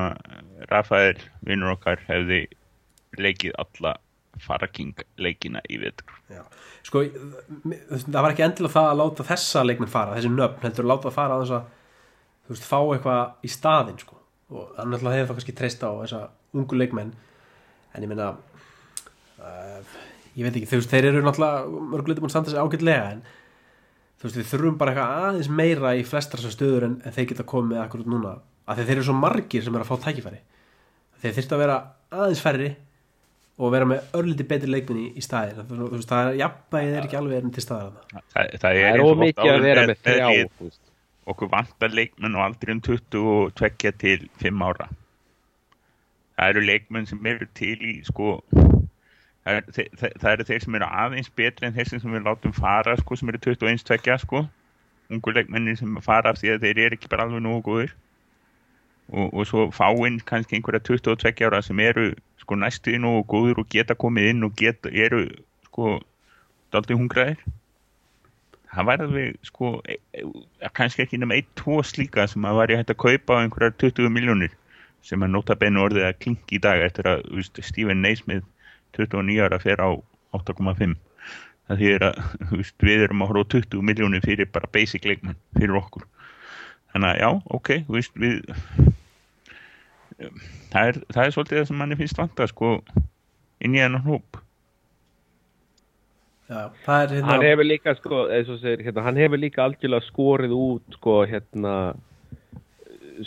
Rafael 0.69 1.17
vinnur 1.45 1.75
okkar 1.75 2.01
hefði 2.07 2.45
leikið 3.19 3.55
alla 3.61 3.97
Faraking 4.41 4.97
leikina 5.21 5.61
í 5.69 5.77
vetur. 5.77 6.09
Sko, 6.83 7.03
það 7.05 8.17
var 8.17 8.33
ekki 8.33 8.45
endilega 8.47 8.73
það 8.73 8.87
að 8.89 8.99
láta 9.03 9.25
þessa 9.27 9.61
leikmenn 9.67 9.91
fara, 9.93 10.15
þessi 10.17 10.31
nöfn 10.33 10.65
heldur 10.65 10.87
að 10.87 10.89
láta 10.89 11.07
það 11.07 11.17
fara 11.19 11.35
að 11.35 11.43
þess 11.43 11.55
að 11.57 11.67
þú 12.43 12.55
veist, 12.55 12.65
fá 12.67 12.79
eitthvað 12.81 13.45
í 13.45 13.51
staðinn 13.53 14.01
sko. 14.01 14.17
og 14.53 14.73
hann 14.77 14.91
náttúrulega 14.91 15.19
hefur 15.19 15.29
það 15.29 15.37
kannski 15.39 15.55
treyst 15.57 15.85
á 15.85 15.89
þessa 16.01 16.23
ungu 16.53 16.79
leikmenn. 16.79 17.13
En 17.93 18.03
ég 18.03 18.09
meina 18.09 18.31
uh, 18.33 19.79
ég 20.33 20.43
veit 20.47 20.57
ekki, 20.57 20.69
þú 20.69 20.81
veist, 20.81 20.91
þeir 20.91 21.09
eru 21.11 21.23
náttúrulega 21.23 21.85
mörguleitur 21.93 22.25
búin 22.25 22.31
að 22.31 22.35
standa 22.35 22.53
sig 22.53 22.61
ágætlega 22.61 23.07
en 23.13 23.23
þú 24.23 24.29
veist, 24.29 24.37
við 24.39 24.47
þurfum 24.53 24.77
bara 24.79 24.93
eitthvað 24.93 25.27
aðeins 25.27 25.49
meira 25.51 25.91
í 25.99 26.03
flestar 26.07 26.39
þessar 26.39 26.55
stöður 26.55 26.85
en, 26.87 26.95
en 27.03 27.11
þeir 27.17 27.27
geta 27.33 27.43
komið 27.43 27.73
með 27.75 27.81
akkur 27.83 28.03
út 28.05 28.09
núna, 28.13 28.33
af 28.65 28.77
því 28.79 28.85
þeir 28.87 28.95
eru 28.95 29.05
svo 29.09 29.15
margir 29.19 29.65
sem 29.65 29.75
eru 29.75 29.83
að 29.83 29.91
fá 29.91 30.05
tækifæri. 30.07 30.39
Þeir 31.23 31.35
þyrftu 31.37 31.57
að 31.57 31.63
vera 31.65 31.77
aðeins 32.13 32.41
færri 32.43 32.69
og 33.59 33.69
vera 33.75 33.85
með 33.85 34.15
örlítið 34.17 34.47
betri 34.49 34.71
leikminni 34.71 35.09
í 35.19 35.21
staðin 35.21 35.67
þú 35.67 35.89
veist, 35.91 36.09
það 36.09 36.29
er 36.31 36.39
jafnbæðið 36.39 36.95
er 36.97 37.05
ekki 37.09 37.19
alveg 37.19 37.43
enn 37.43 37.51
til 37.53 37.63
staðar 37.67 37.91
þarna. 37.91 38.23
það, 38.33 38.47
það 38.47 38.63
Það 38.63 38.79
er, 38.79 38.87
er 38.95 39.03
ómikið 39.05 39.51
að 39.53 39.61
vera 39.67 39.83
með- 39.91 40.01
þrjá 40.07 40.71
okkur 41.33 41.49
vantar 41.53 41.93
leikmenn 41.93 42.35
og 42.39 42.45
aldrei 42.47 42.73
um 42.73 42.81
22 42.81 43.91
til 44.01 44.25
5 44.41 44.63
ára. 44.67 44.87
Það 46.33 46.49
eru 46.49 46.63
leikmenn 46.65 47.05
sem 47.07 47.29
eru 47.29 47.47
til 47.55 47.77
í 47.77 47.93
sko 48.07 48.39
það, 49.43 49.57
er, 49.59 49.65
þe- 49.75 49.89
þe- 50.01 50.13
það 50.21 50.31
eru 50.35 50.45
þeir 50.49 50.61
sem 50.65 50.75
eru 50.79 50.89
aðeins 51.03 51.31
betri 51.39 51.67
en 51.67 51.75
þessi 51.77 51.99
sem 52.01 52.13
við 52.15 52.25
látum 52.27 52.53
fara 52.55 52.95
sko 52.99 53.17
sem 53.19 53.29
eru 53.33 53.41
21 53.47 53.83
tvekja 53.89 54.17
sko. 54.23 54.43
Ungu 55.13 55.33
leikmennir 55.35 55.77
sem 55.77 55.97
fara 56.01 56.31
af 56.33 56.39
því 56.41 56.53
að 56.55 56.63
þeir 56.67 56.83
eru 56.87 56.97
ekki 56.97 57.11
bara 57.11 57.27
alveg 57.27 57.43
nógu 57.43 57.63
góðir. 57.67 57.91
Og, 59.13 59.33
og 59.33 59.43
svo 59.49 59.65
fáinn 59.75 60.21
kannski 60.25 60.55
einhverja 60.57 60.79
22 60.87 61.43
ára 61.49 61.59
sem 61.61 61.79
eru 61.83 62.13
sko 62.41 62.55
næstu 62.55 62.95
nógu 62.99 63.25
góður 63.33 63.59
og 63.63 63.67
geta 63.69 63.95
komið 63.99 64.29
inn 64.31 64.47
og 64.47 64.55
geta, 64.59 64.89
eru 64.89 65.25
sko 65.67 65.97
daldið 66.73 67.01
hungraðir. 67.01 67.43
Það 68.73 68.87
væri 68.89 69.05
alveg 69.05 69.35
sko 69.45 69.73
e, 69.85 69.99
e, 70.17 70.23
kannski 70.73 71.03
ekki 71.03 71.19
nema 71.21 71.35
1-2 71.37 71.83
slíka 71.85 72.25
sem 72.31 72.47
að 72.49 72.57
væri 72.63 72.79
hægt 72.79 72.93
að 72.95 73.01
kaupa 73.03 73.37
á 73.37 73.41
einhverjar 73.43 73.75
20 73.83 74.09
miljónir 74.09 74.55
sem 75.05 75.21
að 75.21 75.33
nota 75.35 75.53
beinu 75.59 75.83
orðið 75.83 76.07
að 76.07 76.17
klingi 76.23 76.57
í 76.57 76.61
dag 76.63 76.81
eftir 76.81 77.11
að 77.11 77.21
þú 77.27 77.37
veist, 77.41 77.59
Stephen 77.67 78.01
Naismith 78.01 78.47
29 78.97 79.43
ára 79.45 79.59
fer 79.61 79.81
á 79.81 79.89
8,5 80.33 80.95
það 81.67 81.79
þýðir 81.79 82.05
að 82.07 82.19
þú 82.49 82.59
veist, 82.59 82.75
við 82.83 83.05
erum 83.05 83.23
að 83.23 83.31
horfa 83.31 83.45
á 83.47 83.51
20 83.55 83.87
miljónir 83.89 84.25
fyrir 84.25 84.49
bara 84.51 84.71
basic 84.75 85.07
leikmenn 85.07 85.39
fyrir 85.57 85.79
okkur. 85.79 86.05
Þannig 86.93 87.09
að 87.09 87.21
já, 87.23 87.29
ok, 87.57 87.69
þú 87.87 87.97
veist, 87.97 88.19
við 88.19 88.41
það 90.73 90.89
er, 90.89 90.99
það 91.09 91.25
er 91.25 91.35
svolítið 91.35 91.59
það 91.59 91.67
sem 91.69 91.79
manni 91.81 91.99
finnst 91.99 92.19
vanta 92.19 92.47
sko 92.51 92.73
inn 93.63 93.77
í 93.77 93.83
enn 93.83 94.01
hóp. 94.05 94.39
Já, 96.51 96.67
það 96.83 97.15
hérna 97.15 97.29
hann 97.31 97.45
hefur 97.47 97.65
líka 97.65 97.95
sko, 97.97 98.25
eins 98.35 98.51
og 98.51 98.59
segir, 98.61 98.83
hérna, 98.85 99.05
hann 99.07 99.17
hefur 99.17 99.41
líka 99.41 99.63
algjörlega 99.63 100.05
skorið 100.09 100.53
út 100.57 100.99
sko, 100.99 101.21
hérna 101.29 101.77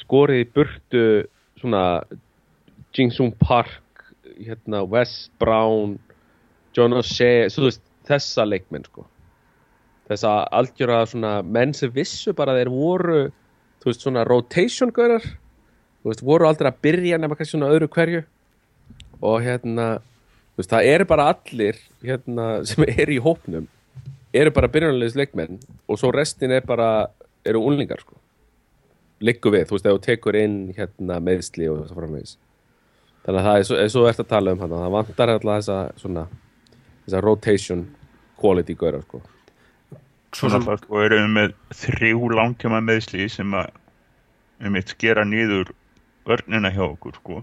skorið 0.02 0.44
í 0.44 0.46
burtu 0.52 1.04
svona 1.56 1.82
Jing-Sung 2.96 3.32
Park 3.40 3.80
hérna, 4.36 4.82
West 4.88 5.30
Brown 5.40 5.96
John 6.76 6.96
O'Shea 6.96 7.48
veist, 7.48 7.82
þessa 8.06 8.44
leikmenn 8.46 8.84
sko. 8.86 9.06
þessa 10.06 10.32
algjöra 10.54 11.00
svona 11.10 11.40
menn 11.42 11.72
sem 11.74 11.90
vissu 11.90 12.34
bara 12.36 12.52
að 12.54 12.60
þeir 12.60 12.72
voru 12.74 13.20
þú 13.82 13.90
veist 13.90 14.04
svona 14.04 14.26
rotation 14.28 14.92
görar 14.94 15.24
þú 15.24 16.12
veist 16.12 16.22
voru 16.22 16.46
aldrei 16.46 16.70
að 16.70 16.82
byrja 16.86 17.18
nema 17.18 17.34
kannski 17.34 17.56
svona 17.56 17.72
öðru 17.74 17.88
hverju. 17.90 18.20
Og 19.24 19.40
hérna 19.42 19.86
þú 20.52 20.60
veist 20.60 20.74
það 20.74 20.90
eru 20.92 21.08
bara 21.10 21.30
allir 21.32 21.80
hérna 22.04 22.46
sem 22.68 22.86
eru 22.86 23.16
í 23.16 23.22
hópnum 23.24 23.66
eru 24.36 24.52
bara 24.52 24.70
byrjunarlegis 24.70 25.16
leikmenn 25.18 25.58
og 25.88 25.98
svo 25.98 26.12
restin 26.14 26.52
er 26.52 26.66
bara 26.66 27.08
eru 27.46 27.64
unlingar 27.66 28.04
sko. 28.04 28.18
Liggu 29.24 29.48
við, 29.48 29.70
þú 29.70 29.78
veist, 29.78 29.86
ef 29.86 29.96
þú 29.96 30.00
tekur 30.04 30.36
inn 30.36 30.58
hérna 30.76 31.16
meðsli 31.24 31.70
og 31.72 31.80
þess 31.80 31.94
að 31.94 32.02
framvegis 32.02 32.36
þannig 33.26 33.40
að 33.40 33.46
það 33.46 33.60
er 33.60 33.64
svo, 33.66 33.78
er 33.82 33.88
svo 33.90 34.04
ert 34.06 34.20
að 34.22 34.28
tala 34.30 34.52
um 34.54 34.60
hann 34.62 34.74
það 34.76 34.92
vantar 34.94 35.32
alltaf 35.32 35.56
þessa 35.56 35.78
svona 36.02 36.26
þessa 37.06 37.22
rotation 37.24 37.82
quality 38.38 38.76
göra 38.78 39.00
sko. 39.02 39.22
Svo 40.36 40.46
Svona 40.50 40.58
sem, 40.60 40.68
það 40.68 40.80
sko 40.84 41.02
erum 41.02 41.24
við 41.24 41.34
með 41.34 41.56
þrjú 41.80 42.30
langtíma 42.36 42.80
meðsli 42.84 43.28
sem 43.32 43.58
að 43.58 43.70
við 44.60 44.74
mitt 44.76 44.94
skera 44.94 45.26
nýður 45.26 45.72
vörnina 46.26 46.72
hjá 46.74 46.84
okkur 46.86 47.18
sko. 47.20 47.42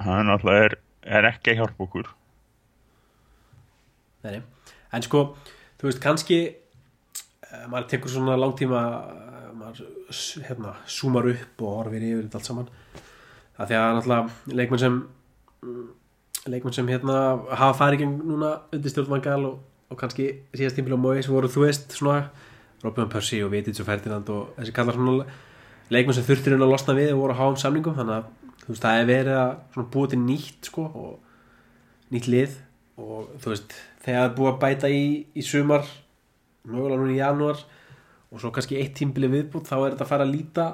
Hann 0.00 0.28
náttúrulega 0.28 0.68
er, 0.68 0.76
er 1.18 1.28
ekki 1.30 1.54
að 1.54 1.60
hjálpa 1.60 1.86
okkur. 1.86 2.10
Nei, 4.24 4.40
en 4.92 5.04
sko 5.04 5.24
þú 5.80 5.88
veist, 5.88 6.00
kannski 6.04 6.40
uh, 6.50 7.64
maður 7.72 7.88
tekur 7.94 8.12
svona 8.12 8.36
langtíma 8.36 8.80
uh, 8.84 9.52
maður 9.56 9.86
hérna, 10.44 10.74
zoomar 10.84 11.28
upp 11.32 11.64
og 11.64 11.78
horfir 11.78 12.04
yfir 12.04 12.26
þetta 12.26 12.40
allt 12.40 12.50
saman 12.50 12.74
það 13.60 13.70
því 13.70 13.78
að 13.78 13.96
náttúrulega 13.96 14.56
leikmenn 14.60 14.82
sem 14.82 14.98
mm, 15.64 15.88
leikmenn 16.54 16.76
sem 16.76 16.90
hérna 16.90 17.18
hafa 17.50 17.76
farið 17.82 18.04
gegn 18.04 18.16
núna 18.30 18.54
undir 18.72 18.94
stjórnvangal 18.94 19.40
og, 19.50 19.60
og 19.92 20.00
kannski 20.00 20.30
síðast 20.56 20.80
tímpil 20.80 20.96
á 20.96 21.00
mói 21.00 21.20
sem 21.20 21.34
voru 21.34 21.50
þú 21.52 21.66
veist 21.66 21.96
svona 21.96 22.30
Robin 22.80 23.10
Percy 23.12 23.42
og 23.44 23.52
Vitits 23.52 23.82
og 23.82 23.88
Ferdinand 23.90 24.28
og 24.32 24.54
þessi 24.56 24.74
kallar 24.76 24.96
svona 24.96 25.26
leikmenn 25.92 26.16
sem 26.16 26.26
þurftir 26.26 26.56
inn 26.56 26.64
að 26.64 26.72
losna 26.72 26.96
við 26.96 27.12
og 27.14 27.24
voru 27.24 27.36
að 27.36 27.42
háum 27.42 27.58
samlingum 27.60 27.98
þannig 27.98 28.20
að 28.20 28.30
þú 28.64 28.72
veist 28.72 28.86
það 28.86 29.00
er 29.00 29.10
verið 29.10 29.40
að 29.40 29.88
búa 29.92 30.10
til 30.10 30.20
nýtt 30.22 30.70
sko 30.70 30.86
og 30.88 32.12
nýtt 32.14 32.28
lið. 32.30 32.56
Og 33.00 33.30
þú 33.40 33.52
veist 33.52 33.76
þegar 34.04 34.20
það 34.20 34.26
er 34.28 34.34
búið 34.38 34.50
að 34.50 34.60
bæta 34.64 34.90
í, 34.92 35.04
í 35.36 35.44
sumar 35.44 35.86
mögulega 36.68 37.00
núna 37.00 37.14
í 37.14 37.20
janúar 37.20 37.62
og 38.30 38.42
svo 38.42 38.52
kannski 38.54 38.78
eitt 38.78 38.94
tímbili 38.98 39.30
viðbútt 39.32 39.68
þá 39.68 39.76
er 39.78 39.94
þetta 39.94 40.06
að 40.06 40.12
fara 40.12 40.26
að 40.26 40.34
líta 40.34 40.66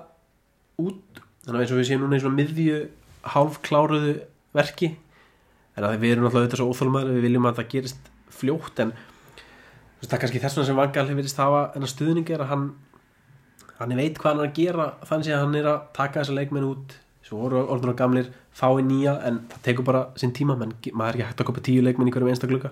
út 0.83 1.23
þannig 1.47 1.59
að 1.59 1.65
eins 1.65 1.75
og 1.75 1.81
við 1.81 1.89
séum 1.91 2.05
núna 2.05 2.19
í 2.19 2.23
svona 2.23 2.39
miðju 2.41 2.79
hálf 3.35 3.61
kláruðu 3.67 4.15
verki. 4.57 4.93
En 5.77 5.87
að 5.87 5.99
við 6.03 6.15
erum 6.15 6.27
náttúrulega 6.27 6.47
auðvitað 6.47 6.63
svo 6.63 6.69
óþólmaður 6.73 7.15
við 7.17 7.27
viljum 7.29 7.49
að 7.49 7.61
það 7.61 7.71
gerist 7.75 8.11
fljótt 8.37 8.83
en 8.85 8.93
það 10.03 10.17
er 10.17 10.23
kannski 10.23 10.43
þess 10.43 10.59
vegna 10.59 10.69
sem 10.69 10.81
Vangal 10.81 11.07
hefur 11.07 11.21
verið 11.21 11.33
stafa 11.33 11.63
en 11.75 11.87
að 11.87 11.93
stuðning 11.93 12.33
er 12.33 12.45
að 12.45 12.51
hann 12.53 12.67
hann 13.77 13.97
veit 13.99 14.19
hvað 14.21 14.31
hann 14.33 14.43
er 14.43 14.51
að 14.51 14.57
gera 14.57 14.87
þannig 15.05 15.35
að 15.35 15.43
hann 15.45 15.59
er 15.59 15.69
að 15.73 15.87
taka 15.97 16.23
þessa 16.23 16.37
leikmenn 16.37 16.69
út. 16.69 16.99
Svo 17.27 17.41
voru 17.43 17.65
orðunar 17.65 17.97
gamlir 17.99 18.29
fái 18.57 18.83
nýja 18.87 19.17
en 19.27 19.41
það 19.51 19.65
tekur 19.67 19.87
bara 19.87 20.03
sinn 20.21 20.35
tíma 20.37 20.57
menn 20.59 20.75
maður 20.93 21.09
er 21.09 21.19
ekki 21.19 21.27
hægt 21.29 21.43
að 21.43 21.49
kopa 21.51 21.65
tíu 21.67 21.83
leikmenn 21.85 22.09
í 22.09 22.15
hverjum 22.15 22.31
einstakluga 22.33 22.71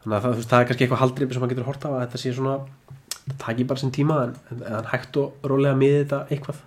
þannig 0.00 0.16
að 0.16 0.22
það, 0.24 0.34
veist, 0.36 0.50
það 0.50 0.60
er 0.60 0.68
kannski 0.68 0.86
eitthvað 0.86 1.02
haldrið 1.02 1.32
sem 1.34 1.44
hann 1.44 1.52
getur 1.52 1.68
hort 1.68 1.86
á 1.86 1.90
að 1.90 2.02
þetta 2.04 2.20
sé 2.22 2.34
svona 2.36 2.54
það 3.24 3.38
taki 3.42 3.66
bara 3.68 3.82
sinn 3.82 3.94
tíma 3.94 4.18
en, 4.26 4.36
en 4.60 4.76
hann 4.76 4.90
hægt 4.92 5.18
og 5.20 5.48
rólega 5.50 5.78
miði 5.80 6.04
þetta 6.04 6.20
eitthvað 6.28 6.62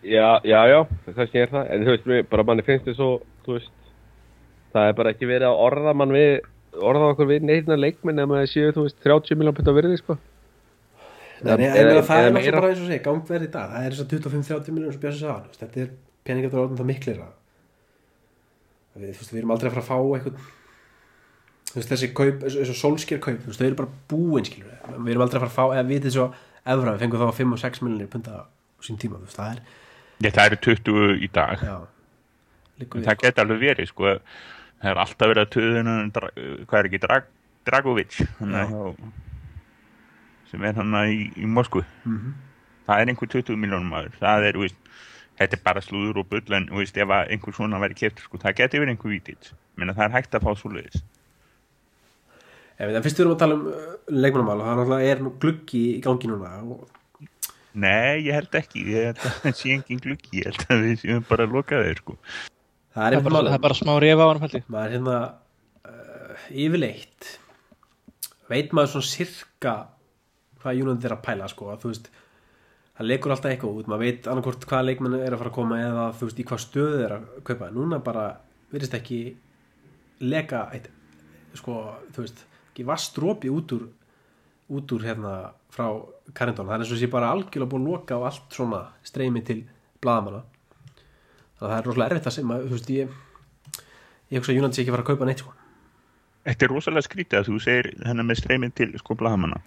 Já, 0.00 0.40
já, 0.48 0.60
já, 0.70 0.78
kannski 1.10 1.42
er 1.42 1.52
það. 1.52 1.70
En 1.74 1.84
þú 1.84 1.94
veist, 1.94 2.30
bara 2.30 2.46
manni 2.48 2.64
finnst 2.64 2.86
þið 2.88 2.96
svo 2.96 3.10
þú 3.44 3.56
veist, 3.58 3.72
það 4.72 4.90
er 4.90 4.98
bara 5.00 5.12
ekki 5.14 5.28
verið 5.28 5.50
að 5.50 5.62
orða 5.66 5.94
mann 6.00 6.14
við, 6.14 6.30
orða 6.80 7.10
okkur 7.12 7.28
við 7.28 7.48
neina 7.48 7.76
leikminn 7.76 8.22
ef 8.22 8.30
maður 8.30 8.52
séu, 8.52 8.70
þú 8.76 8.86
veist, 8.86 9.00
30 9.04 9.40
miljón 9.40 9.56
pund 9.58 9.68
á 9.68 9.74
virði, 9.76 9.98
sko. 10.00 10.16
Nei, 11.40 11.52
en 11.52 11.60
það 11.64 11.80
er 11.80 11.90
náttúrulega 12.04 12.56
bara 12.60 12.70
eins 12.70 12.80
og 12.80 12.88
segja, 12.88 13.02
gangverð 13.04 13.46
í 13.46 13.50
dag. 13.52 13.74
Það 13.74 13.84
er 13.84 13.94
þess 13.94 14.04
að 14.04 14.14
25-30 14.16 14.74
miljónum 14.76 14.96
sem 14.96 15.02
þú 15.02 15.34
veist, 15.34 15.60
þetta 15.60 15.84
er 15.84 15.92
peningatur 16.28 16.62
orðin 16.64 16.80
það 16.80 16.90
miklir 16.90 17.20
að 17.24 17.36
þú 18.94 19.06
veist, 19.06 19.32
við 19.32 19.40
erum 19.40 19.54
aldrei 19.54 19.70
að 19.70 19.76
fara 19.76 19.84
að 19.84 19.90
fá 19.90 19.98
eitthvað 20.16 20.48
þú 21.70 21.78
veist, 21.78 21.92
þessi 21.92 22.10
kaup, 22.18 22.44
þessi 22.44 22.76
sólsker 22.76 23.20
kaup 23.22 23.40
þú 23.40 23.52
veist, 23.52 23.60
þau 23.60 23.68
eru 23.68 23.78
bara 23.78 24.00
búin 24.10 24.48
skilur 24.48 24.68
við. 24.68 24.78
Erum 25.12 25.24
aldrei 25.24 25.38
að 25.38 25.44
fara 25.46 25.50
að 25.50 25.56
fá, 25.56 25.64
eða 25.76 25.86
við 25.90 26.08
þessu 26.08 26.26
efra, 26.60 26.94
við 26.94 27.04
fengum 27.04 27.22
þá 27.22 27.38
5 27.40 27.54
og 27.56 27.62
6 27.62 27.84
miljonir 27.86 28.10
punta 28.12 28.36
á 28.36 28.42
sín 28.84 29.00
tíma, 29.00 29.20
þú 29.20 29.28
veist, 29.28 29.38
það 29.38 29.54
er 29.54 29.60
Ég, 30.20 30.34
það 30.36 30.46
eru 30.46 30.58
20 30.66 31.22
í 31.24 31.30
dag. 31.32 31.62
Já, 31.64 31.76
það 32.92 33.22
geti 33.22 33.44
alveg 33.44 33.62
verið 33.62 33.90
sko. 33.90 34.16
Það 34.80 34.90
er 34.90 35.00
alltaf 35.04 35.30
verið 35.32 35.42
að 35.44 35.54
töðuna 35.54 35.94
hvað 36.10 36.78
er 36.78 36.88
ekki, 36.88 37.00
Drag, 37.04 37.30
Dragovic 37.68 38.20
sem 40.50 40.64
er 40.66 40.78
hann 40.80 41.00
í, 41.06 41.26
í 41.38 41.46
Moskvu. 41.46 41.84
Mhm. 42.04 42.38
það 42.90 43.00
er 43.00 43.10
einhver 43.12 43.28
20 43.30 43.58
miljónum 43.60 43.92
maður. 43.92 44.14
Það 44.18 44.46
er, 44.48 44.56
veist, 44.58 44.78
þetta 45.38 45.56
er 45.56 45.64
bara 45.64 45.82
slúður 45.84 46.22
og 46.24 46.30
bull 46.32 46.56
en 46.56 46.68
veist, 46.74 46.96
ef 46.96 47.12
einhver 47.16 47.54
svona 47.56 47.80
væri 47.80 47.96
keftur 47.96 48.26
sko, 48.26 48.40
það 48.42 48.56
geti 48.60 48.80
verið 48.82 48.96
einhver 48.96 49.52
menna 49.80 49.96
það 49.96 50.06
er 50.06 50.16
hægt 50.18 50.36
að 50.36 50.46
fá 50.46 50.52
svo 50.58 50.72
leiðis 50.74 51.02
En 52.80 53.02
fyrst 53.04 53.18
við 53.18 53.26
erum 53.26 53.34
að 53.34 53.42
tala 53.42 53.56
um 53.58 53.64
uh, 53.68 53.88
leikmannamál 54.08 54.60
og 54.62 54.66
það 54.66 54.78
náttúrulega 54.78 55.12
er 55.12 55.18
nú 55.20 55.32
gluggi 55.42 55.80
í 55.98 56.00
gangi 56.04 56.30
núna 56.30 56.52
og 56.64 56.86
Nei, 57.80 58.24
ég 58.26 58.34
held 58.36 58.56
ekki, 58.60 58.82
ég 58.92 59.10
held 59.10 59.20
að 59.24 59.36
það 59.44 59.54
sé 59.60 59.74
engin 59.74 60.00
gluggi, 60.04 60.40
ég 60.40 60.48
held 60.50 60.64
að 60.66 60.82
við 60.86 60.96
séum 61.04 61.28
bara 61.28 61.46
að 61.46 61.54
loka 61.56 61.82
þeir 61.84 62.00
sko. 62.02 62.16
það 62.94 63.06
er 63.06 63.14
Það 63.14 63.18
er 63.20 63.26
bara, 63.28 63.44
það 63.46 63.56
er 63.56 63.64
bara 63.66 63.78
smá 63.78 63.92
refa 64.04 64.26
á 64.26 64.30
hann 64.30 64.42
fælti 64.44 64.62
maður 64.66 64.88
er 64.88 64.96
hérna 64.96 65.18
uh, 65.90 66.48
yfirleitt 66.64 67.30
veit 68.50 68.74
maður 68.76 68.92
svona 68.94 69.10
sirka 69.10 69.74
hvað 70.60 70.82
United 70.84 71.06
er 71.08 71.14
að 71.16 71.22
pæla 71.28 71.48
sko 71.50 71.70
að 71.72 71.84
þú 71.84 71.92
veist 71.92 72.10
það 72.98 73.08
leikur 73.08 73.34
alltaf 73.34 73.52
eitthvað 73.54 73.78
út, 73.80 73.88
maður 73.88 74.04
veit 74.04 74.26
annarkvort 74.28 74.66
hvað 74.68 74.88
leikmenn 74.88 75.16
er 75.20 75.32
að 75.32 75.40
fara 75.40 75.52
að 75.52 75.56
koma 75.56 75.78
eða 75.80 76.08
þú 76.18 76.28
veist 76.28 76.42
í 76.42 76.46
hvað 76.50 76.64
stöðu 76.66 77.04
er 77.06 77.14
að 77.16 77.30
kaupa, 77.48 77.70
núna 77.72 78.00
bara 78.04 78.26
virðist 78.74 78.96
ekki 78.98 79.20
leka 80.20 80.66
eitt, 80.74 80.90
sko, 81.56 81.78
þú 82.12 82.26
veist 82.26 82.44
ekki 82.70 82.86
vastrópi 82.90 83.52
út 83.54 83.72
úr 83.78 83.88
út 84.70 84.92
úr 84.94 85.06
hérna 85.06 85.34
frá 85.74 85.86
Carrington 86.34 86.68
það 86.68 86.76
er 86.76 86.84
eins 86.84 86.94
og 86.94 87.00
sé 87.00 87.08
bara 87.10 87.32
algjörlega 87.34 87.70
búin 87.70 87.86
að 87.86 87.92
loka 87.94 88.18
á 88.18 88.20
allt 88.28 88.54
svona 88.54 88.84
streymi 89.06 89.42
til 89.46 89.62
blaðamanna 90.02 90.44
þannig 90.44 91.66
að 91.66 91.70
það 91.70 91.78
er 91.78 91.88
rosalega 91.88 92.10
erfitt 92.10 92.30
að 92.30 92.36
sem 92.36 92.54
að, 92.54 92.64
þú 92.66 92.76
veist, 92.78 92.94
ég 92.94 93.18
ég 94.30 94.38
hugsa 94.38 94.52
að 94.54 94.60
United 94.60 94.76
sé 94.76 94.84
ekki 94.84 94.92
að 94.92 94.96
fara 94.96 95.04
að 95.04 95.10
kaupa 95.10 95.28
neitt 95.28 95.42
sko. 95.42 95.54
Þetta 96.46 96.66
er 96.66 96.72
rosalega 96.72 97.06
skrítið 97.06 97.38
að 97.40 97.48
þú 97.50 97.56
segir 97.64 97.88
hennar 98.06 98.26
með 98.26 98.40
streymin 98.40 98.74
til 98.78 98.90
sko 99.00 99.16
blaðamanna. 99.18 99.58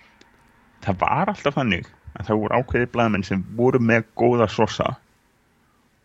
Það 0.83 0.99
var 1.03 1.31
alltaf 1.31 1.57
þannig 1.57 1.89
að 2.13 2.29
það 2.29 2.39
voru 2.43 2.59
ákveðið 2.59 2.93
blaðamenn 2.93 3.27
sem 3.27 3.43
voru 3.57 3.81
með 3.83 4.07
góða 4.19 4.47
sosa 4.51 4.95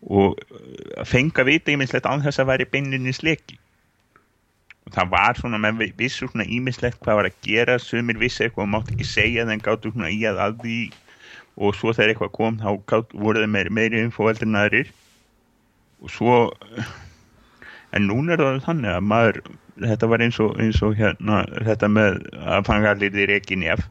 og 0.09 0.39
uh, 0.39 1.05
fenga 1.09 1.45
vita 1.47 1.73
ímislegt 1.75 2.07
án 2.07 2.23
þess 2.23 2.43
að 2.43 2.51
væri 2.53 2.69
beininni 2.75 3.15
sleki. 3.15 3.59
Það 4.95 5.11
var 5.13 5.35
svona, 5.39 5.61
menn 5.61 5.79
vi- 5.79 5.93
vissu 5.99 6.29
svona 6.29 6.47
ímislegt 6.47 7.01
hvað 7.05 7.21
var 7.21 7.29
að 7.29 7.39
gera, 7.43 7.79
sumir 7.79 8.19
vissi 8.19 8.47
eitthvað 8.47 8.67
og 8.67 8.73
mátti 8.75 8.95
ekki 8.95 9.07
segja 9.09 9.47
þeim 9.49 9.63
gáttu 9.65 9.93
svona 9.93 10.11
í 10.15 10.21
að 10.29 10.41
að 10.47 10.59
því. 10.65 10.79
Og 11.59 11.75
svo 11.75 11.93
þegar 11.93 12.15
eitthvað 12.15 12.33
kom 12.39 12.59
þá 12.59 12.71
gátt, 12.87 13.15
voru 13.15 13.43
þeir 13.43 13.55
meiri, 13.55 13.71
meiri 13.71 14.03
infóveldur 14.07 14.47
en 14.49 14.61
aðrir. 14.63 14.93
Og 16.03 16.11
svo 16.15 16.35
en 17.93 18.07
núna 18.07 18.37
er 18.37 18.45
það 18.45 18.61
þannig 18.69 18.93
að 18.95 19.09
maður 19.11 19.41
þetta 19.79 20.09
var 20.11 20.23
eins 20.25 20.39
og, 20.43 20.59
eins 20.61 20.83
og 20.83 20.95
hérna 20.99 21.43
þetta 21.67 21.89
með 21.91 22.21
að 22.43 22.67
fanga 22.67 22.93
allir 22.95 23.15
þér 23.15 23.35
ekki 23.39 23.59
nef 23.63 23.85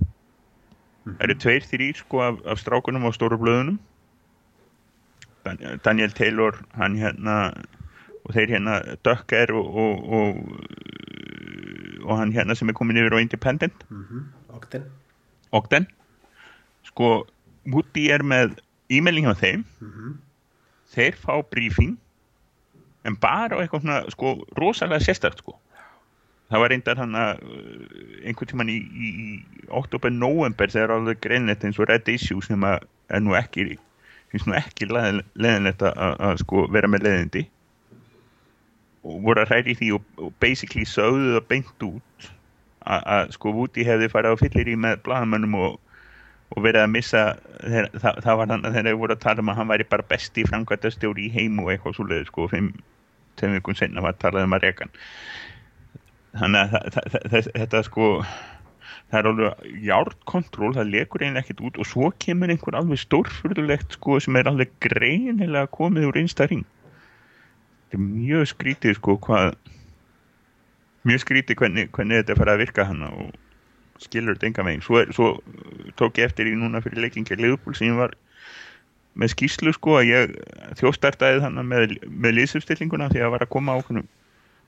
það 1.07 1.23
eru 1.23 1.35
tveir 1.39 1.67
þrýr 1.71 1.99
sko 2.01 2.23
af, 2.23 2.39
af 2.45 2.59
strákunum 2.59 3.07
á 3.07 3.11
stóru 3.15 3.37
blöðunum. 3.39 3.77
Dan, 5.45 5.61
Daniel 5.85 6.11
Taylor 6.11 6.57
hann 6.75 6.97
hérna 6.99 7.37
og 8.27 8.35
þeir 8.35 8.53
hérna 8.57 8.77
Dökker 9.07 9.53
og, 9.55 9.67
og, 9.83 10.13
og, 10.19 10.39
og 12.03 12.19
hann 12.19 12.33
hérna 12.35 12.55
sem 12.57 12.69
er 12.69 12.77
komin 12.77 12.99
yfir 12.99 13.15
á 13.15 13.23
Independent. 13.23 13.85
Ogden. 14.53 14.87
Ogden. 15.55 15.87
Sko 16.87 17.25
Woody 17.67 18.09
er 18.11 18.23
með 18.23 18.59
e-mailing 18.91 19.27
hjá 19.27 19.35
þeim. 19.39 19.63
Þeir 20.93 21.15
fá 21.19 21.39
briefing 21.51 21.97
en 23.07 23.15
bara 23.15 23.55
á 23.55 23.61
eitthvað 23.63 23.85
svona 23.85 24.01
sko 24.11 24.35
rosalega 24.59 25.03
sérstakt 25.03 25.39
sko. 25.43 25.55
Það 26.47 26.61
var 26.63 26.71
reyndar 26.71 26.99
hann 26.99 27.15
að 27.19 27.41
uh, 27.43 28.27
einhvern 28.27 28.49
tíman 28.51 28.69
í, 28.71 28.77
í, 28.79 29.07
í 29.11 29.67
oktober, 29.75 30.11
november 30.11 30.71
þegar 30.71 30.95
alveg 30.95 31.19
greinlegt 31.23 31.65
eins 31.67 31.79
og 31.79 31.89
Red 31.89 32.07
Issue 32.11 32.43
sem 32.43 32.63
að 32.63 32.85
er 33.11 33.23
nú 33.23 33.35
ekki 33.35 33.75
ekki 34.55 34.87
leðinlegt 34.91 35.83
að, 35.87 36.39
sko 36.43 36.65
vera 36.71 36.87
með 36.91 37.07
leðindi 37.07 37.43
voru 39.25 39.43
að 39.43 39.51
hræri 39.51 39.75
því 39.79 39.91
og, 39.97 40.31
basically 40.43 40.85
sögðu 40.87 41.35
það 41.35 41.45
beint 41.51 41.85
út 41.87 42.29
að, 42.87 43.01
að 43.15 43.35
sko 43.35 43.53
Woody 43.55 43.85
hefði 43.87 44.09
farið 44.13 44.35
á 44.35 44.41
fyllir 44.41 44.71
í 44.71 44.75
með 44.79 44.99
blaðamönnum 45.07 45.55
og, 45.59 45.77
og 46.55 46.65
verið 46.65 46.83
að 46.83 46.93
missa 46.95 47.23
þeir, 47.61 47.89
það, 47.95 48.21
það 48.25 48.41
var 48.41 48.53
hann 48.53 48.67
að 48.67 48.77
þeir 48.79 48.99
voru 49.03 49.17
að 49.17 49.23
tala 49.25 49.43
um 49.43 49.53
að 49.53 49.59
hann 49.61 49.71
væri 49.71 49.89
bara 49.93 50.09
besti 50.11 50.45
framkvæmtastjóri 50.49 51.27
í 51.27 51.33
heim 51.35 51.63
og 51.63 51.71
eitthvað 51.73 51.97
svo 51.97 52.07
leiði 52.09 52.29
sko 52.29 52.49
fimm, 52.51 52.69
þeim 53.39 53.57
vikun 53.57 53.79
senna 53.79 54.05
var 54.05 54.15
að 54.15 54.23
tala 54.25 54.45
um 54.47 54.57
að 54.57 54.67
reka 54.67 54.87
hann. 54.87 55.01
Þannig 56.37 56.61
að 56.61 56.93
það, 56.93 57.11
það, 57.33 57.51
þetta 57.55 57.83
sko 57.87 58.07
það 59.07 59.19
er 59.19 59.29
alveg 59.31 59.67
járkontról 59.87 60.73
það 60.75 60.89
lekur 60.93 61.23
eiginlega 61.23 61.45
ekkert 61.45 61.61
út 61.69 61.77
og 61.81 61.87
svo 61.87 62.09
kemur 62.23 62.51
einhver 62.51 62.77
alveg 62.77 62.99
stórfurðulegt 63.01 63.95
sko 63.95 64.19
sem 64.23 64.35
er 64.39 64.49
alveg 64.51 64.73
greinilega 64.83 65.69
komið 65.73 66.09
úr 66.09 66.19
einsta 66.21 66.47
ring 66.51 66.65
þetta 67.87 67.97
er 67.97 68.03
mjög 68.03 68.47
skrítið 68.51 68.95
sko 68.97 69.15
hvað 69.23 69.53
mjög 71.07 71.21
skrítið 71.23 71.59
hvernig, 71.61 71.91
hvernig 71.95 72.19
þetta 72.19 72.35
fara 72.35 72.55
að 72.57 72.63
virka 72.65 72.85
hana 72.87 73.11
og 73.15 73.35
skilur 74.03 74.35
þetta 74.35 74.49
enga 74.49 74.65
megin 74.67 74.83
svo, 74.83 75.03
svo 75.15 75.29
tók 75.99 76.19
ég 76.19 76.27
eftir 76.27 76.49
í 76.51 76.55
núna 76.57 76.81
fyrir 76.83 77.05
leikingja 77.05 77.37
Leopold 77.39 77.79
sem 77.79 77.95
var 77.97 78.13
með 79.17 79.31
skýslu 79.33 79.73
sko 79.73 79.95
að 80.01 80.11
ég 80.11 80.35
þjóstartaði 80.81 81.41
þannig 81.45 81.69
með, 81.71 81.95
með 82.11 82.37
liðsumstillinguna 82.37 83.09
því 83.13 83.23
að 83.23 83.33
var 83.33 83.45
að 83.47 83.53
koma 83.55 83.73
á 83.73 83.79
okkur. 83.79 84.03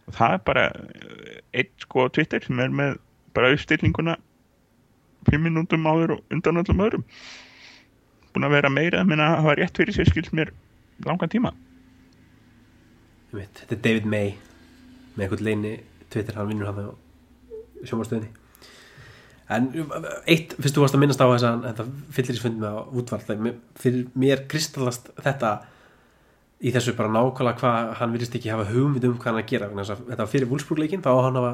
Og 0.10 0.16
það 0.18 0.34
er 0.34 0.42
bara 0.48 0.64
eitt 1.54 1.86
sko 1.86 2.08
á 2.10 2.14
Twitter 2.16 2.42
sem 2.42 2.64
er 2.64 2.74
með 2.74 2.98
bara 3.38 3.52
uppstillinguna 3.54 4.16
fimm 5.30 5.46
minútum 5.46 5.86
áður 5.86 6.16
og 6.16 6.34
undan 6.34 6.64
öllum 6.64 6.82
öðrum. 6.88 7.06
Búin 8.34 8.48
að 8.48 8.56
vera 8.58 8.74
meira 8.74 9.04
að 9.04 9.12
minna 9.12 9.36
að 9.36 9.42
hafa 9.44 9.58
rétt 9.60 9.82
fyrir 9.84 10.00
sér 10.00 10.10
skilt 10.10 10.34
mér 10.34 10.56
langan 11.06 11.30
tíma 11.30 11.54
Þetta 13.32 13.76
er 13.76 13.82
David 13.86 14.10
May 14.10 14.36
með 15.16 15.26
eitthvað 15.26 15.46
leini 15.46 15.74
Twitter, 16.10 16.38
hann 16.38 16.50
vinnur 16.50 16.70
hann 16.70 16.86
á 16.90 16.94
sjómarstöðinni 17.86 18.32
en 19.50 19.68
eitt, 20.30 20.54
fyrst 20.62 20.76
þú 20.78 20.84
varst 20.84 20.96
að 20.96 21.02
minnast 21.02 21.22
á 21.22 21.26
þess 21.26 21.46
að 21.48 21.64
þetta 21.66 21.86
fyllir 22.14 22.38
í 22.38 22.42
svund 22.42 22.60
með 22.62 22.76
á 22.78 22.82
útvald 23.02 23.30
fyrir 23.82 24.04
mér 24.14 24.44
kristallast 24.52 25.10
þetta 25.18 25.54
í 26.60 26.74
þessu 26.76 26.94
bara 26.98 27.10
nákvæmlega 27.14 27.58
hvað 27.62 27.90
hann 28.02 28.14
virðist 28.14 28.36
ekki 28.38 28.52
hafa 28.52 28.68
hugmynd 28.70 29.08
um 29.08 29.16
hvað 29.16 29.32
hann 29.32 29.42
að 29.42 29.50
gera. 29.50 29.70
Þetta 29.72 30.20
var 30.20 30.30
fyrir 30.30 30.50
Wolfsburg-leikin, 30.52 31.04
þá 31.06 31.12
hann 31.24 31.40
hafa 31.40 31.54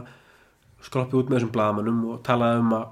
skroppið 0.85 1.19
út 1.19 1.29
með 1.29 1.39
þessum 1.39 1.53
blagamannum 1.53 2.01
og 2.11 2.21
talaði 2.25 2.63
um 2.63 2.75
að 2.75 2.85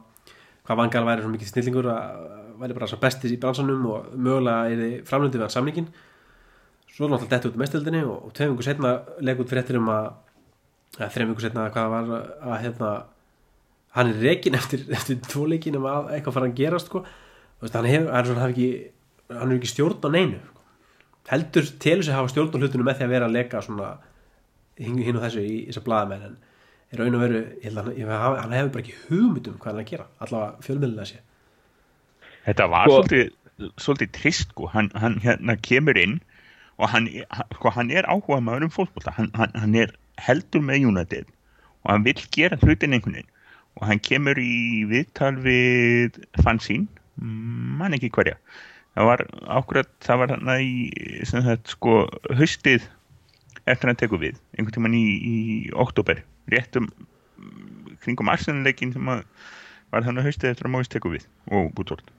hvað 0.63 0.79
vangal 0.79 1.03
væri 1.09 1.25
svo 1.25 1.31
mikið 1.33 1.51
snillingur 1.51 1.89
að 1.91 2.23
væri 2.61 2.77
bara 2.77 2.89
svo 2.89 2.99
bestis 3.01 3.33
í 3.33 3.39
bransanum 3.41 3.87
og 3.91 4.13
mögulega 4.13 4.69
er 4.71 4.83
þið 4.83 4.93
framlöndið 5.09 5.43
hann 5.43 5.53
samningin 5.57 5.89
svo 6.93 7.09
náttúrulega 7.09 7.33
dætti 7.33 7.49
út 7.49 7.59
mestöldinni 7.61 8.03
og, 8.05 8.27
og 8.27 8.35
tveim 8.37 8.53
yngur 8.53 8.67
setna 8.67 8.93
legg 9.25 9.41
út 9.41 9.49
fyrir 9.49 9.63
eftir 9.63 9.79
um 9.79 9.89
að, 9.93 10.11
að 10.99 11.13
þreim 11.15 11.33
yngur 11.33 11.45
setna 11.47 11.67
hvað 11.73 11.91
var 11.93 12.13
að 12.13 12.55
hérna 12.67 12.93
hann 13.97 14.13
er 14.13 14.23
rekin 14.27 14.57
eftir, 14.57 14.85
eftir 14.97 15.19
tvo 15.25 15.47
leikin 15.49 15.77
um 15.79 15.89
að 15.89 16.13
eitthvað 16.17 16.37
fara 16.39 16.49
að 16.51 16.57
gerast 16.61 16.89
sko. 16.91 17.03
veist, 17.61 17.75
hann 17.77 17.89
hefur 17.89 18.13
hef, 18.13 18.31
hef 18.37 18.49
ekki, 18.49 18.71
hann 19.33 19.51
er 19.51 19.59
ekki 19.59 19.73
stjórn 19.73 20.05
á 20.05 20.09
neinu 20.13 20.39
sko. 20.39 20.65
heldur 21.33 21.69
telur 21.81 22.05
sig 22.05 22.13
að 22.13 22.21
hafa 22.21 22.33
stjórn 22.33 22.53
á 22.53 22.57
hlutinu 22.61 22.87
með 22.87 22.99
því 22.99 23.07
að 23.07 23.13
vera 23.17 23.29
að 23.29 23.67
svona 23.67 23.91
hinn 24.77 25.17
og 25.19 25.23
þessu 25.23 25.43
í 25.45 25.57
þessar 25.69 25.85
blaðamenn 25.85 26.25
en 26.27 26.37
er 26.93 27.01
raun 27.01 27.15
og 27.17 27.23
veru, 27.23 27.41
ég 27.61 27.69
held 27.69 27.79
að 27.81 27.87
hann, 28.09 28.37
hann 28.41 28.55
hefur 28.57 28.73
bara 28.73 28.83
ekki 28.83 28.97
hugmyndum 29.07 29.57
hvað 29.61 29.71
hann 29.71 29.79
er 29.79 29.85
að 29.85 29.91
gera 29.91 30.07
allavega 30.25 30.65
fjölmiðlega 30.67 31.09
sé 31.09 31.21
Þetta 32.43 32.65
var 32.73 32.89
Sko- 32.89 32.95
svolítið, 32.97 33.29
svolítið 33.79 34.09
trist 34.17 34.49
sko, 34.51 34.67
hann, 34.73 34.89
hann 34.99 35.19
hérna 35.23 35.55
kemur 35.63 35.99
inn 36.01 36.17
og 36.83 36.89
hann, 36.91 37.07
hann, 37.31 37.53
sko, 37.55 37.71
hann 37.71 37.91
er 37.95 38.07
áhuga 38.11 38.41
maður 38.43 38.67
um 38.67 38.73
fólkbólta, 38.73 39.13
hann, 39.15 39.29
hann, 39.37 39.53
hann 39.55 39.77
er 39.79 39.93
heldur 40.19 40.63
með 40.65 40.89
United. 40.89 41.29
Og 41.83 41.93
hann 41.93 42.05
vill 42.07 42.19
gera 42.35 42.59
hlutin 42.59 42.95
einhvern 42.95 43.15
veginn. 43.19 43.31
Og 43.79 43.87
hann 43.89 44.01
kemur 44.03 44.39
í 44.39 44.83
viðtal 44.89 45.37
við 45.45 46.19
fansín, 46.43 46.89
mann 47.17 47.95
ekki 47.95 48.11
hverja. 48.13 48.35
Það 48.93 49.09
var 49.09 49.23
ákveðat 49.49 49.93
það 50.05 50.19
var 50.21 50.33
hann 50.35 50.51
í 50.59 50.73
sem 51.25 51.45
þetta 51.45 51.73
sko 51.73 51.95
haustið 52.37 52.83
eftir 53.63 53.87
að 53.87 53.89
hann 53.93 54.01
tekur 54.03 54.21
við. 54.21 54.37
Einhvern 54.57 54.75
tímann 54.75 54.97
í, 54.99 55.05
í 55.07 55.37
oktober 55.85 56.21
réttum 56.51 56.91
kringum 58.03 58.29
arsenleikin 58.29 58.91
sem 58.93 59.09
að 59.09 59.23
var 59.93 60.05
þannig 60.05 60.27
haustið 60.27 60.51
eftir 60.51 60.69
að 60.69 60.75
Móis 60.75 60.91
tekur 60.91 61.15
við. 61.15 61.25
Og 61.49 61.71
Bútvort 61.77 62.11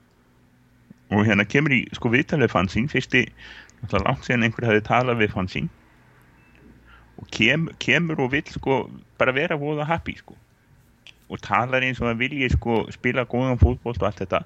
og 1.13 1.25
hérna 1.27 1.45
kemur 1.45 1.73
í 1.75 1.83
sko 1.93 2.09
viðtalið 2.13 2.51
fansín 2.53 2.87
fyrsti, 2.89 3.25
náttúrulega 3.81 4.07
langt 4.07 4.27
síðan 4.27 4.47
einhver 4.47 4.69
hefði 4.69 4.85
talað 4.87 5.21
við 5.21 5.33
fansín 5.35 5.69
og 7.19 7.29
kem, 7.31 7.69
kemur 7.79 8.19
og 8.25 8.33
vill 8.33 8.47
sko 8.51 8.79
bara 9.19 9.33
vera 9.35 9.57
voða 9.59 9.87
happy 9.87 10.17
sko. 10.19 10.35
Og 11.31 11.41
talar 11.41 11.83
eins 11.83 12.01
og 12.01 12.09
það 12.09 12.19
vilji 12.21 12.49
sko 12.53 12.81
spila 12.93 13.25
góðan 13.29 13.61
fótbolt 13.61 14.01
og 14.01 14.09
allt 14.09 14.21
þetta. 14.21 14.41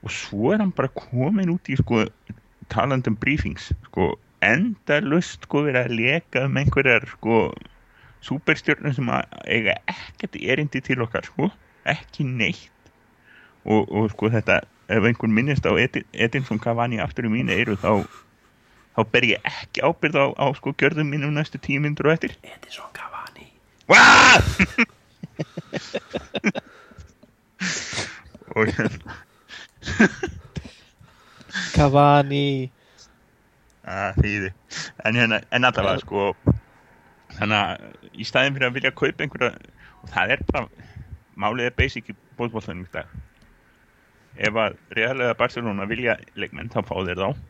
Og 0.00 0.14
svo 0.14 0.54
er 0.54 0.62
hann 0.62 0.72
bara 0.74 0.90
komin 0.96 1.52
út 1.52 1.68
í 1.70 1.76
sko 1.78 2.06
talandum 2.72 3.18
briefings 3.20 3.70
sko 3.90 4.14
endalust 4.44 5.44
sko 5.44 5.66
verið 5.66 5.82
að 5.84 5.96
leka 5.98 6.46
um 6.48 6.56
einhverjar 6.56 7.06
sko 7.12 7.42
superstjörnum 8.24 8.94
sem 8.96 9.08
að 9.12 9.36
eiga 9.48 9.76
ekkert 9.90 10.40
erindi 10.40 10.82
til 10.84 11.04
okkar 11.04 11.28
sko. 11.28 11.50
Ekki 11.88 12.24
neitt. 12.24 12.72
Og, 13.68 13.84
og 13.92 14.08
sko 14.14 14.30
þetta 14.32 14.62
ef 14.90 15.04
einhvern 15.06 15.34
minnist 15.36 15.66
á 15.66 15.72
Edi- 15.78 16.06
Edinson 16.12 16.58
Cavani 16.62 16.98
aftur 17.02 17.24
í 17.28 17.30
mínu 17.32 17.52
eyru 17.54 17.76
þá 17.78 17.90
þá 18.96 19.00
ber 19.12 19.24
ég 19.30 19.40
ekki 19.46 19.80
ábyrð 19.86 20.16
á, 20.18 20.26
á 20.34 20.46
sko 20.58 20.68
gjörðum 20.74 21.08
mínum 21.14 21.32
næstu 21.36 21.58
tíu 21.62 21.80
myndur 21.82 22.06
og 22.10 22.14
eftir. 22.18 22.32
Edison 22.42 22.90
Cavani. 22.96 23.46
Og 28.50 28.66
hérna 28.66 29.14
Cavani. 31.74 32.70
Að 33.86 34.14
þýði. 34.22 34.50
En, 35.06 35.16
hérna, 35.16 35.40
en 35.50 35.64
allavega 35.66 35.98
sko 36.02 36.34
þannig 37.38 37.56
að 37.56 37.66
í 38.20 38.22
staðin 38.26 38.54
fyrir 38.56 38.68
að 38.68 38.76
vilja 38.76 38.92
kaupa 38.94 39.24
einhverja 39.24 39.50
og 40.02 40.06
það 40.12 40.32
er 40.34 40.40
bara 40.50 40.62
málið 41.40 41.64
er 41.70 41.74
basic 41.78 42.10
í 42.12 42.14
bóðbóltanum 42.38 42.84
í 42.84 42.86
dag 42.94 43.06
ef 44.40 44.58
að 44.62 44.76
reallega 44.96 45.36
Barcelona 45.38 45.86
vilja 45.90 46.16
leikmenn 46.40 46.72
þá 46.72 46.80
fá 46.88 46.94
þeir 47.06 47.20
þá. 47.20 47.40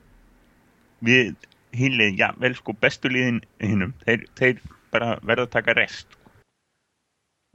Við 1.06 1.34
hinlið, 1.76 2.16
já 2.18 2.28
vel 2.42 2.54
sko 2.58 2.74
bestu 2.82 3.12
liðin 3.12 3.40
hinnum, 3.62 3.92
þeir, 4.06 4.24
þeir 4.38 4.64
bara 4.90 5.12
verða 5.22 5.46
að 5.46 5.54
taka 5.54 5.76
rest. 5.78 6.18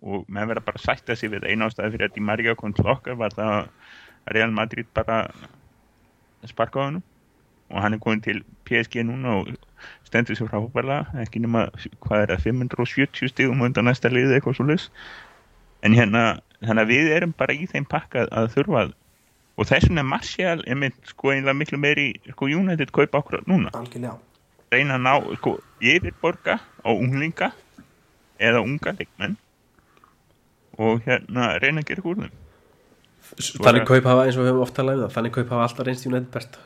Og 0.05 0.23
menn 0.31 0.47
verða 0.47 0.63
bara 0.69 0.79
að 0.79 0.87
sætta 0.87 1.17
sig 1.19 1.33
við 1.33 1.47
eina 1.49 1.67
ástæði 1.67 1.95
fyrir 1.95 2.09
að 2.09 2.15
Di 2.15 2.23
Maria 2.23 2.55
kom 2.59 2.73
til 2.75 2.87
okkar 2.91 3.19
var 3.19 3.35
það 3.35 3.51
að 3.57 4.33
Real 4.35 4.55
Madrid 4.55 4.87
bara 4.95 5.25
sparka 6.45 6.79
á 6.81 6.85
hann 6.87 7.03
og 7.69 7.81
hann 7.81 7.93
er 7.93 8.01
komin 8.01 8.21
til 8.21 8.43
PSG 8.65 9.01
núna 9.05 9.39
og 9.39 9.47
stendur 10.05 10.37
sér 10.37 10.49
frábærlega 10.51 11.23
ekki 11.23 11.41
nema, 11.41 11.67
hvað 12.05 12.21
er 12.21 12.33
það, 12.35 12.43
570 12.45 13.31
stigum 13.31 13.63
undan 13.65 13.89
næsta 13.89 14.11
liði 14.13 14.37
eitthvað 14.37 14.59
svo 14.59 14.67
laus 14.69 14.85
en 15.85 15.97
hérna, 15.97 16.39
þannig 16.61 16.83
að 16.83 16.93
við 16.93 17.11
erum 17.17 17.33
bara 17.37 17.57
í 17.57 17.65
þeim 17.69 17.87
pakka 17.89 18.27
að 18.29 18.51
þurfa 18.53 18.83
að 18.83 18.93
og 19.55 19.67
þess 19.69 19.87
vegna 19.87 20.03
er 20.03 20.09
Martial 20.09 20.63
einmitt 20.67 20.97
sko 21.11 21.31
einlega 21.31 21.55
miklu 21.55 21.77
meiri 21.79 22.07
sko 22.33 22.49
United 22.51 22.91
kaupa 22.95 23.21
okkur 23.23 23.45
núna. 23.47 23.71
Algjörlega. 23.77 24.17
Reyna 24.73 24.97
að 24.97 25.03
ná 25.05 25.13
sko 25.39 25.53
yfirborga 25.79 26.57
á 26.59 26.89
unglinga 26.91 27.51
eða 28.39 28.61
unga 28.65 28.95
leikmenn 28.99 29.37
og 30.77 31.05
hérna 31.05 31.53
reyna 31.63 31.83
að 31.83 31.91
gera 31.93 32.03
þeim. 32.03 32.33
Þannig 33.63 33.87
kaup 33.87 34.05
hafa 34.11 34.25
eins 34.27 34.35
og 34.37 34.43
við 34.43 34.51
höfum 34.51 34.63
oft 34.67 34.75
talað 34.77 35.05
um 35.05 35.13
Þannig 35.15 35.33
kaup 35.37 35.49
hafa 35.55 35.63
alltaf 35.69 35.87
reynst 35.87 36.05
United 36.09 36.31
best. 36.33 36.59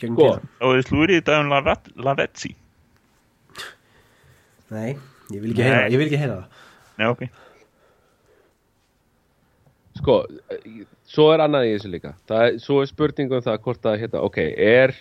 Gegn 0.00 0.14
Sko. 0.16 0.28
Og 0.64 0.76
þið 0.78 0.86
slúrið 0.88 1.18
þetta 1.20 1.40
um 1.42 1.50
Lavet- 1.52 1.90
Lavezzi. 2.00 2.54
Nei, 4.70 4.94
ég 5.34 5.42
vil 5.42 5.50
ekki 5.50 5.64
heyra 5.66 5.80
það 5.82 5.92
Ég 5.92 5.98
vil 5.98 6.06
ekki 6.06 6.20
heyra 6.22 6.36
það. 6.38 6.66
Nei, 7.00 7.06
ok 7.10 7.22
sko, 10.00 10.16
svo 11.08 11.30
er 11.34 11.44
annað 11.44 11.68
í 11.68 11.72
þessu 11.76 11.92
líka. 11.92 12.14
Er, 12.32 12.58
svo 12.62 12.80
er 12.82 12.90
spurning 12.90 13.32
um 13.32 13.44
það 13.44 13.62
hvort 13.66 13.88
að 13.88 13.98
hérna, 14.02 14.24
ok, 14.26 14.38
er 14.56 14.94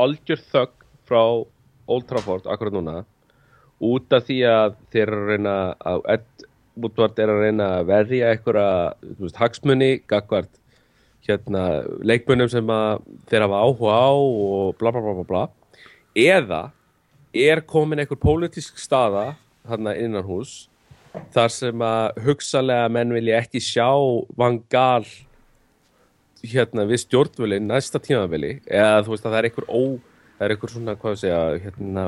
algjör 0.00 0.44
þögg 0.52 0.86
frá 1.08 1.22
Old 1.90 2.06
Trafford 2.08 2.46
akkurat 2.50 2.76
núna 2.76 3.00
út 3.80 4.12
af 4.12 4.26
því 4.28 4.38
að 4.46 4.78
þeir 4.92 5.02
eru 5.06 5.20
að 5.20 5.30
reyna 5.32 5.54
að 5.88 6.02
Ed 6.14 6.46
Woodward 6.80 7.20
er 7.20 7.32
að 7.32 7.42
reyna 7.44 7.68
að 7.78 7.86
verja 7.90 8.32
veist, 9.18 9.38
hagsmunni 9.40 9.90
gagvart 10.08 10.52
hérna 11.26 11.64
leikmunum 12.06 12.48
sem 12.52 12.70
þeir 13.28 13.46
hafa 13.46 13.62
áhuga 13.64 13.96
á 13.96 14.10
og 14.12 14.76
bla 14.80 14.92
bla 14.92 15.02
bla 15.04 15.14
bla 15.18 15.26
bla. 15.28 15.42
Eða 16.16 16.62
er 17.34 17.62
komin 17.68 18.00
einhver 18.02 18.20
pólitísk 18.20 18.78
staða 18.80 19.34
þarna 19.68 19.96
innan 19.96 20.26
hús 20.26 20.68
þar 21.34 21.54
sem 21.54 21.82
að 21.84 22.20
hugsalega 22.26 22.90
menn 22.92 23.14
vilja 23.14 23.40
ekki 23.42 23.62
sjá 23.64 23.88
vangal 24.38 25.06
hérna 26.40 26.86
við 26.88 27.02
stjórnvölin 27.04 27.66
næsta 27.68 28.00
tímavili 28.02 28.58
eða 28.66 29.02
þú 29.04 29.14
veist 29.14 29.26
að 29.26 29.32
það 29.32 29.40
er 29.40 29.48
einhver 29.48 29.66
ó, 29.68 29.82
það 30.38 30.46
er 30.46 30.54
einhver 30.54 30.72
svona 30.74 30.94
hvað 31.00 31.16
að 31.16 31.20
segja 31.24 31.42
hérna 31.64 32.04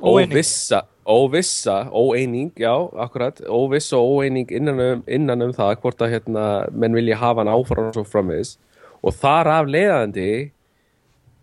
óvissa, 0.00 0.82
óvissa, 1.06 1.76
óeining 1.90 2.52
já, 2.60 2.72
akkurat, 3.00 3.40
óvissa 3.48 3.96
og 3.96 4.20
óeining 4.20 4.52
innan 4.52 4.80
um, 4.80 5.02
innan 5.06 5.42
um 5.42 5.54
það 5.56 5.78
hvort 5.80 6.02
að 6.04 6.16
hérna 6.16 6.44
menn 6.72 6.96
vilja 6.96 7.18
hafa 7.20 7.42
hann 7.42 7.52
áfram 7.52 7.88
og 7.90 7.96
svo 7.96 8.04
framvegis. 8.04 8.56
Og 9.00 9.14
þar 9.16 9.52
af 9.54 9.70
leiðandi 9.70 10.50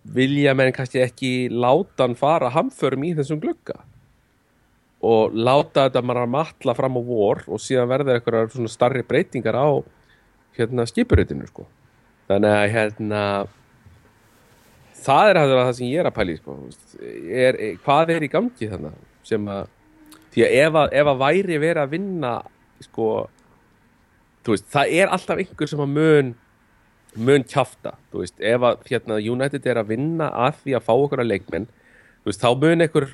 vilja 0.03 0.53
menn 0.53 0.73
kannski 0.75 1.01
ekki 1.03 1.33
láta 1.49 2.05
hann 2.05 2.17
fara 2.19 2.51
hamförum 2.53 3.05
í 3.07 3.13
þessum 3.17 3.41
glugga 3.41 3.79
og 5.03 5.35
láta 5.35 5.87
þetta 5.89 6.01
að 6.03 6.31
matla 6.31 6.75
fram 6.77 6.95
á 6.95 7.01
vor 7.03 7.43
og 7.47 7.61
síðan 7.61 7.91
verða 7.91 8.15
eitthvað 8.17 8.53
svona 8.53 8.71
starri 8.71 9.03
breytingar 9.07 9.57
á 9.59 9.69
hérna 10.57 10.85
skipuritinu 10.87 11.47
sko 11.49 11.65
þannig 12.29 12.55
að 12.55 12.67
hérna 12.77 13.23
það 15.03 15.29
er 15.29 15.39
hægt 15.41 15.55
það 15.57 15.71
sem 15.77 15.89
ég 15.89 15.99
er 15.99 16.09
að 16.09 16.17
pæli 16.17 16.37
sko. 16.39 16.57
er, 17.27 17.57
er, 17.57 17.79
hvað 17.83 18.13
er 18.15 18.25
í 18.25 18.31
gangi 18.31 18.69
þannig 18.71 18.99
sem 19.27 19.49
að 19.51 19.65
því 20.33 20.45
að 20.45 20.55
ef 20.61 20.77
að, 20.81 20.93
ef 21.01 21.11
að 21.11 21.23
væri 21.23 21.59
verið 21.61 21.83
að 21.83 21.93
vinna 21.93 22.33
sko 22.83 23.09
veist, 24.47 24.69
það 24.71 24.95
er 25.01 25.13
alltaf 25.13 25.43
einhver 25.43 25.71
sem 25.71 25.83
að 25.83 25.93
mun 25.97 26.33
mun 27.13 27.43
kjafta, 27.45 27.93
veist, 28.13 28.39
ef 28.41 28.63
að 28.65 28.87
hérna, 28.89 29.19
United 29.21 29.67
er 29.69 29.79
að 29.81 29.91
vinna 29.93 30.31
að 30.47 30.63
því 30.63 30.73
að 30.77 30.85
fá 30.87 30.93
okkur 30.95 31.21
að 31.21 31.29
leikmenn, 31.29 31.67
veist, 32.25 32.41
þá 32.41 32.49
mun 32.57 32.81
einhver 32.81 33.11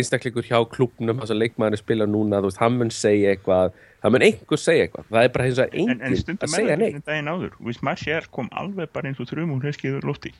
einstaklingur 0.00 0.46
hjá 0.48 0.58
klubnum 0.72 1.22
þess 1.22 1.34
að 1.34 1.40
leikmæðinu 1.42 1.80
spila 1.80 2.08
núna, 2.10 2.42
þú 2.42 2.50
veist, 2.50 2.60
hann 2.62 2.78
mun 2.80 2.92
segja 2.94 3.32
eitthvað, 3.34 3.74
það 4.02 4.14
mun 4.14 4.26
einhver 4.28 4.60
segja 4.60 4.86
eitthvað. 4.86 5.08
Það 5.10 5.26
er 5.28 5.34
bara 5.34 5.48
eins 5.48 5.58
og 5.58 5.64
en, 5.64 5.90
en 5.94 6.04
enginn 6.04 6.22
stundum 6.22 6.46
að 6.46 6.54
er 6.54 6.62
segja 6.62 6.78
neitt. 6.80 6.94
einu 6.94 7.08
daginn 7.08 7.32
áður. 7.32 7.58
Og 7.58 7.68
viðst 7.70 7.84
Martial 7.88 8.22
kom 8.34 8.52
alveg 8.62 8.94
bara 8.94 9.10
eins 9.10 9.20
og 9.22 9.30
þrjum 9.30 9.56
og 9.56 9.66
hreskiður 9.66 10.08
lofti. 10.10 10.34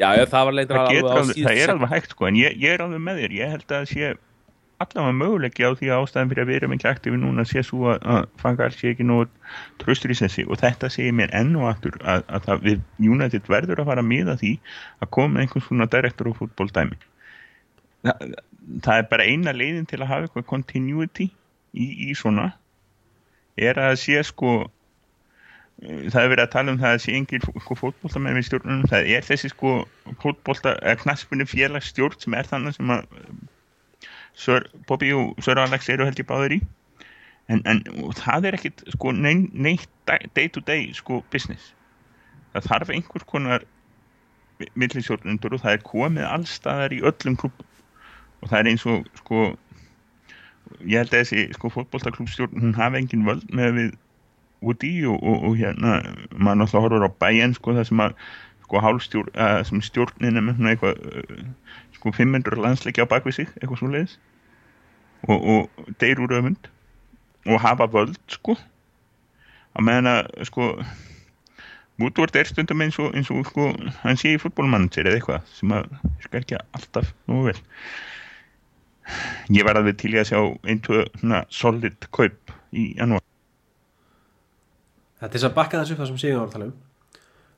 Já, 0.00 0.08
það 0.24 0.48
var 0.48 0.56
leitur 0.56 0.80
alveg 0.80 1.04
á 1.04 1.16
síðustu 1.20 1.44
það 1.44 1.60
er 1.60 1.72
alveg 1.74 1.92
hægt 1.92 2.14
sko 2.14 2.28
en 2.30 2.40
ég, 2.40 2.58
ég 2.60 2.74
er 2.76 2.84
alveg 2.84 3.02
með 3.04 3.18
þér, 3.20 3.36
ég 3.36 3.54
held 3.54 3.66
að 3.66 3.74
það 3.74 3.88
sé 3.90 4.12
allavega 4.80 5.16
möguleiki 5.20 5.66
á 5.66 5.70
því 5.76 5.90
að 5.90 6.04
ástæðan 6.04 6.30
fyrir 6.30 6.42
að 6.44 6.50
við 6.50 6.58
erum 6.58 6.74
ekki 6.76 6.88
aktífi 6.88 7.18
núna 7.20 7.44
sé 7.48 7.62
svo 7.66 7.90
að, 7.92 8.06
að 8.14 8.28
fangar 8.40 8.72
sé 8.72 8.92
ekki 8.94 9.04
nóg 9.04 9.34
tröstur 9.82 10.14
í 10.14 10.16
sessi 10.16 10.46
og 10.46 10.60
þetta 10.62 10.88
segir 10.92 11.12
mér 11.18 11.34
enn 11.36 11.52
og 11.60 11.68
aftur 11.68 11.98
að, 12.00 12.24
að 12.32 12.46
það, 12.46 12.62
við 12.64 13.10
United 13.12 13.50
verður 13.52 13.82
að 13.82 13.90
fara 13.90 14.04
að 14.04 14.08
miða 14.14 14.36
því 14.40 14.54
að 15.04 15.12
koma 15.16 15.34
með 15.34 15.44
einhvern 15.44 15.66
svona 15.66 15.88
direktor 15.92 16.30
og 16.30 16.38
fútboldæmi 16.40 16.96
það, 18.08 18.24
það 18.84 19.02
er 19.02 19.08
bara 19.10 19.26
eina 19.26 19.54
leiðin 19.56 19.88
til 19.90 20.00
að 20.00 20.10
hafa 20.12 20.28
eitthvað 20.28 20.50
continuity 20.50 21.30
í, 21.74 21.86
í 22.10 22.14
svona 22.18 22.50
er 23.60 23.80
að 23.80 23.96
sé 24.02 24.20
sko 24.26 24.70
það 25.80 26.20
er 26.22 26.32
verið 26.32 26.44
að 26.44 26.52
tala 26.52 26.72
um 26.74 26.80
það 26.80 26.94
að 26.94 27.02
sé 27.04 27.14
engin 27.16 27.44
sko, 27.44 27.76
fótboltamenn 27.78 28.36
við 28.36 28.46
stjórnunum, 28.50 28.88
það 28.90 29.06
er 29.16 29.24
þessi 29.24 29.50
sko 29.52 29.72
fótbolta, 30.20 30.74
eða 30.84 31.00
knaspunni 31.04 31.46
félagsstjórn 31.48 32.20
sem 32.20 32.36
er 32.36 32.48
þannig 32.50 32.76
sem 32.76 32.92
að 32.92 33.08
Sir 34.40 34.68
Bobby 34.88 35.10
og 35.16 35.40
Sir 35.42 35.58
Alex 35.60 35.88
eru 35.92 36.06
held 36.06 36.20
ég 36.20 36.28
báður 36.28 36.56
í. 36.58 36.60
En, 37.50 37.62
en 37.66 37.80
það 38.14 38.50
er 38.50 38.58
ekkit 38.60 38.84
sko 38.94 39.12
neitt 39.16 39.88
day 40.36 40.48
to 40.52 40.62
day 40.62 40.92
sko 40.96 41.20
business. 41.32 41.72
Það 42.52 42.68
þarf 42.68 42.92
einhvers 42.94 43.26
konar 43.28 43.66
millisjórnundur 44.78 45.56
og 45.56 45.64
það 45.64 45.78
er 45.78 45.84
komið 45.88 46.28
allstaðar 46.28 46.94
í 46.94 47.00
öllum 47.08 47.40
klubum 47.40 47.69
og 48.40 48.50
það 48.50 48.58
er 48.60 48.70
eins 48.72 48.86
og 48.88 49.08
sko 49.20 49.48
ég 50.86 51.00
held 51.00 51.12
að 51.12 51.18
þessi 51.18 51.46
sko 51.56 51.72
fótboltaklubstjórn 51.74 52.62
hún 52.62 52.76
hafi 52.78 53.00
engin 53.00 53.26
völd 53.26 53.48
með 53.54 53.74
við 53.78 53.90
úti 54.60 54.92
og, 55.08 55.18
og, 55.18 55.44
og 55.48 55.58
hérna 55.58 55.98
maður 56.36 56.62
náttúrulega 56.62 56.84
horfur 56.84 57.08
á 57.08 57.18
bæjan 57.24 57.56
sko 57.56 57.76
það 57.76 57.88
sem 57.90 58.02
að 58.04 58.16
sko 58.64 58.82
hálfstjórn, 58.84 59.30
uh, 59.34 59.60
sem 59.66 59.82
stjórnin 59.82 60.38
er 60.38 60.44
með 60.46 60.58
svona 60.58 60.74
eitthvað 60.74 61.00
uh, 61.10 61.46
sko 61.96 62.12
500 62.16 62.60
landsleiki 62.64 63.02
á 63.02 63.10
bakvið 63.10 63.40
sig, 63.40 63.54
eitthvað 63.58 63.80
svo 63.80 63.88
leiðis 63.90 64.18
og, 65.26 65.38
og 65.38 65.94
deyr 66.00 66.22
úr 66.22 66.36
öfund 66.38 66.70
og 67.48 67.60
hafa 67.60 67.88
völd 67.90 68.18
sko. 68.30 68.54
Að 69.74 69.86
meðan 69.86 70.10
að 70.12 70.28
sko 70.48 70.74
Woodward 72.00 72.36
er 72.38 72.48
stundum 72.48 72.80
eins 72.80 72.96
og, 73.02 73.10
eins 73.16 73.28
og 73.32 73.42
sko, 73.50 73.72
hann 74.00 74.16
sé 74.16 74.32
í 74.32 74.40
fútbólmanager 74.40 75.08
eða 75.08 75.18
eitthvað 75.18 75.50
sem 75.52 75.74
að 75.76 75.90
skal 76.24 76.40
ekki 76.40 76.56
alltaf 76.62 77.10
nú 77.28 77.42
vel 77.44 77.58
ég 79.56 79.66
var 79.66 79.78
alveg 79.80 79.98
til 80.00 80.12
í 80.14 80.20
að 80.20 80.28
sjá 80.30 80.40
svona 81.20 81.42
solid 81.50 82.06
kaup 82.14 82.54
í 82.72 82.86
janúar. 82.98 83.24
Það 85.20 85.26
er 85.26 85.32
til 85.32 85.38
þess 85.40 85.48
að 85.50 85.56
bakka 85.58 85.80
þessu 85.82 85.94
upp 85.96 86.00
það 86.02 86.10
sem 86.12 86.20
Sigur 86.22 86.38
var 86.40 86.48
að 86.48 86.54
tala 86.56 86.68
um. 86.70 86.76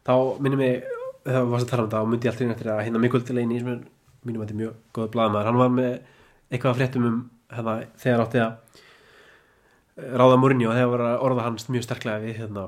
Þá 0.03 0.15
minnum 0.43 0.63
þegar 0.63 1.45
við 1.47 1.53
varst 1.53 1.67
að 1.69 1.71
tala 1.75 1.85
um 1.87 1.91
það 1.93 2.07
og 2.07 2.11
myndi 2.13 2.27
ég 2.27 2.33
alltaf 2.33 2.47
inn 2.47 2.55
eftir 2.57 2.71
að 2.73 2.81
hérna 2.87 3.03
Mikkel 3.03 3.23
Delaney 3.29 3.61
sem 3.63 3.69
er 3.73 3.83
mínum 4.27 4.43
að 4.43 4.49
þetta 4.49 4.55
er 4.57 4.61
mjög 4.63 4.75
góð 4.99 5.11
blaðmaður 5.15 5.49
hann 5.51 5.61
var 5.61 5.71
með 5.77 5.93
eitthvað 6.53 6.73
að 6.73 6.79
fréttum 6.81 7.07
um 7.09 7.21
hérna, 7.53 7.75
þegar 8.03 8.23
átti 8.25 8.41
að 8.43 8.53
eh, 10.03 10.13
ráða 10.19 10.41
Mourinho 10.43 10.71
og 10.73 10.77
þegar 10.79 10.91
var 10.97 11.05
að 11.07 11.23
orða 11.29 11.47
hans 11.47 11.69
mjög 11.71 11.87
sterklega 11.87 12.23
við 12.25 12.37
hérna, 12.43 12.67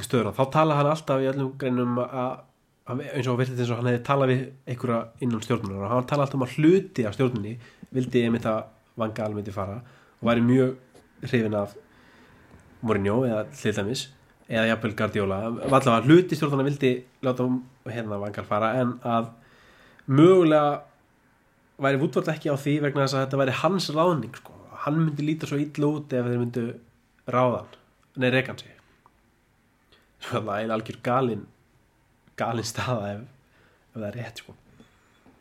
stöðuna, 0.00 0.32
þá 0.38 0.44
talaði 0.56 0.78
hann 0.80 0.90
alltaf 0.94 1.22
í 1.24 1.28
öllum 1.32 1.52
greinum 1.60 2.00
að 2.04 2.16
að- 2.24 2.42
eins 2.84 3.28
og 3.30 3.38
virtist 3.40 3.60
eins 3.60 3.70
og 3.72 3.80
hann 3.80 3.88
hefði 3.88 4.02
talað 4.04 4.32
við 4.32 4.42
einhverja 4.68 4.98
innan 5.24 5.44
stjórnunar 5.44 5.86
og 5.86 5.92
hann 5.92 6.08
talaði 6.08 6.26
alltaf 6.26 6.40
um 6.40 6.46
að 6.46 6.56
hluti 6.58 7.06
af 7.08 7.14
stjórnunni 7.16 7.54
vildi 7.96 8.24
einmitt 8.26 8.48
að 8.48 8.64
Van 9.00 9.14
Gaal 9.16 9.32
myndi 9.34 9.54
fara 9.54 9.78
og 10.20 10.28
væri 10.28 10.44
mjög 10.44 10.74
hrifin 11.24 11.56
af 11.58 11.72
Mourinho 12.84 13.22
eða 13.24 13.46
hlitamis 13.56 14.08
eða 14.44 14.66
jafnvel 14.68 14.96
Guardiola. 14.98 15.38
Allavega 15.48 16.02
hluti 16.04 16.36
stjórnuna 16.36 16.66
vildi 16.66 16.92
láta 17.24 17.46
hérna 17.88 18.20
Van 18.20 18.34
Gaal 18.36 18.48
fara 18.48 18.74
en 18.82 18.98
að 19.00 19.32
mögulega 20.06 20.82
væri 21.80 22.00
Woodward 22.02 22.28
ekki 22.34 22.52
á 22.52 22.56
því 22.60 22.74
vegna 22.84 23.06
þess 23.06 23.16
að 23.16 23.24
þetta 23.24 23.40
væri 23.40 23.56
hans 23.62 23.88
ráðning 23.94 24.36
sko. 24.36 24.52
hann 24.84 25.00
myndi 25.00 25.24
líta 25.24 25.48
svo 25.48 25.56
illa 25.56 25.88
út 25.88 26.12
ef 26.12 26.26
þeir 26.28 26.40
myndu 26.42 26.64
ráðan 27.32 27.70
nei, 28.20 28.28
rekan 28.30 28.58
sig 28.60 28.74
svo 30.20 30.42
það 30.44 30.58
er 30.60 30.74
algjör 30.74 30.98
galin 31.02 31.46
galin 32.40 32.68
staða 32.68 33.10
ef, 33.14 33.24
ef 33.92 33.98
það 33.98 34.06
er 34.10 34.20
rétt 34.20 34.42
sko. 34.42 34.54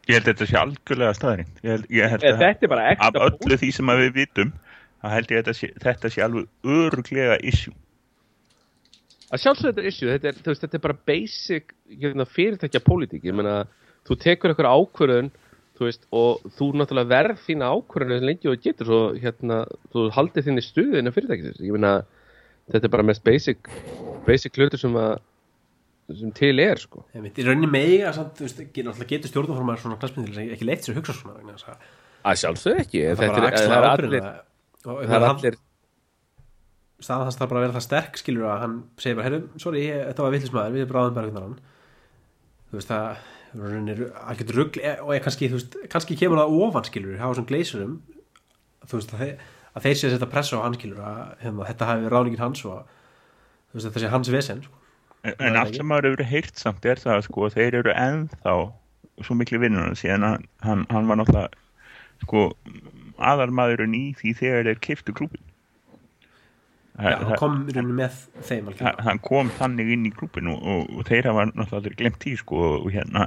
Ég 0.03 0.17
held 0.17 0.25
að 0.25 0.31
þetta 0.33 0.47
sé 0.49 0.59
algjörlega 0.59 1.17
staðrind. 1.17 1.61
Ég 1.63 1.71
held, 1.71 1.85
ég 1.95 2.11
held 2.11 2.25
að 2.27 2.41
Þetta 2.41 2.69
bara 2.73 2.87
af 2.89 2.97
ekta 2.97 3.27
öllu 3.29 3.59
því 3.61 3.69
sem 3.77 3.93
að 3.93 4.01
við 4.01 4.17
vitum, 4.17 4.51
þá 4.99 5.07
held 5.13 5.31
ég 5.31 5.37
að 5.37 5.43
þetta 5.43 5.59
sé, 5.59 5.69
þetta 5.85 6.11
sé 6.11 6.25
alveg 6.25 6.73
öruglega 6.79 7.37
issue. 7.51 7.75
að 9.33 9.41
sjálfsögðu 9.45 9.71
þetta 9.71 9.81
er 9.81 9.91
issue, 9.93 10.09
þetta 10.11 10.27
er, 10.29 10.41
veist, 10.45 10.65
þetta 10.65 10.77
er 10.77 10.83
bara 10.83 10.99
basic 11.07 11.71
fyrirtækja 12.35 12.83
pólitík, 12.85 13.23
þú 14.03 14.17
tekur 14.19 14.51
eitthvað 14.51 14.75
ákvörðun 14.75 15.31
þú 15.77 15.87
veist, 15.87 16.03
og 16.13 16.43
þú 16.57 16.69
náttúrulega 16.77 17.11
verð 17.11 17.39
þína 17.47 17.69
ákvörðun 17.73 18.15
eins 18.17 18.27
lengi 18.27 18.49
og 18.49 18.57
þú 18.57 18.65
getur 18.67 18.89
svo 18.89 18.99
hérna, 19.23 19.59
þú 19.93 20.03
stuðið 20.67 20.99
innan 20.99 21.15
fyrirtækisins 21.15 21.63
ég 21.63 21.75
meina, 21.75 21.93
þetta 22.71 22.89
er 22.89 22.93
bara 22.93 23.07
mest 23.07 23.23
basic 23.25 23.71
basic 24.27 24.59
hlutur 24.59 24.81
sem 24.81 24.97
að 24.99 25.15
sem 26.11 26.31
til 26.35 26.53
er, 26.59 26.81
sko. 26.81 27.05
Í 27.15 27.45
rauninni 27.47 27.69
mega 27.71 28.13
samt, 28.15 28.37
þú 28.37 28.47
veist, 28.47 28.63
náttúrulega 28.63 29.09
getur 29.11 29.31
stjórnumformar 29.31 29.81
svona 29.81 29.99
klassmyndilega 30.01 30.55
ekki 30.55 30.67
leitt 30.67 30.85
sér 30.85 30.95
að 30.95 31.01
hugsa 31.01 31.15
svona 31.17 31.53
að 31.53 31.85
að 32.23 32.39
sjálfsögðu 32.39 32.83
ekki, 32.83 33.03
það 33.19 33.31
bara 33.33 33.51
er, 33.51 33.61
er 33.63 33.87
ábyrgðina 33.89 34.33
allir 34.83 35.07
það 35.09 35.15
er 35.17 35.27
allir 35.27 35.57
staðan 37.03 37.27
hans 37.27 37.37
þarf 37.39 37.51
bara 37.51 37.59
að 37.59 37.65
vera 37.65 37.75
það 37.75 37.85
sterk 37.87 38.19
skilur 38.21 38.47
að 38.47 38.61
hann 38.63 38.75
segir 38.95 39.17
bara, 39.19 39.27
herru, 39.27 39.39
sorry, 39.59 39.81
ég, 39.89 40.03
þetta 40.09 40.23
var 40.23 40.35
villismæður 40.37 40.77
við 40.77 40.85
bráðum 40.91 41.17
bara 41.17 41.31
hvernig 41.31 41.47
hann 41.49 41.57
þú 42.69 42.79
veist 42.79 42.91
það 42.93 43.09
er 43.53 44.03
algjört 44.23 44.53
rugl 44.57 44.81
e- 44.81 44.99
og 45.03 45.11
er 45.13 45.23
kannski, 45.23 45.49
þú 45.51 45.59
veist, 45.59 45.75
kannski 45.91 46.17
kemur 46.17 46.41
það 46.41 46.55
ofan 46.65 46.87
skilur, 46.87 47.17
hafa 47.21 47.37
svona 47.37 47.49
gleisurum. 47.51 47.97
Þú 48.83 48.97
veist, 48.97 49.13
að, 49.13 49.19
þeir, 49.21 49.51
að 49.73 49.85
þeir 49.85 49.97
sé 49.99 50.07
að 50.07 50.15
setja 50.15 50.29
pressa 50.31 50.57
á 50.57 50.65
hann 50.65 50.77
skilur 50.77 51.03
að 51.03 51.19
hérna, 51.43 51.67
þetta 51.69 51.89
hafi 51.91 52.09
ráðningin 52.09 52.41
hans 52.41 52.63
og 52.65 52.79
þú 53.69 53.77
veist, 53.77 53.87
þetta 53.87 54.01
sé 54.01 54.11
hans 54.13 54.31
vesen 54.33 54.63
sko. 54.65 54.81
En, 55.23 55.35
en 55.39 55.55
allt 55.55 55.77
sem 55.77 55.87
maður 55.87 56.09
hefur 56.17 56.27
heyrt 56.33 56.57
samt 56.59 56.85
er 56.89 56.99
það 56.99 57.21
sko, 57.29 57.45
að 57.47 57.53
þeir 57.59 57.77
eru 57.79 57.93
ennþá 57.95 58.55
svo 59.23 59.35
miklu 59.39 59.59
vinnunum 59.61 59.95
síðan 59.95 60.25
að 60.27 60.45
hann, 60.65 60.81
hann 60.91 61.07
var 61.07 61.19
náttúrulega 61.21 62.23
sko, 62.25 62.41
aðalmaðurinn 63.23 63.93
í 63.95 64.03
því 64.19 64.33
þegar 64.41 64.67
þeir 64.71 64.81
kiftu 64.83 65.15
klúbin. 65.15 65.43
Já, 66.99 67.15
hann 67.23 67.37
kom 67.39 67.55
í 67.69 67.73
rauninni 67.73 67.95
með 68.01 68.17
þeim 68.45 68.67
algjörlega. 68.69 69.05
hann 69.07 69.21
kom 69.25 69.47
þannig 69.57 69.93
inn 69.95 70.03
í 70.09 70.11
klúbin 70.13 70.51
og, 70.51 70.59
og, 70.61 70.91
og 70.99 71.07
þeir 71.07 71.29
hafa 71.31 71.47
náttúrulega 71.53 71.97
glemt 72.03 72.19
því 72.21 72.33
sko, 72.43 72.59
og 72.83 72.91
hérna 72.93 73.23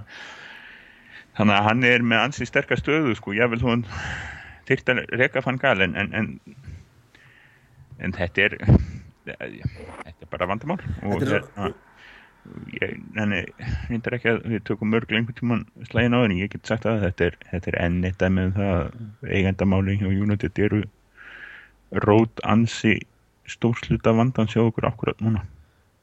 þannig 1.38 1.56
að 1.58 1.66
hann 1.70 1.82
er 1.88 2.04
með 2.12 2.22
ansi 2.28 2.46
sterkar 2.48 2.78
stöðu 2.80 3.16
sko, 3.18 3.34
ég 3.36 3.50
vil 3.54 3.58
þú 3.64 3.72
hann 3.72 3.86
þyrft 4.68 4.92
að 4.92 5.02
reka 5.20 5.42
fann 5.44 5.58
galen 5.64 5.96
en, 5.98 6.12
en, 6.14 6.30
en 8.04 8.14
þetta 8.16 8.46
er 8.50 8.56
þetta 9.26 10.14
er 10.22 10.30
bara 10.30 10.46
vandamál 10.52 10.78
og 11.02 11.18
Þetta 11.24 11.40
er 11.40 11.44
svo- 11.48 11.74
þannig, 13.16 13.50
reyndar 13.88 14.16
ekki 14.18 14.30
að 14.32 14.38
við 14.52 14.62
tökum 14.68 14.92
mörg 14.94 15.12
lengur 15.14 15.36
tíman 15.38 15.64
slægin 15.88 16.16
á 16.16 16.22
þenni, 16.22 16.38
ég 16.42 16.52
get 16.52 16.68
sagt 16.68 16.86
að 16.88 17.02
þetta 17.06 17.28
er, 17.30 17.40
þetta 17.52 17.72
er 17.72 17.78
enn 17.84 17.98
eitt 18.06 18.22
um 18.28 18.38
það 18.56 18.72
að 18.76 19.32
eigendamáli 19.38 19.98
hjá 20.00 20.08
United 20.12 20.62
eru 20.66 20.84
rót 22.06 22.44
ansi 22.44 22.96
stórsluta 23.46 24.14
vandan 24.16 24.50
sjá 24.50 24.62
okkur 24.66 24.88
akkurat 24.90 25.20
núna. 25.22 25.44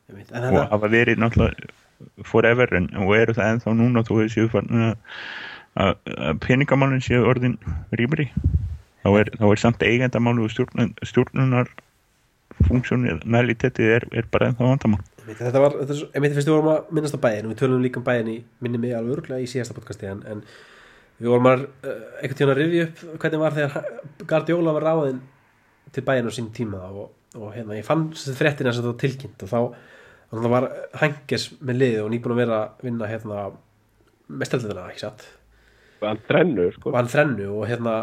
En 0.09 0.19
og 0.19 0.27
þetta, 0.29 0.67
hafa 0.71 0.91
verið 0.91 1.23
náttúrulega 1.23 1.73
forever 2.27 2.75
en, 2.75 2.89
og 2.99 3.15
eru 3.15 3.35
það 3.35 3.55
ennþá 3.55 3.73
núna 3.79 4.03
þó 4.03 4.13
þessi 4.21 4.45
uppfarn 4.47 4.87
að 4.91 4.95
að 5.79 5.95
peningamálinn 6.43 7.01
séu 7.01 7.23
orðin 7.25 7.55
rýmri. 7.97 8.27
Þá 9.03 9.09
er, 9.19 9.31
þá 9.39 9.45
er 9.49 9.59
samt 9.59 9.83
eigendamáli 9.83 10.45
og 10.45 10.51
stjórnun, 10.53 10.93
stjórnunar 11.03 11.71
funksjónalitetti 12.67 13.87
er, 13.95 14.05
er 14.13 14.27
bara 14.31 14.49
ennþá 14.51 14.67
vandamál. 14.69 15.01
Þetta 15.23 15.61
var 15.63 15.75
þetta 15.79 15.93
er 15.95 15.99
svo- 16.01 16.09
einmitt 16.13 16.33
fyrst 16.35 16.49
við 16.49 16.55
vorum 16.57 16.71
að 16.73 16.93
minnast 16.97 17.15
á 17.15 17.23
bæin 17.23 17.45
og 17.47 17.53
við 17.53 17.59
tölum 17.61 17.83
líka 17.83 18.01
um 18.01 18.05
bæin 18.07 18.31
í 18.31 18.37
minni 18.65 18.81
mig 18.83 18.93
alveg 18.97 19.17
örglega 19.17 19.43
í 19.45 19.49
síðasta 19.49 19.75
podcasti 19.77 20.09
en, 20.11 20.23
en 20.27 20.41
við 21.21 21.29
vorum 21.31 21.47
að 21.53 21.63
uh, 21.63 21.93
einhvern 22.19 22.39
tíðan 22.39 22.51
að 22.53 22.59
rifja 22.61 22.87
upp 22.89 23.03
hvernig 23.23 23.43
var 23.45 23.55
þegar 23.57 23.87
Guardiola 24.33 24.73
var 24.75 24.87
ráðinn 24.89 25.21
til 25.95 26.03
bæin 26.07 26.27
á 26.27 26.31
sín 26.35 26.49
tíma 26.55 26.81
og, 26.91 27.13
og 27.39 27.53
hérna 27.55 27.77
ég 27.79 27.87
fann 27.87 28.09
þessi 28.11 28.35
fréttina 28.35 28.73
sem 28.73 28.83
þetta 28.83 28.91
var 28.91 29.01
tilkynnt 29.05 29.45
og 29.47 29.53
þá 29.53 29.59
að 30.33 30.49
var 30.49 30.67
Henges 31.03 31.47
með 31.61 31.79
liði 31.79 32.01
og 32.03 32.11
nýbúin 32.11 32.33
að 32.33 32.39
vera 32.41 32.59
að 32.65 32.83
vinna 32.87 33.09
hérna 33.11 33.41
mestarliðina, 34.33 34.87
ekki 34.89 35.03
satt? 35.05 35.25
Hann 36.03 36.19
þrennur, 36.27 36.71
sko? 36.75 36.89
Og 36.89 36.97
hann 36.97 37.11
þrennu 37.11 37.47
og 37.53 37.67
hérna 37.69 37.93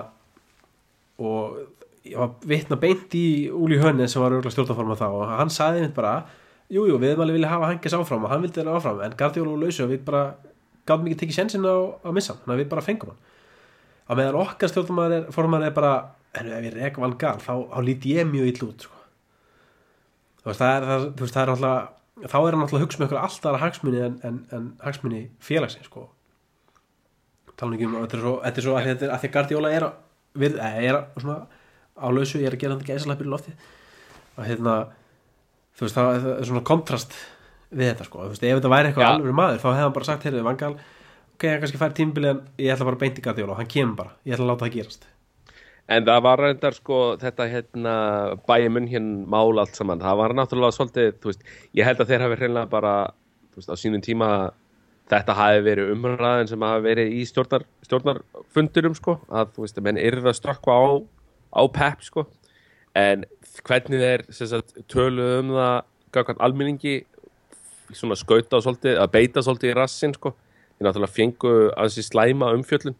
og 1.20 1.58
vitna 2.48 2.76
beint 2.80 3.12
í 3.18 3.24
Úli 3.52 3.76
Hönnes 3.80 4.14
sem 4.14 4.22
var 4.22 4.32
örgulega 4.32 4.54
stjórnaforma 4.54 4.96
þá 4.96 5.06
og 5.12 5.32
hann 5.36 5.50
sagði 5.52 5.82
mitt 5.84 5.94
bara 5.96 6.14
jújú, 6.70 6.94
jú, 6.94 6.98
við 7.02 7.10
hefum 7.12 7.24
alveg 7.26 7.36
vilja 7.36 7.50
hafa 7.52 7.68
Henges 7.72 7.96
áfram 7.98 8.24
og 8.24 8.30
hann 8.32 8.44
vildi 8.44 8.60
þeirra 8.60 8.76
áfram 8.78 9.02
en 9.04 9.16
Guardiola 9.20 9.52
og 9.52 9.60
Lausu 9.64 9.86
við 9.90 10.04
bara 10.06 10.22
gáðum 10.88 11.10
ekki 11.10 11.18
tekið 11.24 11.36
sensin 11.40 11.66
á, 11.68 11.76
á 12.00 12.08
missa 12.16 12.32
hann 12.32 12.40
þannig 12.46 12.56
að 12.56 12.62
við 12.62 12.70
bara 12.72 12.86
fengum 12.86 13.12
hann 13.12 13.20
á 14.08 14.12
meðan 14.16 14.38
okkar 14.40 14.72
stjórnumar 14.72 15.12
er, 15.18 15.26
er 15.68 15.74
bara 15.76 15.92
en 16.40 16.48
ef 16.56 16.64
ég 16.70 16.76
rek 16.78 16.96
Van 17.02 17.16
Gaal 17.20 17.36
þá, 17.42 17.52
þá 17.74 17.78
líti 17.84 18.14
ég 18.16 18.26
mjög 18.30 18.48
ill 18.54 18.68
út 18.70 18.86
sko. 18.86 18.96
þú 20.40 20.48
veist, 20.50 20.60
það 20.62 20.74
er, 20.78 20.88
það, 20.88 21.06
veist, 21.20 21.34
það 21.36 21.42
er 21.44 21.52
alltaf 21.56 22.30
þá 22.30 22.36
er 22.40 22.54
hann 22.56 22.64
alltaf 22.64 22.78
að 22.78 22.84
hugsa 22.86 23.00
með 23.00 23.06
ykkur 23.10 23.20
alltaf 23.20 23.48
aðra 23.50 23.62
hagsmuni 23.66 24.00
en, 24.06 24.16
en, 24.28 24.40
en 24.56 24.66
hagsmuni 24.86 25.20
félagsins 25.44 25.90
sko 25.90 26.06
tala 27.60 27.76
ekki 27.76 27.88
um 27.90 27.96
þetta 28.00 28.16
er 28.16 28.24
svo, 28.24 28.34
er 28.40 28.60
að, 28.88 28.90
er, 29.04 29.10
að 29.12 29.20
því 29.24 29.28
að 29.30 29.34
Guardiola 29.36 29.72
er, 29.76 29.86
að- 29.90 30.60
er 30.86 30.96
að- 30.96 31.18
svona 31.20 31.38
á 32.00 32.08
lausu, 32.08 32.40
ég 32.40 32.48
er 32.48 32.56
að 32.56 32.64
gera 32.64 32.76
hann 32.76 32.88
gæsalappir 32.88 33.28
í 33.28 33.34
lofti 33.34 33.54
að 34.36 34.48
hérna 34.48 34.74
þú 35.76 35.86
veist, 35.86 35.98
það, 35.98 36.26
er 36.36 36.48
svona 36.48 36.64
kontrast 36.66 37.14
við 37.70 37.92
þetta 37.92 38.08
sko, 38.08 38.24
þú 38.24 38.32
veist, 38.34 38.48
ef 38.48 38.58
þetta 38.58 38.72
væri 38.74 38.90
eitthvað 38.90 39.06
Já. 39.06 39.12
alveg 39.14 39.38
maður, 39.38 39.62
þá 39.62 39.68
hefði 39.70 39.86
hann 39.86 39.96
bara 40.00 40.10
sagt, 40.10 40.26
heyrðu, 40.26 40.44
vangal 40.48 40.74
ok, 40.74 41.46
hann 41.46 41.62
kannski 41.62 41.80
fær 41.80 41.96
tímbili 41.96 42.32
en 42.32 42.44
ég 42.58 42.74
ætla 42.74 42.88
bara 42.90 43.00
beint 43.00 43.20
í 43.20 43.24
Guardiola 43.24 43.54
og 43.54 43.62
hann 43.62 43.70
kemur 43.70 43.98
bara, 44.02 44.14
ég 44.24 44.36
ætla 44.36 44.48
að 44.48 44.52
láta 44.54 44.66
það 44.66 44.76
gerast 44.78 45.08
En 45.90 46.04
það 46.06 46.20
var 46.22 46.38
reyndar 46.44 46.76
sko 46.76 46.96
þetta 47.18 47.46
hérna 47.50 47.92
bæjumun 48.46 48.86
hérna 48.86 49.26
mál 49.26 49.58
allt 49.58 49.74
saman. 49.74 49.98
Það 49.98 50.20
var 50.20 50.34
náttúrulega 50.38 50.76
svolítið, 50.76 51.08
þú 51.18 51.30
veist, 51.32 51.40
ég 51.74 51.88
held 51.88 52.02
að 52.02 52.12
þeir 52.12 52.24
hafi 52.24 52.36
hreinlega 52.38 52.70
bara, 52.70 52.92
þú 53.50 53.58
veist, 53.58 53.72
á 53.74 53.76
sínum 53.80 54.04
tíma 54.04 54.28
þetta 55.10 55.34
hafi 55.34 55.64
verið 55.66 55.90
umræðin 55.96 56.50
sem 56.52 56.62
hafi 56.62 56.84
verið 56.86 57.16
í 57.18 57.24
stjórnar, 57.26 57.64
stjórnarfundurum 57.88 58.94
sko, 58.98 59.16
að 59.34 59.50
þú 59.56 59.66
veist, 59.66 59.80
menn 59.82 59.98
yrða 59.98 60.34
stökkva 60.38 60.76
á, 60.78 60.86
á 61.50 61.62
pepp 61.72 62.04
sko. 62.06 62.26
En 62.96 63.24
hvernig 63.66 64.02
þeir 64.02 64.26
sagt, 64.34 64.74
töluðu 64.90 65.38
um 65.44 65.54
það 65.54 65.76
gafkvæmt 66.14 66.42
almenningi 66.42 66.96
svona 67.94 68.18
skauta 68.18 68.60
svolítið, 68.62 68.98
að 69.02 69.12
beita 69.14 69.42
svolítið 69.44 69.72
í 69.72 69.78
rassin 69.78 70.14
sko. 70.16 70.34
Þeir 70.78 70.88
náttúrulega 70.88 71.14
fengu 71.14 71.54
ansi 71.78 72.04
slæma 72.06 72.52
umfjöllun, 72.56 72.96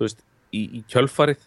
veist, 0.00 0.22
í, 0.54 0.62
í 0.80 0.82
kjölfarið 0.90 1.42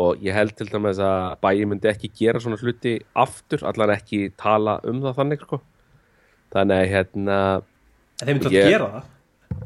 og 0.00 0.20
ég 0.22 0.36
held 0.36 0.54
til 0.58 0.68
dæmis 0.70 1.00
að 1.02 1.38
bæji 1.42 1.66
myndi 1.66 1.90
ekki 1.90 2.12
gera 2.14 2.40
svona 2.42 2.58
hluti 2.60 2.98
aftur, 3.18 3.64
allan 3.66 3.94
ekki 3.96 4.28
tala 4.38 4.78
um 4.86 5.00
það 5.02 5.16
þannig 5.18 5.46
sko. 5.46 5.60
þannig 6.54 6.92
hérna 6.92 7.38
þeir 8.20 8.36
myndi 8.36 8.50
að 8.50 8.70
gera 8.70 8.90
það 8.94 9.08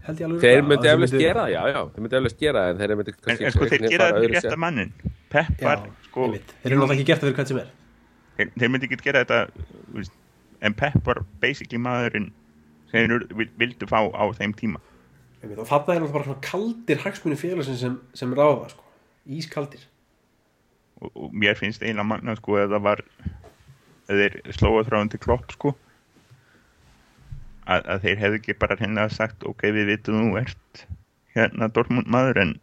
þeir 0.05 0.65
myndi 0.67 0.89
eflust 0.91 1.17
gera 1.19 1.45
það, 1.47 1.53
já, 1.55 1.61
já. 1.73 1.81
Þeir 1.95 2.05
myndi 2.05 2.19
eflust 2.21 2.39
gera 2.41 2.63
það, 2.65 2.71
en 2.75 2.81
þeir 2.83 2.97
myndi 3.01 3.15
kannski 3.25 3.47
en 3.49 3.55
sko 3.55 3.69
þeir 3.71 3.85
gera 3.89 4.07
þetta 4.09 4.23
fyrir 4.25 4.37
rétta 4.39 4.59
mannin. 4.65 4.93
Pepp 5.35 5.61
Já, 5.61 5.67
var 5.69 5.85
sko 6.09 6.29
þeir 6.35 6.41
eru 6.71 6.79
náttúrulega 6.81 6.97
ekki 6.99 7.07
gert 7.11 7.21
það 7.23 7.29
fyrir 7.29 7.37
hvern 7.39 7.51
sem 7.51 7.61
er. 7.63 7.71
Þeir, 8.39 8.51
þeir 8.61 8.73
myndi 8.75 8.89
ekki 8.91 8.99
gera 9.09 9.23
þetta 9.25 10.05
en 10.69 10.77
Pepp 10.81 11.01
var 11.09 11.23
basically 11.43 11.81
maðurinn 11.85 12.31
sem 12.93 13.09
þeir 13.09 13.27
vil- 13.41 13.53
vildu 13.65 13.89
fá 13.91 13.99
á 14.05 14.25
þeim 14.39 14.55
tíma. 14.59 14.81
Einmitt, 15.43 15.59
og 15.61 15.69
þarna 15.69 15.95
er 15.97 16.01
náttúrulega 16.05 16.17
bara 16.19 16.29
svona 16.31 16.45
kaldir 16.51 17.03
hagsmunni 17.05 17.37
félagsins 17.41 17.81
sem, 17.85 17.99
sem 18.17 18.33
ráða 18.35 18.71
sko. 18.73 18.85
ískaldir. 19.29 19.83
Og, 21.01 21.11
og 21.17 21.33
mér 21.33 21.57
finnst 21.59 21.83
eiginlega 21.83 22.07
magna 22.07 22.35
sko 22.37 22.57
að 22.61 22.73
það 22.77 22.83
var 22.87 23.03
að 24.09 24.21
þeir 24.21 24.35
slóa 24.57 24.85
þráðum 24.87 25.11
til 25.13 25.21
klopp 25.25 25.53
sko 25.53 25.75
að, 27.65 27.81
að 27.95 28.05
þeir 28.05 28.21
hefðu 28.23 28.41
ekki 28.41 28.59
bara 28.61 28.79
hérna 28.81 29.09
sagt 29.13 29.47
ok 29.49 29.67
við 29.75 29.91
vitum 29.93 30.21
þú 30.21 30.39
ert 30.43 30.85
hérna 31.35 31.71
Dortmund 31.73 32.11
maður 32.11 32.43
en 32.45 32.55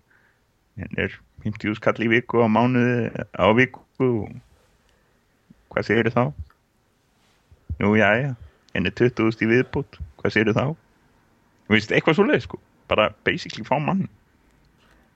hérna 0.80 1.08
er 1.08 1.20
50 1.44 1.78
skall 1.80 1.98
í 2.06 2.12
viku 2.12 2.44
á 2.44 2.48
mánuði 2.52 3.12
á 3.34 3.46
viku 3.58 4.30
hvað 5.72 5.88
segir 5.88 6.12
þá? 6.14 6.24
Nú, 7.82 7.96
já, 7.98 8.10
já, 8.20 8.32
henni 8.76 8.92
20.000 8.94 9.46
í 9.46 9.50
viðbútt, 9.50 10.00
hvað 10.22 10.36
segir 10.36 10.56
þá? 10.56 10.66
Þú 11.66 11.76
veist, 11.76 11.94
eitthvað 11.96 12.18
svo 12.18 12.26
leið, 12.28 12.44
sko, 12.46 12.60
bara 12.92 13.10
basically 13.26 13.66
fá 13.66 13.78
mann. 13.82 14.04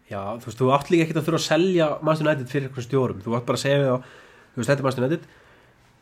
Já, 0.10 0.38
þú 0.40 0.50
veist, 0.50 0.62
þú 0.62 0.70
átt 0.74 0.92
líka 0.94 1.06
ekkert 1.06 1.22
að 1.22 1.28
þurfa 1.28 1.42
að 1.42 1.48
selja 1.50 1.90
Master 2.06 2.28
United 2.28 2.52
fyrir 2.52 2.70
eitthvað 2.70 2.88
stjórum, 2.88 3.24
þú 3.26 3.36
átt 3.38 3.48
bara 3.50 3.60
að 3.60 3.66
segja 3.66 3.98
þú 4.00 4.62
veist, 4.62 4.70
þetta 4.70 4.80
er 4.80 4.88
Master 4.88 5.06
United 5.06 5.28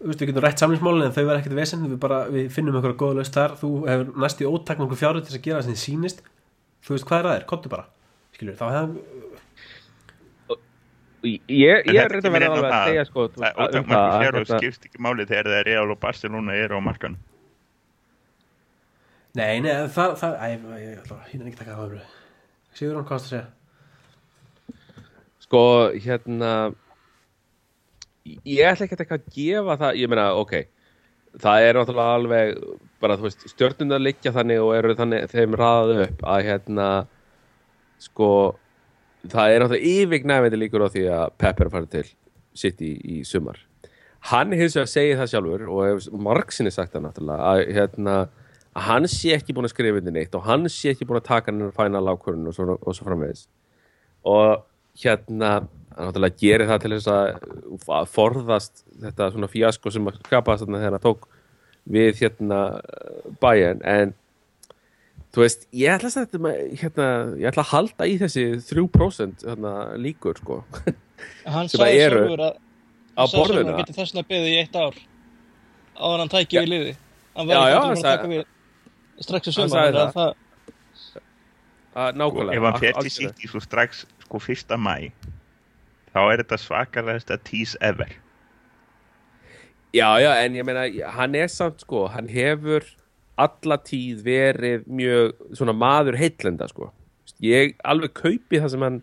við 0.04 0.24
getum 0.28 0.43
rætt 0.43 0.60
samlingsmálin 0.62 1.06
en 1.08 1.14
þau 1.16 1.24
verða 1.24 1.39
ekkert 1.41 1.58
vesen, 1.58 1.84
við 1.89 1.99
bara, 2.04 2.22
við 2.34 2.49
finnum 2.51 2.76
eitthvað 2.80 2.97
góða 2.99 3.18
laust 3.22 3.38
þar, 3.38 3.54
þú 3.62 3.70
hefur 3.88 4.14
næst 4.24 4.41
í 4.43 4.47
ótakn 4.49 4.86
okkur 4.86 4.99
fjárið 4.99 5.28
til 5.30 5.38
að 5.38 5.43
gera 5.47 5.60
það 5.62 5.68
sem 5.70 5.74
þið 5.76 5.84
sýnist. 5.84 6.24
Þú 6.84 6.95
veist, 6.95 7.06
hvað 7.08 7.20
er 7.22 7.28
það 7.30 7.38
er, 7.39 7.45
kontu 7.54 7.72
bara. 7.72 7.86
Skilur, 8.36 8.58
þá 8.60 8.66
hefðum 8.74 8.97
Ég, 11.24 11.86
ég 11.88 11.95
er 11.95 12.12
reynd 12.12 12.26
að 12.28 12.34
vera 12.36 12.47
á 12.49 12.51
alveg 12.51 12.66
að 12.68 12.74
það- 12.74 12.88
segja 12.89 13.04
sko 13.08 13.24
þú 13.32 13.38
Það 13.39 13.45
er 13.47 13.54
um 13.54 13.64
ótakmarkur 13.64 13.95
að 14.04 14.24
fjár 14.24 14.34
og 14.36 14.39
hérna- 14.43 14.58
skipst 14.60 14.86
ekki 14.89 14.99
máli 15.06 15.26
þegar 15.30 15.47
það 15.47 15.60
er 15.60 15.64
Real 15.70 15.91
og 15.93 15.99
Barcelona 16.01 16.56
eru 16.60 16.76
á 16.76 16.82
markan. 16.84 17.16
Nei, 19.39 19.60
nei, 19.64 19.72
það, 19.88 20.18
það, 20.20 20.34
að 20.36 20.49
hérna 21.32 21.47
ekki 21.47 21.58
taka 21.62 21.78
það 21.78 21.86
umröð 21.88 22.10
Sigur 22.74 22.95
hann, 22.97 23.06
hvað 23.08 23.16
varstu 23.16 23.30
að 23.30 23.39
segja? 23.39 23.47
Sko, 25.45 25.62
hérna 26.04 26.51
Ég 28.26 28.64
ætla 28.64 28.88
ekki 28.88 29.00
að 29.04 29.28
gefa 29.36 29.78
það 29.82 30.00
Ég 30.00 30.12
meina, 30.12 30.30
ok 30.40 30.54
Það 31.44 31.66
er 31.68 31.78
náttúrulega 31.80 32.18
alveg 32.18 32.52
bara, 33.02 33.18
þú 33.18 33.26
veist, 33.26 33.46
stjörnundar 33.52 34.02
liggja 34.02 34.32
þannig 34.36 34.62
og 34.62 34.76
eru 34.78 34.96
þannig 34.96 35.32
þeim 35.32 35.56
raðað 35.58 36.02
upp 36.06 36.22
að 36.30 36.44
hérna 36.48 36.90
sko 38.04 38.28
það 39.32 39.54
er 39.54 39.64
náttúrulega 39.64 39.92
yfirgnæfandi 40.04 40.60
líkur 40.62 40.86
á 40.86 40.94
því 40.94 41.04
að 41.16 41.26
Pep 41.42 41.62
er 41.62 41.70
að 41.70 41.76
fara 41.78 41.90
til 41.96 42.06
City 42.54 42.92
í 43.02 43.24
sumar. 43.26 43.58
Hann 44.30 44.54
hins 44.56 44.78
vegar 44.78 44.92
segir 44.92 45.20
það 45.20 45.32
sjálfur 45.34 45.66
og 45.68 45.82
hefur 45.88 46.24
margsinni 46.30 46.72
sagt 46.72 46.94
það 46.94 47.08
náttúrulega 47.08 47.50
að, 47.50 47.64
hérna, 47.76 48.18
að 48.78 48.88
hann 48.88 49.10
sé 49.12 49.34
ekki 49.36 49.56
búin 49.56 49.68
að 49.68 49.74
skrifa 49.74 50.00
inn 50.00 50.14
neitt 50.16 50.38
og 50.38 50.46
hann 50.48 50.70
sé 50.72 50.94
ekki 50.94 51.08
búin 51.10 51.20
að 51.20 51.30
taka 51.32 51.52
hann 51.52 51.74
fænal 51.76 52.06
ákvörðun 52.14 52.52
og 52.52 52.56
svo, 52.56 52.78
og 52.78 52.96
svo 52.96 53.08
framvegis. 53.08 53.48
Og 54.30 54.64
hérna 55.02 55.56
náttúrulega 55.98 56.39
gerir 56.41 56.68
það 56.70 56.82
til 56.84 56.91
þess 56.96 57.12
að 57.14 57.30
að 58.00 58.10
forðast 58.14 58.84
þetta 59.04 59.30
svona 59.34 59.50
fíasko 59.52 59.94
sem 59.94 60.10
að 60.10 60.20
skapast 60.26 60.64
þarna 60.66 60.82
þegar 60.84 60.98
hann 60.98 61.06
tók 61.08 61.28
við 61.94 62.20
hérna 62.22 62.60
bæjan 63.44 63.82
en 63.84 64.14
þú 65.34 65.41
veist, 65.44 65.66
ég 65.74 65.96
ætla 65.96 66.12
að 66.24 66.36
hérna, 66.80 67.08
ég 67.41 67.48
ætla 67.50 67.64
að 67.66 67.72
halda 67.74 68.08
í 68.08 68.18
þessi 68.22 68.46
3% 68.70 69.48
hérna, 69.50 69.74
líkur 70.00 70.39
sko 70.44 70.62
Hann 71.48 71.70
sagði 71.72 72.00
sjálfur 72.04 72.44
að 72.48 72.56
á 73.16 73.24
hann 73.24 73.32
sagði 73.32 73.48
sjálfur 73.54 73.74
að 73.74 73.82
geti 73.82 73.98
þess 73.98 74.16
að 74.20 74.30
beðið 74.32 74.52
í 74.54 74.58
eitt 74.62 74.76
ár 74.80 74.96
áður 75.94 76.16
en 76.16 76.24
hann 76.24 76.34
tæki 76.34 76.58
Já. 76.58 76.62
við 76.64 76.72
liði 76.74 76.96
Hann 77.34 77.50
verði 77.50 77.64
já, 77.64 77.74
ekki 77.74 77.84
hann 77.84 77.98
að 77.98 78.08
taka 78.08 78.32
við 78.34 78.44
strax 79.28 79.44
í 79.44 79.54
Hann 79.54 79.56
sumar 79.58 79.74
sagði 79.74 80.08
það. 80.18 80.39
það 81.94 82.18
nákvæmlega 82.22 82.58
ef 82.58 82.66
hann 82.68 82.80
fer 82.82 82.89
til 82.94 83.00
algjörlega. 83.04 83.34
City 83.38 83.52
svo 83.52 83.62
strax 83.64 84.04
sko 84.26 84.41
fyrsta 84.41 84.78
mæ 84.82 84.96
þá 86.14 86.22
er 86.24 86.43
þetta 86.43 86.59
svakalegasta 86.61 87.39
tease 87.47 87.80
ever 87.82 88.11
Já, 89.93 90.07
já, 90.18 90.32
en 90.41 90.55
ég 90.57 90.66
meina, 90.66 90.88
hann 91.14 91.36
er 91.38 91.49
samt 91.53 91.84
sko, 91.84 92.07
hann 92.09 92.26
hefur 92.34 92.86
alla 93.38 93.78
tíð 93.78 94.24
verið 94.26 94.88
mjög 94.89 95.36
svona 95.53 95.76
maður 95.78 96.18
heitlenda 96.18 96.66
sko. 96.70 96.88
Ég 97.45 97.76
alveg 97.86 98.16
kaupi 98.18 98.57
það 98.57 98.72
sem 98.74 98.86
hann 98.88 98.97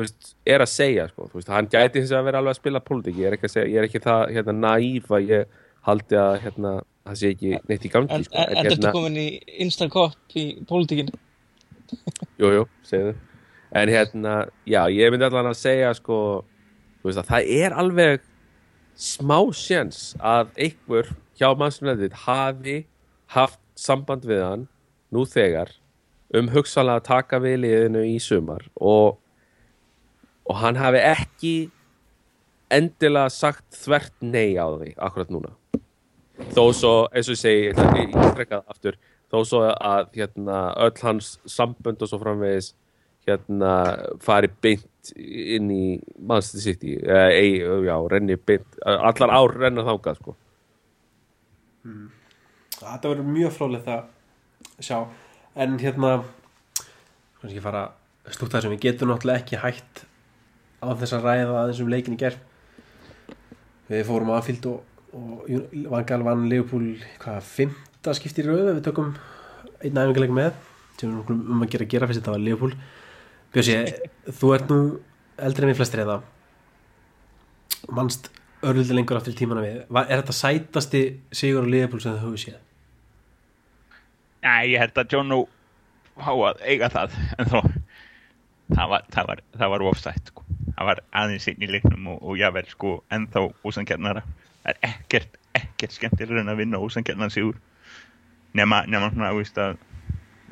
veist, 0.00 0.30
er 0.48 0.64
að 0.64 0.70
segja 0.72 1.04
sko. 1.10 1.28
Veist, 1.34 1.50
hann 1.52 1.68
gæti 1.68 2.00
þess 2.00 2.16
að 2.16 2.30
vera 2.30 2.40
alveg 2.40 2.56
að 2.56 2.60
spila 2.62 2.80
pólitík, 2.84 3.18
ég 3.20 3.28
er 3.28 3.36
ekki, 3.36 3.50
að 3.50 3.54
segja, 3.58 3.72
ég 3.74 3.82
er 3.82 3.88
ekki 3.90 4.02
það 4.06 4.24
hérna, 4.38 4.54
naíf 4.62 5.12
að 5.12 5.34
ég 5.34 5.60
haldi 5.88 6.18
að 6.22 6.38
hérna, 6.46 6.72
það 7.08 7.20
sé 7.20 7.32
ekki 7.34 7.52
neitt 7.68 7.84
í 7.84 7.92
gangi 7.92 8.22
sko. 8.24 8.38
en, 8.38 8.56
en 8.56 8.70
þetta 8.70 8.94
komin 8.94 9.20
í 9.20 9.26
instant 9.64 9.92
cop 9.92 10.38
í 10.38 10.46
pólitíkinni 10.68 11.20
Jú, 12.40 12.48
jú, 12.54 12.64
segðu 12.88 13.16
En 13.72 13.88
hérna, 13.88 14.48
já, 14.68 14.84
ég 14.92 15.12
myndi 15.12 15.24
allan 15.24 15.48
að 15.48 15.60
segja 15.62 15.92
sko, 15.96 16.16
að 17.08 17.22
það 17.24 17.52
er 17.56 17.76
alveg 17.80 18.26
smá 19.00 19.38
sjens 19.56 20.12
að 20.20 20.50
einhver 20.60 21.08
hjá 21.40 21.48
mannstunlega 21.56 22.10
hafi 22.26 22.82
haft 23.32 23.60
samband 23.78 24.26
við 24.28 24.42
hann 24.44 24.66
nú 25.12 25.24
þegar 25.24 25.72
um 26.36 26.50
hugsalega 26.52 27.00
að 27.00 27.08
taka 27.08 27.40
við 27.40 27.62
liðinu 27.64 28.04
í 28.08 28.18
sumar. 28.20 28.66
Og, 28.76 29.16
og 30.48 30.60
hann 30.60 30.76
hafi 30.80 31.00
ekki 31.00 31.54
endilega 32.72 33.32
sagt 33.32 33.66
þvert 33.76 34.14
nei 34.20 34.56
á 34.60 34.68
því 34.68 34.92
akkurat 34.96 35.32
núna. 35.32 35.56
Þó 36.52 36.64
svo, 36.76 36.94
eins 37.12 37.28
og 37.28 37.36
ég 37.36 37.40
segi, 37.40 37.66
ég 37.68 37.74
ætla 37.76 37.88
að 37.88 38.04
ístrekka 38.04 38.60
það 38.60 38.76
aftur 38.76 39.00
þó 39.32 39.42
svo 39.48 39.64
að 39.72 40.08
hérna, 40.16 40.62
öll 40.84 41.04
hans 41.04 41.36
sambönd 41.48 42.02
og 42.04 42.10
svo 42.10 42.20
framvegis 42.20 42.72
hérna 43.28 43.72
fari 44.22 44.50
beint 44.62 45.12
inn 45.16 45.70
í 45.72 45.84
Manchester 46.18 46.62
City. 46.62 46.96
Eða, 47.02 47.28
já, 47.86 47.96
renni 48.12 48.36
beint 48.38 48.78
allar 48.86 49.34
ár 49.34 49.56
renna 49.58 49.86
þangað 49.86 50.20
sko. 50.20 50.36
Þetta 52.82 53.10
verður 53.10 53.28
mjög 53.30 53.56
fróðlegt 53.56 53.90
að 53.90 54.06
sjá. 54.82 54.96
En 55.58 55.76
hérna 55.82 56.22
kannski 57.40 57.62
fara 57.62 57.88
að 58.26 58.36
stúta 58.36 58.58
þessum. 58.58 58.76
Við 58.76 58.86
getum 58.86 59.12
náttúrulega 59.12 59.42
ekki 59.42 59.60
hægt 59.62 60.06
á 60.82 60.90
þess 60.98 61.14
að 61.18 61.28
ræða 61.28 61.60
aðeins 61.60 61.82
um 61.82 61.92
leikin 61.92 62.16
í 62.16 62.22
gerð 62.22 62.40
við 63.90 64.06
fórum 64.08 64.32
Anfield 64.34 64.66
og, 64.70 64.82
og 65.14 65.50
Vangal 65.92 66.22
vann 66.26 66.48
Leopold 66.50 67.02
hvað, 67.22 67.42
fymta 67.44 68.14
skipti 68.16 68.42
í 68.42 68.46
rauð 68.46 68.70
við 68.70 68.84
tökum 68.86 69.12
einn 69.82 69.98
æfingarleik 69.98 70.34
með. 70.34 70.58
Sem 70.98 71.12
við 71.12 71.32
um 71.34 71.64
að 71.64 71.72
gera 71.74 71.86
að 71.86 71.94
gera 71.94 72.08
fyrst 72.08 72.22
þetta 72.22 72.34
var 72.34 72.44
Leopold 72.46 72.76
Bjössi, 73.52 73.78
þú 74.28 74.52
ert 74.56 74.70
nú 74.72 74.78
eldri 75.42 75.66
en 75.66 75.72
við 75.72 75.80
flestir 75.80 76.04
eða 76.04 76.20
mannst 77.92 78.30
örluldi 78.62 78.94
lengur 78.94 79.18
aftur 79.18 79.34
tímana 79.36 79.64
við. 79.64 79.80
Er 79.90 80.20
þetta 80.22 80.36
sætasti 80.36 81.02
sigur 81.34 81.66
á 81.66 81.72
Leopold 81.72 82.04
sem 82.04 82.14
þau 82.14 82.28
höfðu 82.28 82.42
séð? 82.44 82.60
Nei, 84.42 84.72
ég 84.72 84.82
held 84.82 84.98
að 84.98 85.16
John 85.16 85.34
fá 86.12 86.32
að 86.32 86.62
eiga 86.66 86.90
það 86.92 87.18
en 87.38 87.50
þó 87.50 87.58
það 88.72 88.94
var, 88.94 89.04
það 89.12 89.28
var, 89.28 89.42
það 89.58 89.74
var 89.74 89.84
ofstætt 89.90 90.32
sko. 90.32 90.44
það 90.76 90.88
var 90.88 91.02
aðeins 91.22 91.48
einn 91.50 91.64
í 91.64 91.68
leiknum 91.68 92.08
og, 92.14 92.22
og 92.22 92.38
jável 92.40 92.64
sko 92.70 92.92
ennþá 93.12 93.42
ósangjarnara 93.68 94.22
það 94.62 94.72
er 94.72 94.78
ekkert, 94.88 95.38
ekkert 95.58 95.96
skemmtilegur 95.96 96.42
en 96.42 96.52
að 96.52 96.62
vinna 96.62 96.80
ósangjarnar 96.82 97.32
sigur. 97.34 97.58
Nema, 98.56 98.82
nema 98.86 99.10
svona 99.12 99.32
að 99.32 99.78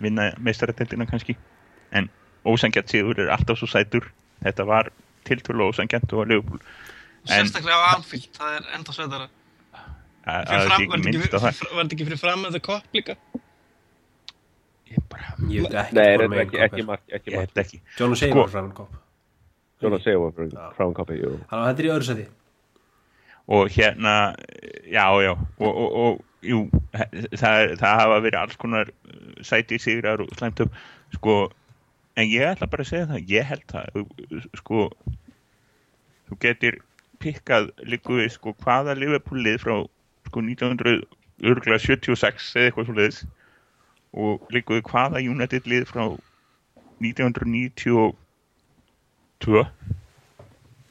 vinna 0.01 0.31
meistarateldina 0.41 1.07
kannski. 1.09 1.37
En 1.93 2.09
ósangjart 2.47 2.89
sigur 2.93 3.19
er 3.21 3.29
alltaf 3.35 3.59
svo 3.61 3.67
sætur. 3.69 4.07
Þetta 4.45 4.65
var 4.67 4.89
tiltölu 5.29 5.69
ósangjart 5.71 6.13
og 6.13 6.25
að 6.27 6.31
En- 7.29 7.45
Sérstaklega 7.45 7.77
á 7.77 7.97
Anfield, 7.99 8.31
það 8.33 8.55
er 8.57 8.69
enda 8.79 8.93
sveitara 8.97 9.27
að 10.25 10.41
að 10.41 10.47
það 10.49 10.71
sé 10.71 10.85
ekki 10.85 11.01
minnst 11.05 11.35
á 11.37 11.41
það. 11.41 11.61
Var 11.61 11.85
þetta 11.85 11.95
ekki 11.97 12.07
fyrir 12.09 12.21
fram 12.23 12.43
með 12.45 12.51
The 12.57 12.61
Cop 12.61 12.97
líka? 12.97 13.17
ég 14.91 15.05
bara, 15.09 15.35
Ég 15.51 15.63
veit 15.63 15.75
ekki 15.83 15.95
Nei, 15.95 16.17
þetta 16.17 16.25
er 16.35 16.41
ekki, 16.41 16.57
Kopp 16.57 16.65
ekki 16.65 16.81
er. 16.91 17.15
ekki 17.19 17.31
ég 17.31 17.39
held 17.39 17.61
ekki. 17.63 17.81
O'Shea 18.17 18.31
Sko- 18.31 18.41
var 18.43 18.73
kopp 18.75 18.97
John 19.81 19.95
að 19.97 20.03
segja 20.05 20.19
frá 20.21 20.49
Já. 20.51 20.65
frá 20.77 20.85
hann 20.85 20.95
kappi, 20.99 21.15
jú. 21.21 21.31
Þannig 21.49 21.61
að 21.61 21.69
þetta 21.71 21.81
er 21.81 21.87
í 21.89 21.93
öðru 21.95 22.09
seti 22.11 22.27
og 23.51 23.71
hérna 23.75 24.15
já, 24.87 25.07
já, 25.25 25.31
og, 25.59 25.71
og, 25.75 25.95
og 26.01 26.25
jú, 26.47 26.59
það, 27.35 27.73
það 27.81 27.95
hafa 28.01 28.19
verið 28.23 28.37
alls 28.41 28.57
konar 28.61 28.91
uh, 28.93 29.31
sæti 29.43 29.79
sigrar 29.83 30.21
og 30.23 30.29
slæmt 30.39 30.61
upp. 30.63 30.77
Sko, 31.17 31.37
en 32.19 32.27
ég 32.27 32.43
ætla 32.47 32.67
bara 32.71 32.83
að 32.85 32.91
segja 32.91 33.11
það 33.11 33.31
ég 33.31 33.45
held 33.51 33.67
það. 33.71 33.85
Sko, 34.61 34.79
þú 36.29 36.35
getur 36.45 36.75
pikkað 37.21 37.65
líku 37.85 38.13
við 38.21 38.31
sko 38.37 38.49
hvaða 38.65 38.93
Liverpool 38.99 39.41
lið 39.45 39.59
frá 39.65 39.75
sko 40.31 40.39
1976 40.47 42.57
eða 42.57 42.67
eitthvað 42.71 42.87
svo 42.89 42.97
liðs 42.97 43.19
og 44.25 44.35
líku 44.55 44.71
við 44.79 44.85
hvaða 44.89 45.19
United 45.23 45.65
lið 45.71 45.85
frá 45.91 46.05
1992 47.01 49.65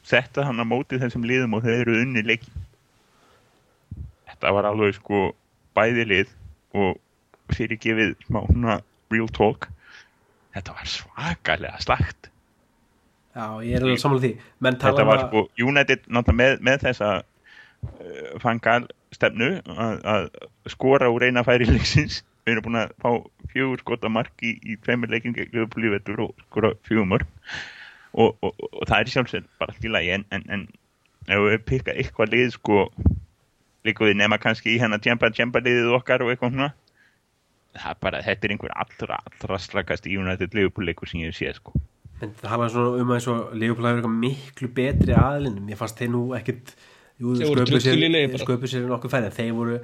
setta 0.10 0.40
hann 0.48 0.62
að 0.62 0.72
móti 0.72 0.96
þessum 1.02 1.28
liðum 1.30 1.56
og 1.58 1.64
þeir 1.66 1.80
eru 1.84 1.94
unni 2.02 2.22
leiki. 2.26 2.52
Þetta 4.30 4.48
var 4.56 4.66
alveg 4.70 4.92
sko 4.98 5.20
bæði 5.78 6.04
lið 6.10 6.28
og 6.78 6.92
fyrirgefið 7.54 8.10
smá 8.28 8.40
svona 8.48 8.76
real 9.14 9.30
talk 9.34 9.62
þetta 10.60 10.76
var 10.78 10.92
svakalega 10.94 11.82
slagt 11.84 12.30
Já, 13.40 13.62
ég 13.64 13.78
er 13.78 13.86
alveg 13.86 14.00
samanlega 14.02 14.26
því. 14.26 14.48
Menn 14.66 14.78
tala 14.82 15.04
um 15.06 15.12
að 15.14 15.22
sko 15.28 15.44
United 15.64 16.08
náttúrulega 16.10 16.40
með, 16.40 16.56
með 16.66 16.82
þessa 16.88 17.10
uh, 17.22 18.32
fangal 18.42 18.88
stefnu 19.16 19.50
að, 19.70 20.00
að 20.14 20.26
skora 20.74 21.12
úr 21.14 21.28
eina 21.30 21.46
færi 21.48 21.70
leiksins. 21.70 22.24
Við 22.44 22.56
erum 22.56 22.66
búin 22.66 22.80
að 22.82 22.96
fá 23.04 23.12
fjögur 23.54 23.84
skota 23.84 24.10
mark 24.12 24.44
í, 24.46 24.56
tveimur 24.84 25.12
leikin 25.12 25.38
og 25.38 26.34
skora 26.48 26.74
fjögur 26.88 27.08
mörg 27.12 27.30
og, 28.14 28.34
og, 28.42 28.50
og, 28.50 28.68
og 28.74 28.84
það 28.90 29.00
er 29.00 29.14
sjálfsveit 29.14 29.50
bara 29.62 29.76
allt 29.76 29.86
í 29.86 29.94
lagi. 29.94 30.12
En, 30.18 30.26
en, 30.34 30.46
en 30.50 30.68
ef 31.30 31.46
við 31.46 31.66
pikka 31.70 31.96
eitthvað 31.96 32.34
lið 32.34 32.56
sko 32.58 32.88
líka 33.86 34.08
við 34.08 34.18
nema 34.20 34.42
kannski 34.42 34.74
í 34.74 34.80
hennar 34.82 35.02
tjempa 35.04 35.30
tjempa 35.32 35.62
liðið 35.64 35.94
okkar 36.00 36.26
og 36.26 36.34
eitthvað 36.34 36.58
svona 36.58 36.74
það 37.80 37.94
er 37.94 38.02
bara, 38.06 38.22
þetta 38.26 38.48
er 38.48 38.54
einhver 38.56 38.76
allra 38.84 39.22
allra 39.30 39.60
slagast 39.64 40.08
í 40.10 40.18
United 40.20 40.56
Liverpool-leikur 40.58 41.10
sem 41.10 41.24
ég 41.24 41.32
hef 41.32 41.40
séð 41.40 41.60
sko. 41.60 41.74
En 42.20 42.34
það 42.36 42.52
hafa 42.52 42.68
svona 42.74 43.00
um 43.00 43.14
að 43.14 43.20
eins 43.20 43.30
og 43.32 43.54
Leopold 43.56 43.88
hafi 43.88 43.96
verið 43.96 44.02
eitthvað 44.02 44.18
miklu 44.26 44.70
betri 44.76 45.16
aðlinum 45.16 45.72
ég 45.72 45.80
fannst 45.80 46.02
þeir 46.02 46.12
nú 46.12 46.24
ekkit 46.36 46.74
jú, 47.22 47.38
sköpuð 47.40 47.86
sér, 47.86 48.36
sköpuð 48.44 48.74
sér 48.74 48.90
nokkuð 48.90 49.14
færi 49.14 49.30
en 49.30 49.38
þeir 49.38 49.56
voru 49.56 49.80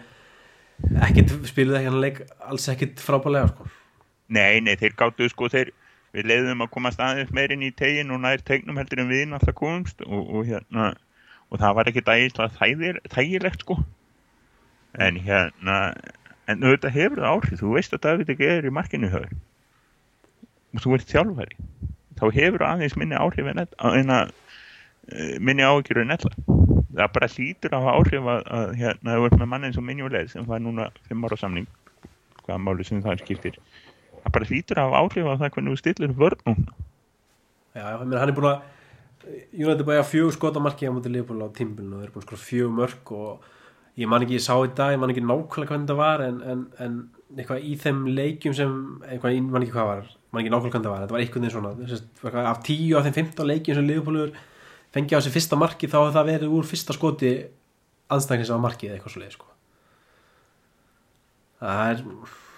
ekkit, 1.08 1.34
spiluðu 1.48 1.80
ekki 1.80 1.92
hann 1.92 2.04
leik 2.04 2.22
alls 2.44 2.68
ekkit 2.74 3.00
frábælega 3.04 3.54
sko. 3.54 3.70
Nei, 4.36 4.60
nei, 4.66 4.76
þeir 4.82 4.98
gáttu 5.00 5.30
sko 5.32 5.48
þeir 5.54 5.72
við 6.16 6.30
leiðum 6.32 6.64
að 6.66 6.72
komast 6.76 7.02
aðeins 7.04 7.32
meirinn 7.36 7.64
í 7.64 7.72
tegin 7.76 8.12
og 8.16 8.22
nær 8.24 8.44
tegnum 8.44 8.80
heldur 8.80 9.04
en 9.04 9.12
við 9.12 9.26
náttúrulega 9.32 9.60
komumst 9.60 10.04
og, 10.08 10.22
og 10.32 10.48
hérna 10.48 10.92
og 11.52 11.62
það 11.62 11.76
var 11.78 11.90
ekki 11.92 12.04
dægislega 12.04 12.56
þægir, 12.60 13.02
þægilegt 13.14 13.66
sko. 13.66 13.80
En 15.00 15.20
hérna 15.24 15.80
en 16.52 16.64
auðvitað 16.64 16.96
hefur 16.96 17.22
það 17.22 17.32
áhrif. 17.32 17.60
Þú 17.62 17.74
veist 17.76 17.96
að 17.96 18.04
David 18.06 18.32
ekki 18.34 18.50
er 18.50 18.68
í 18.68 18.74
markinu 18.74 19.12
þér. 19.14 19.30
Og 20.76 20.84
þú 20.84 20.98
ert 20.98 21.14
þjálfari. 21.14 21.58
Þá 22.20 22.26
hefur 22.36 22.66
aðeins 22.68 22.98
minni 23.00 23.18
áhrif 23.20 23.50
en, 23.52 23.64
en 23.64 24.14
að 24.16 24.34
eh, 25.12 25.36
minni 25.40 25.66
áhyggjur 25.66 26.04
en 26.04 26.16
ella. 26.16 26.34
Það 26.96 27.16
bara 27.18 27.32
hlýtur 27.34 27.76
að 27.76 27.88
hafa 27.88 27.96
áhrif 28.00 28.30
að, 28.36 28.46
að 28.60 28.76
hérna, 28.80 29.18
þú 29.18 29.28
ert 29.28 29.40
með 29.42 29.52
mann 29.52 29.68
eins 29.68 29.80
og 29.80 29.88
minjuleg 29.88 30.32
sem 30.32 30.46
fær 30.48 30.64
núna 30.64 30.88
5 31.10 31.28
ára 31.28 31.40
samning 31.42 31.68
hvaða 32.46 32.62
máli 32.62 32.88
sem 32.88 33.02
það 33.04 33.26
skiptir. 33.26 33.60
Það 34.22 34.38
bara 34.38 34.50
hlýtur 34.52 34.80
að 34.80 34.88
hafa 34.88 35.02
áhrif 35.04 35.28
á 35.28 35.34
það 35.42 35.52
hvernig 35.58 35.76
þú 35.76 35.82
stillir 35.82 36.16
vörn 36.16 36.46
núna. 36.48 36.78
Já, 37.76 37.84
ég 37.92 38.06
meina 38.06 38.22
hann 38.22 38.32
er 38.32 38.38
búin 38.38 38.52
að 38.54 38.64
United 39.52 39.86
bæja 39.88 40.06
fjögur 40.06 40.34
skot 40.36 40.56
á 40.56 40.62
á 40.62 40.94
mútið 40.94 41.16
Leopold 41.16 41.44
á 41.44 41.50
tímbilinu 41.52 41.98
og 41.98 42.02
þeir 42.02 42.08
eru 42.08 42.14
búin 42.14 42.24
að 42.24 42.28
skora 42.30 42.46
fjögur 42.46 42.76
mörg 42.78 43.12
og 43.12 43.48
ég 44.02 44.10
man 44.12 44.26
ekki, 44.26 44.40
ég 44.40 44.44
sá 44.44 44.56
í 44.60 44.72
dag, 44.76 44.96
ég 44.96 45.02
man 45.02 45.14
ekki 45.14 45.24
nákvæmlega 45.24 45.72
hvernig 45.72 45.92
það 45.92 46.02
var 46.02 46.24
en, 46.26 46.42
en, 46.44 46.66
en 46.84 46.98
eitthvað 47.36 47.66
í 47.68 47.76
þeim 47.80 48.04
leikjum 48.16 48.56
sem, 48.58 48.76
eitthvað, 49.08 49.38
ég 49.38 49.48
man 49.48 49.66
ekki 49.66 49.76
hvað 49.76 49.92
var 49.92 50.06
man 50.36 50.44
ekki 50.44 50.52
nákvæmlega 50.52 50.76
hvernig 50.76 50.88
það 50.88 50.94
var, 50.94 51.06
þetta 51.06 51.16
var 51.16 51.24
veginn 51.26 51.54
svona 51.54 51.74
þess, 51.80 52.06
að, 52.28 52.40
af 52.52 52.62
tíu 52.68 52.98
af 53.00 53.08
þeim 53.08 53.18
15 53.22 53.50
leikjum 53.52 53.80
sem 53.80 53.90
Leopold 53.90 54.40
fengi 54.96 55.16
á 55.16 55.20
sig 55.24 55.36
fyrsta 55.36 55.60
marki 55.60 55.90
þá 55.92 56.00
það 56.16 56.32
verið 56.32 56.56
úr 56.56 56.68
fyrsta 56.68 56.96
skoti 56.96 57.36
anstæknis 58.12 58.52
á 58.52 58.58
markið 58.62 58.90
eða 58.90 58.98
eitthvað 58.98 59.16
svo 59.16 59.24
leið 59.24 59.36
sko. 59.36 59.48
það 61.60 61.92
er 61.92 62.04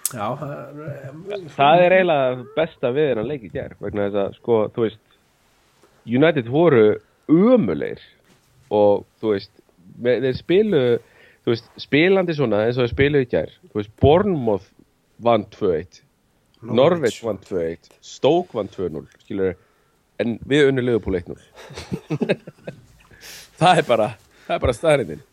já, 0.08 0.26
það 0.40 0.52
er 0.54 1.46
það 1.56 1.84
er 1.84 1.96
eiginlega 1.98 2.46
besta 2.56 2.92
við 2.94 3.10
hennar 3.12 3.28
leik 3.28 3.46
í 3.46 3.52
gær 3.54 3.76
vegna 3.82 4.08
þess 4.08 4.22
að 4.24 4.38
sko, 4.40 4.58
þú 4.74 4.86
veist 4.86 5.04
United 6.08 6.50
voru 6.52 6.86
ömulegir 7.28 8.02
og 8.74 9.06
þú 9.20 9.34
veist 9.34 9.64
þeir 10.02 10.36
spilu 10.38 10.82
þú 11.48 11.54
veist, 11.54 11.70
spilandi 11.80 12.36
svona 12.36 12.66
eins 12.66 12.76
og 12.76 12.90
spilu 12.90 13.22
í 13.24 13.28
gær 13.30 13.48
þú 13.70 13.80
veist, 13.80 13.94
Bournemouth 14.02 14.68
vann 15.24 15.46
2-1 15.54 16.02
Norvich 16.68 17.22
vann 17.24 17.40
2-1 17.40 17.88
Stoke 18.04 18.52
vann 18.58 18.68
2-0 18.68 19.06
skilur 19.22 19.56
en 20.20 20.36
við 20.50 20.68
unni 20.68 20.84
Liverpool 20.84 21.16
1-0 21.16 21.40
það 23.60 23.80
er 23.80 23.88
bara 23.88 24.10
það 24.44 24.54
er 24.58 24.62
bara 24.66 24.76
staðrindin 24.76 25.24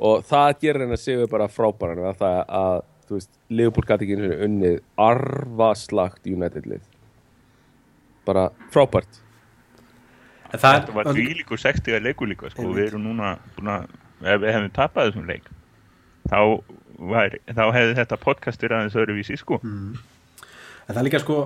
og 0.00 0.26
það 0.28 0.52
gerir 0.60 0.84
hennar 0.84 1.00
sigur 1.00 1.32
bara 1.32 1.48
frábæran 1.52 2.04
að 2.10 2.20
það 2.20 2.38
að 2.60 2.76
þú 3.08 3.16
veist, 3.16 3.32
Liverpool 3.48 3.88
gæti 3.88 4.06
ekki 4.06 4.16
einu 4.18 4.28
sinni 4.28 4.44
unnið 4.46 4.76
arvaslagt 5.08 6.28
United 6.30 6.68
lið 6.70 6.84
bara 8.28 8.50
frábært. 8.70 9.18
En 10.50 10.60
það 10.60 10.76
Þetta 10.76 10.94
var 10.94 11.10
því 11.14 11.24
líku 11.40 11.58
60 11.58 11.96
að 11.96 12.06
leiku 12.06 12.28
líka 12.28 12.50
sko. 12.52 12.68
við 12.74 12.90
erum 12.90 13.04
núna 13.08 13.36
búin 13.56 13.72
að 13.74 13.88
ef 14.20 14.42
við 14.42 14.54
hefum 14.54 14.70
tapað 14.76 15.10
þessum 15.10 15.28
leik 15.30 15.50
þá, 16.30 16.40
var, 17.12 17.36
þá 17.48 17.64
hefði 17.76 17.98
þetta 18.00 18.20
podcast 18.20 18.62
verið 18.64 18.78
aðeins 18.78 18.98
öðruvísi 19.00 19.38
sko. 19.40 19.60
en 19.64 20.94
það 20.94 21.06
líka 21.06 21.22
sko 21.22 21.38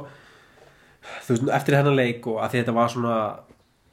þú 1.24 1.36
veist, 1.36 1.50
eftir 1.58 1.78
hennar 1.78 1.98
leik 1.98 2.26
og 2.30 2.40
að 2.42 2.58
þetta 2.58 2.74
var 2.76 2.90
svona 2.92 3.18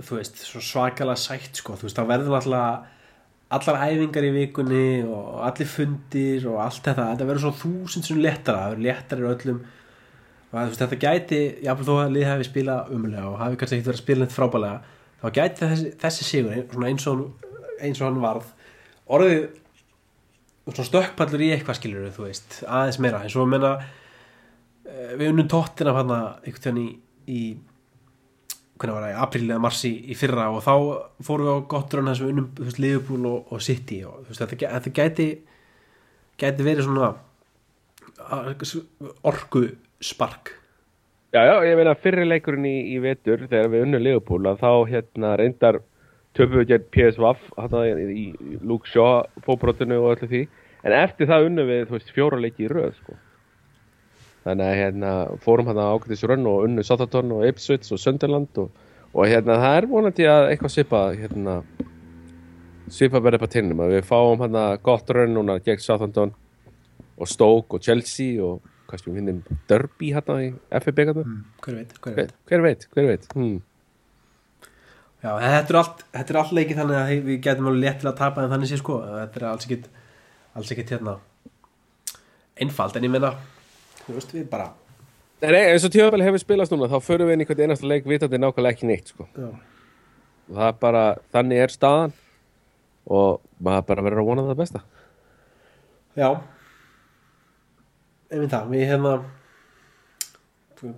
þú 0.02 0.18
veist, 0.18 0.42
svo 0.48 0.64
svakalega 0.64 1.20
sætt 1.20 1.62
sko, 1.62 1.76
þú 1.78 1.88
veist, 1.88 2.00
þá 2.00 2.10
verður 2.10 2.40
alltaf 2.40 2.90
allar 3.52 3.82
æfingar 3.92 4.24
í 4.24 4.32
vikunni 4.32 4.86
og 5.04 5.42
allir 5.44 5.68
fundir 5.68 6.48
og 6.48 6.62
allt 6.64 6.86
þetta 6.86 7.10
þetta 7.12 7.28
verður 7.28 7.44
svo 7.46 7.54
þúsund 7.66 8.08
sem 8.08 8.22
léttara 8.24 8.64
það 8.64 8.74
verður 8.74 8.86
léttara 8.86 9.26
í 9.26 9.32
öllum 9.34 9.62
og 10.52 10.74
þetta 10.80 11.00
gæti, 11.00 11.42
jáfnvel 11.64 11.88
þó 11.88 11.94
að 11.98 12.16
lið 12.16 12.28
hefði 12.30 12.48
spilað 12.48 12.96
umlega 12.96 13.28
og 13.28 13.38
hafi 13.40 13.60
kannski 13.60 13.78
ekkert 13.78 13.92
verið 13.92 14.00
að 14.00 14.04
spila 14.06 14.24
neitt 14.24 14.36
frábælega 14.36 14.80
þá 15.22 15.28
gæti 15.38 15.68
þessi, 15.68 15.92
þessi 16.02 16.28
sigur 16.28 16.64
svona 16.72 16.90
eins 16.92 17.08
og, 17.12 17.22
eins 17.80 18.02
og 18.02 18.08
hann 18.08 18.24
varð 18.24 18.50
orðið 19.12 19.42
svona 20.72 20.88
stökkpallur 20.88 21.44
í 21.44 21.50
eitthvað 21.56 21.80
skilur 21.80 22.14
þú 22.16 22.28
veist, 22.28 22.62
aðeins 22.68 23.02
meira. 23.04 23.24
Eins 23.26 23.36
og 23.36 23.50
menna 23.52 23.74
eh, 24.86 25.14
við 25.20 25.32
unnum 25.32 25.50
tóttina 25.52 25.96
hann 25.98 26.14
einhvern 26.16 26.64
tíðan 26.64 26.82
í, 26.82 26.88
í 27.28 27.42
hvernig 28.82 28.98
var 28.98 29.06
það, 29.06 29.14
í 29.14 29.22
apríl 29.26 29.44
eða 29.48 29.62
marsi 29.62 29.92
í 30.10 30.18
fyrra 30.18 30.48
og 30.54 30.64
þá 30.66 30.74
fórum 31.26 31.48
við 31.48 31.58
á 31.58 31.70
gott 31.74 31.94
raun 31.96 32.10
þess 32.12 32.22
að 32.22 32.28
við 32.28 32.34
unnum 32.36 32.50
þú 32.58 32.68
veist, 32.68 32.82
Liverpool 32.82 33.28
og, 33.30 33.52
og 33.52 33.66
City 33.66 34.00
og 34.08 34.22
þú 34.22 34.32
veist, 34.32 34.44
þetta, 34.46 34.72
þetta 34.78 34.96
gæti 35.02 35.28
gæti 36.42 36.66
verið 36.66 36.88
svona 36.88 37.12
orku 39.28 39.68
spark. 40.02 40.56
Já, 41.32 41.46
já, 41.48 41.54
ég 41.64 41.78
meina 41.80 41.94
fyrri 41.96 42.26
leikurinn 42.28 42.68
í, 42.68 42.78
í 42.92 42.98
vetur 43.04 43.46
þegar 43.48 43.70
við 43.72 43.86
unnum 43.86 44.04
Liverpool 44.04 44.50
að 44.50 44.64
þá 44.64 44.72
hérna 44.90 45.36
reyndar 45.40 45.80
töfum 46.38 46.62
við 46.62 46.70
gegn 46.72 46.88
PSV 46.96 47.32
í, 48.12 48.26
Luke 48.64 48.90
Shaw 48.90 49.26
fóbrotinu 49.46 50.00
og 50.00 50.16
öllu 50.16 50.30
því. 50.32 50.46
En 50.82 50.96
eftir 50.98 51.30
það 51.30 51.50
unnum 51.50 51.70
við, 51.70 51.84
veist, 51.92 52.14
fjóra 52.16 52.40
leiki 52.42 52.66
í 52.66 52.72
röð 52.72 52.96
sko. 52.98 53.18
þannig 54.42 54.66
að 54.66 54.80
hérna 54.80 55.10
fórum 55.44 55.68
hérna 55.70 55.92
ákvæmtis 55.94 56.24
rönn 56.26 56.48
og 56.50 56.64
unnum 56.66 56.84
Southampton 56.84 57.34
og 57.36 57.44
Ipswich 57.46 57.92
og 57.94 58.00
Sunderland 58.02 58.58
og, 58.58 58.72
og 59.14 59.28
hérna 59.30 59.60
það 59.62 59.76
er 59.78 59.88
vonandi 59.92 60.26
að 60.26 60.46
eitthvað 60.50 60.74
svipa 60.74 61.02
hérna 61.14 61.60
svipa 62.90 63.22
verið 63.22 63.44
på 63.44 63.52
tinnum. 63.54 63.84
Að 63.86 63.98
við 63.98 64.08
fáum 64.10 64.42
hérna 64.42 64.66
gott 64.82 65.14
rönn 65.14 65.36
núna 65.38 65.60
gegn 65.62 65.84
Southampton 65.84 66.34
og 67.22 67.30
Stoke 67.30 67.78
og 67.78 67.86
Chelsea 67.86 68.42
og 68.42 68.64
kannski 68.90 69.12
við 69.12 69.22
finnum 69.22 69.44
Derby 69.70 70.14
hérna 70.16 70.40
í 70.42 70.50
FFB 70.82 71.06
hérna. 71.06 71.26
Mm, 71.28 71.44
hver 71.62 71.78
veit, 71.78 71.94
hver 72.02 72.16
hver, 72.16 72.24
veit 72.24 72.50
hver 72.50 72.66
veit, 72.66 72.88
hver 72.96 73.12
veit. 73.12 73.30
Hmm. 73.36 73.60
Já, 75.22 75.32
þetta 75.38 75.74
er 75.74 75.80
allt, 75.82 76.06
þetta 76.16 76.34
er 76.34 76.40
allt 76.42 76.54
leikið 76.58 76.80
þannig 76.82 77.00
að 77.00 77.12
við 77.28 77.42
getum 77.46 77.68
alveg 77.70 77.84
létt 77.86 78.00
til 78.02 78.10
að 78.10 78.20
tapa 78.22 78.44
en 78.44 78.54
þannig 78.54 78.72
sé 78.72 78.80
sko, 78.82 79.00
þetta 79.06 79.42
er 79.42 79.48
alls 79.52 79.68
ekkit 79.68 79.90
alls 80.58 80.72
ekkit 80.74 80.94
hérna 80.96 81.18
einfalt, 82.62 82.98
en 82.98 83.06
ég 83.06 83.14
meina 83.14 83.36
þú 84.06 84.16
veist 84.18 84.34
við 84.36 84.48
bara 84.52 84.72
Nei, 85.42 85.58
eins 85.72 85.86
og 85.88 85.94
tjóðvel 85.94 86.22
hefur 86.22 86.42
spilast 86.42 86.74
núna 86.74 86.90
þá 86.90 87.00
förum 87.02 87.30
við 87.30 87.34
inn 87.34 87.42
í 87.42 87.46
hvern 87.50 87.64
einasta 87.66 87.88
leik 87.90 88.06
vitandi 88.06 88.38
nákvæmlega 88.38 88.76
ekki 88.76 88.90
neitt 88.90 89.08
sko. 89.10 89.26
já, 89.34 89.48
og 90.52 90.58
það 90.58 90.68
er 90.68 90.76
bara, 90.84 91.04
þannig 91.34 91.64
er 91.64 91.74
staðan. 91.74 92.14
Og 93.12 93.40
maður 93.64 93.86
bara 93.88 94.04
verður 94.06 94.22
að 94.22 94.28
vona 94.28 94.44
það 94.46 94.60
besta. 94.60 94.82
Já. 96.14 96.28
Einmitt 98.30 98.52
það, 98.54 98.68
við 98.70 98.84
hérna 98.92 99.14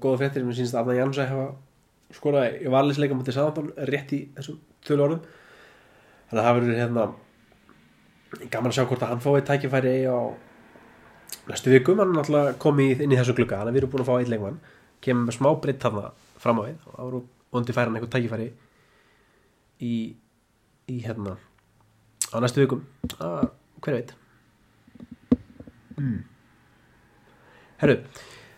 góða 0.04 0.20
fréttir, 0.20 0.44
mér 0.44 0.58
sínst 0.58 0.76
að 0.76 0.82
Arna 0.84 0.98
Jansson 0.98 1.30
hefa 1.30 1.46
skorað 2.14 2.62
í 2.62 2.72
valisleika 2.72 3.18
mútið 3.18 3.38
Sáðan 3.38 3.72
rétt 3.90 4.14
í 4.16 4.24
þessum 4.38 4.60
tölu 4.86 5.06
orðum 5.08 5.22
þannig 6.30 6.40
að 6.40 6.48
það 6.48 6.58
verður 6.60 6.82
hérna 6.82 7.06
gaman 8.54 8.72
að 8.72 8.78
sjá 8.78 8.86
hvort 8.90 9.06
að 9.06 9.14
hann 9.14 9.24
fái 9.24 9.46
tækifæri 9.48 9.96
á 10.10 10.20
næstu 11.50 11.74
vikum, 11.74 12.00
hann 12.00 12.14
er 12.14 12.20
náttúrulega 12.20 12.58
komið 12.62 13.04
inn 13.04 13.14
í 13.14 13.20
þessu 13.20 13.36
glugga, 13.38 13.60
þannig 13.60 13.74
að 13.74 13.78
við 13.78 13.82
erum 13.84 13.94
búin 13.94 14.04
að 14.04 14.10
fá 14.10 14.16
eitt 14.18 14.32
leikmann. 14.32 14.60
Kemur 15.04 15.28
með 15.28 15.38
smá 15.38 15.50
breytt 15.62 15.84
þarna 15.84 16.12
fram 16.42 16.60
á 16.60 16.64
við. 16.64 16.78
Og 16.88 16.96
það 16.96 17.08
voru 17.08 17.24
vondi 17.54 17.76
færa 17.76 17.92
hann 17.92 17.98
eitthvað 18.00 18.14
tækifæri 18.16 18.50
í, 19.84 19.94
í 20.90 21.00
hérna 21.04 21.36
á 22.32 22.38
næstu 22.44 22.64
vikum. 22.64 22.86
Að, 23.20 23.50
hver 23.84 24.00
veit? 24.00 24.16
Mm. 25.94 26.24
herru 27.78 28.00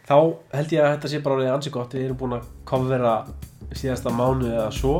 þá 0.05 0.17
held 0.55 0.73
ég 0.75 0.85
að 0.85 0.95
þetta 0.95 1.11
sé 1.11 1.21
bara 1.25 1.39
orðið 1.39 1.53
ansi 1.55 1.73
gott. 1.73 1.93
Við 1.97 2.07
erum 2.07 2.19
búin 2.21 2.37
að 2.37 2.49
kofvera 2.69 3.15
síðasta 3.75 4.13
mánu 4.15 4.49
eða 4.53 4.71
svo. 4.75 4.95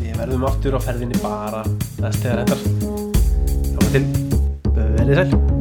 Við 0.00 0.18
verðum 0.18 0.48
aftur 0.50 0.78
á 0.78 0.80
ferðinni 0.84 1.22
bara 1.22 1.64
næst 2.00 2.24
þegar 2.24 2.44
þetta 2.44 2.60
þá 3.70 3.80
er 3.86 3.96
til. 3.96 4.04
Verið 4.70 5.24
sæl 5.24 5.59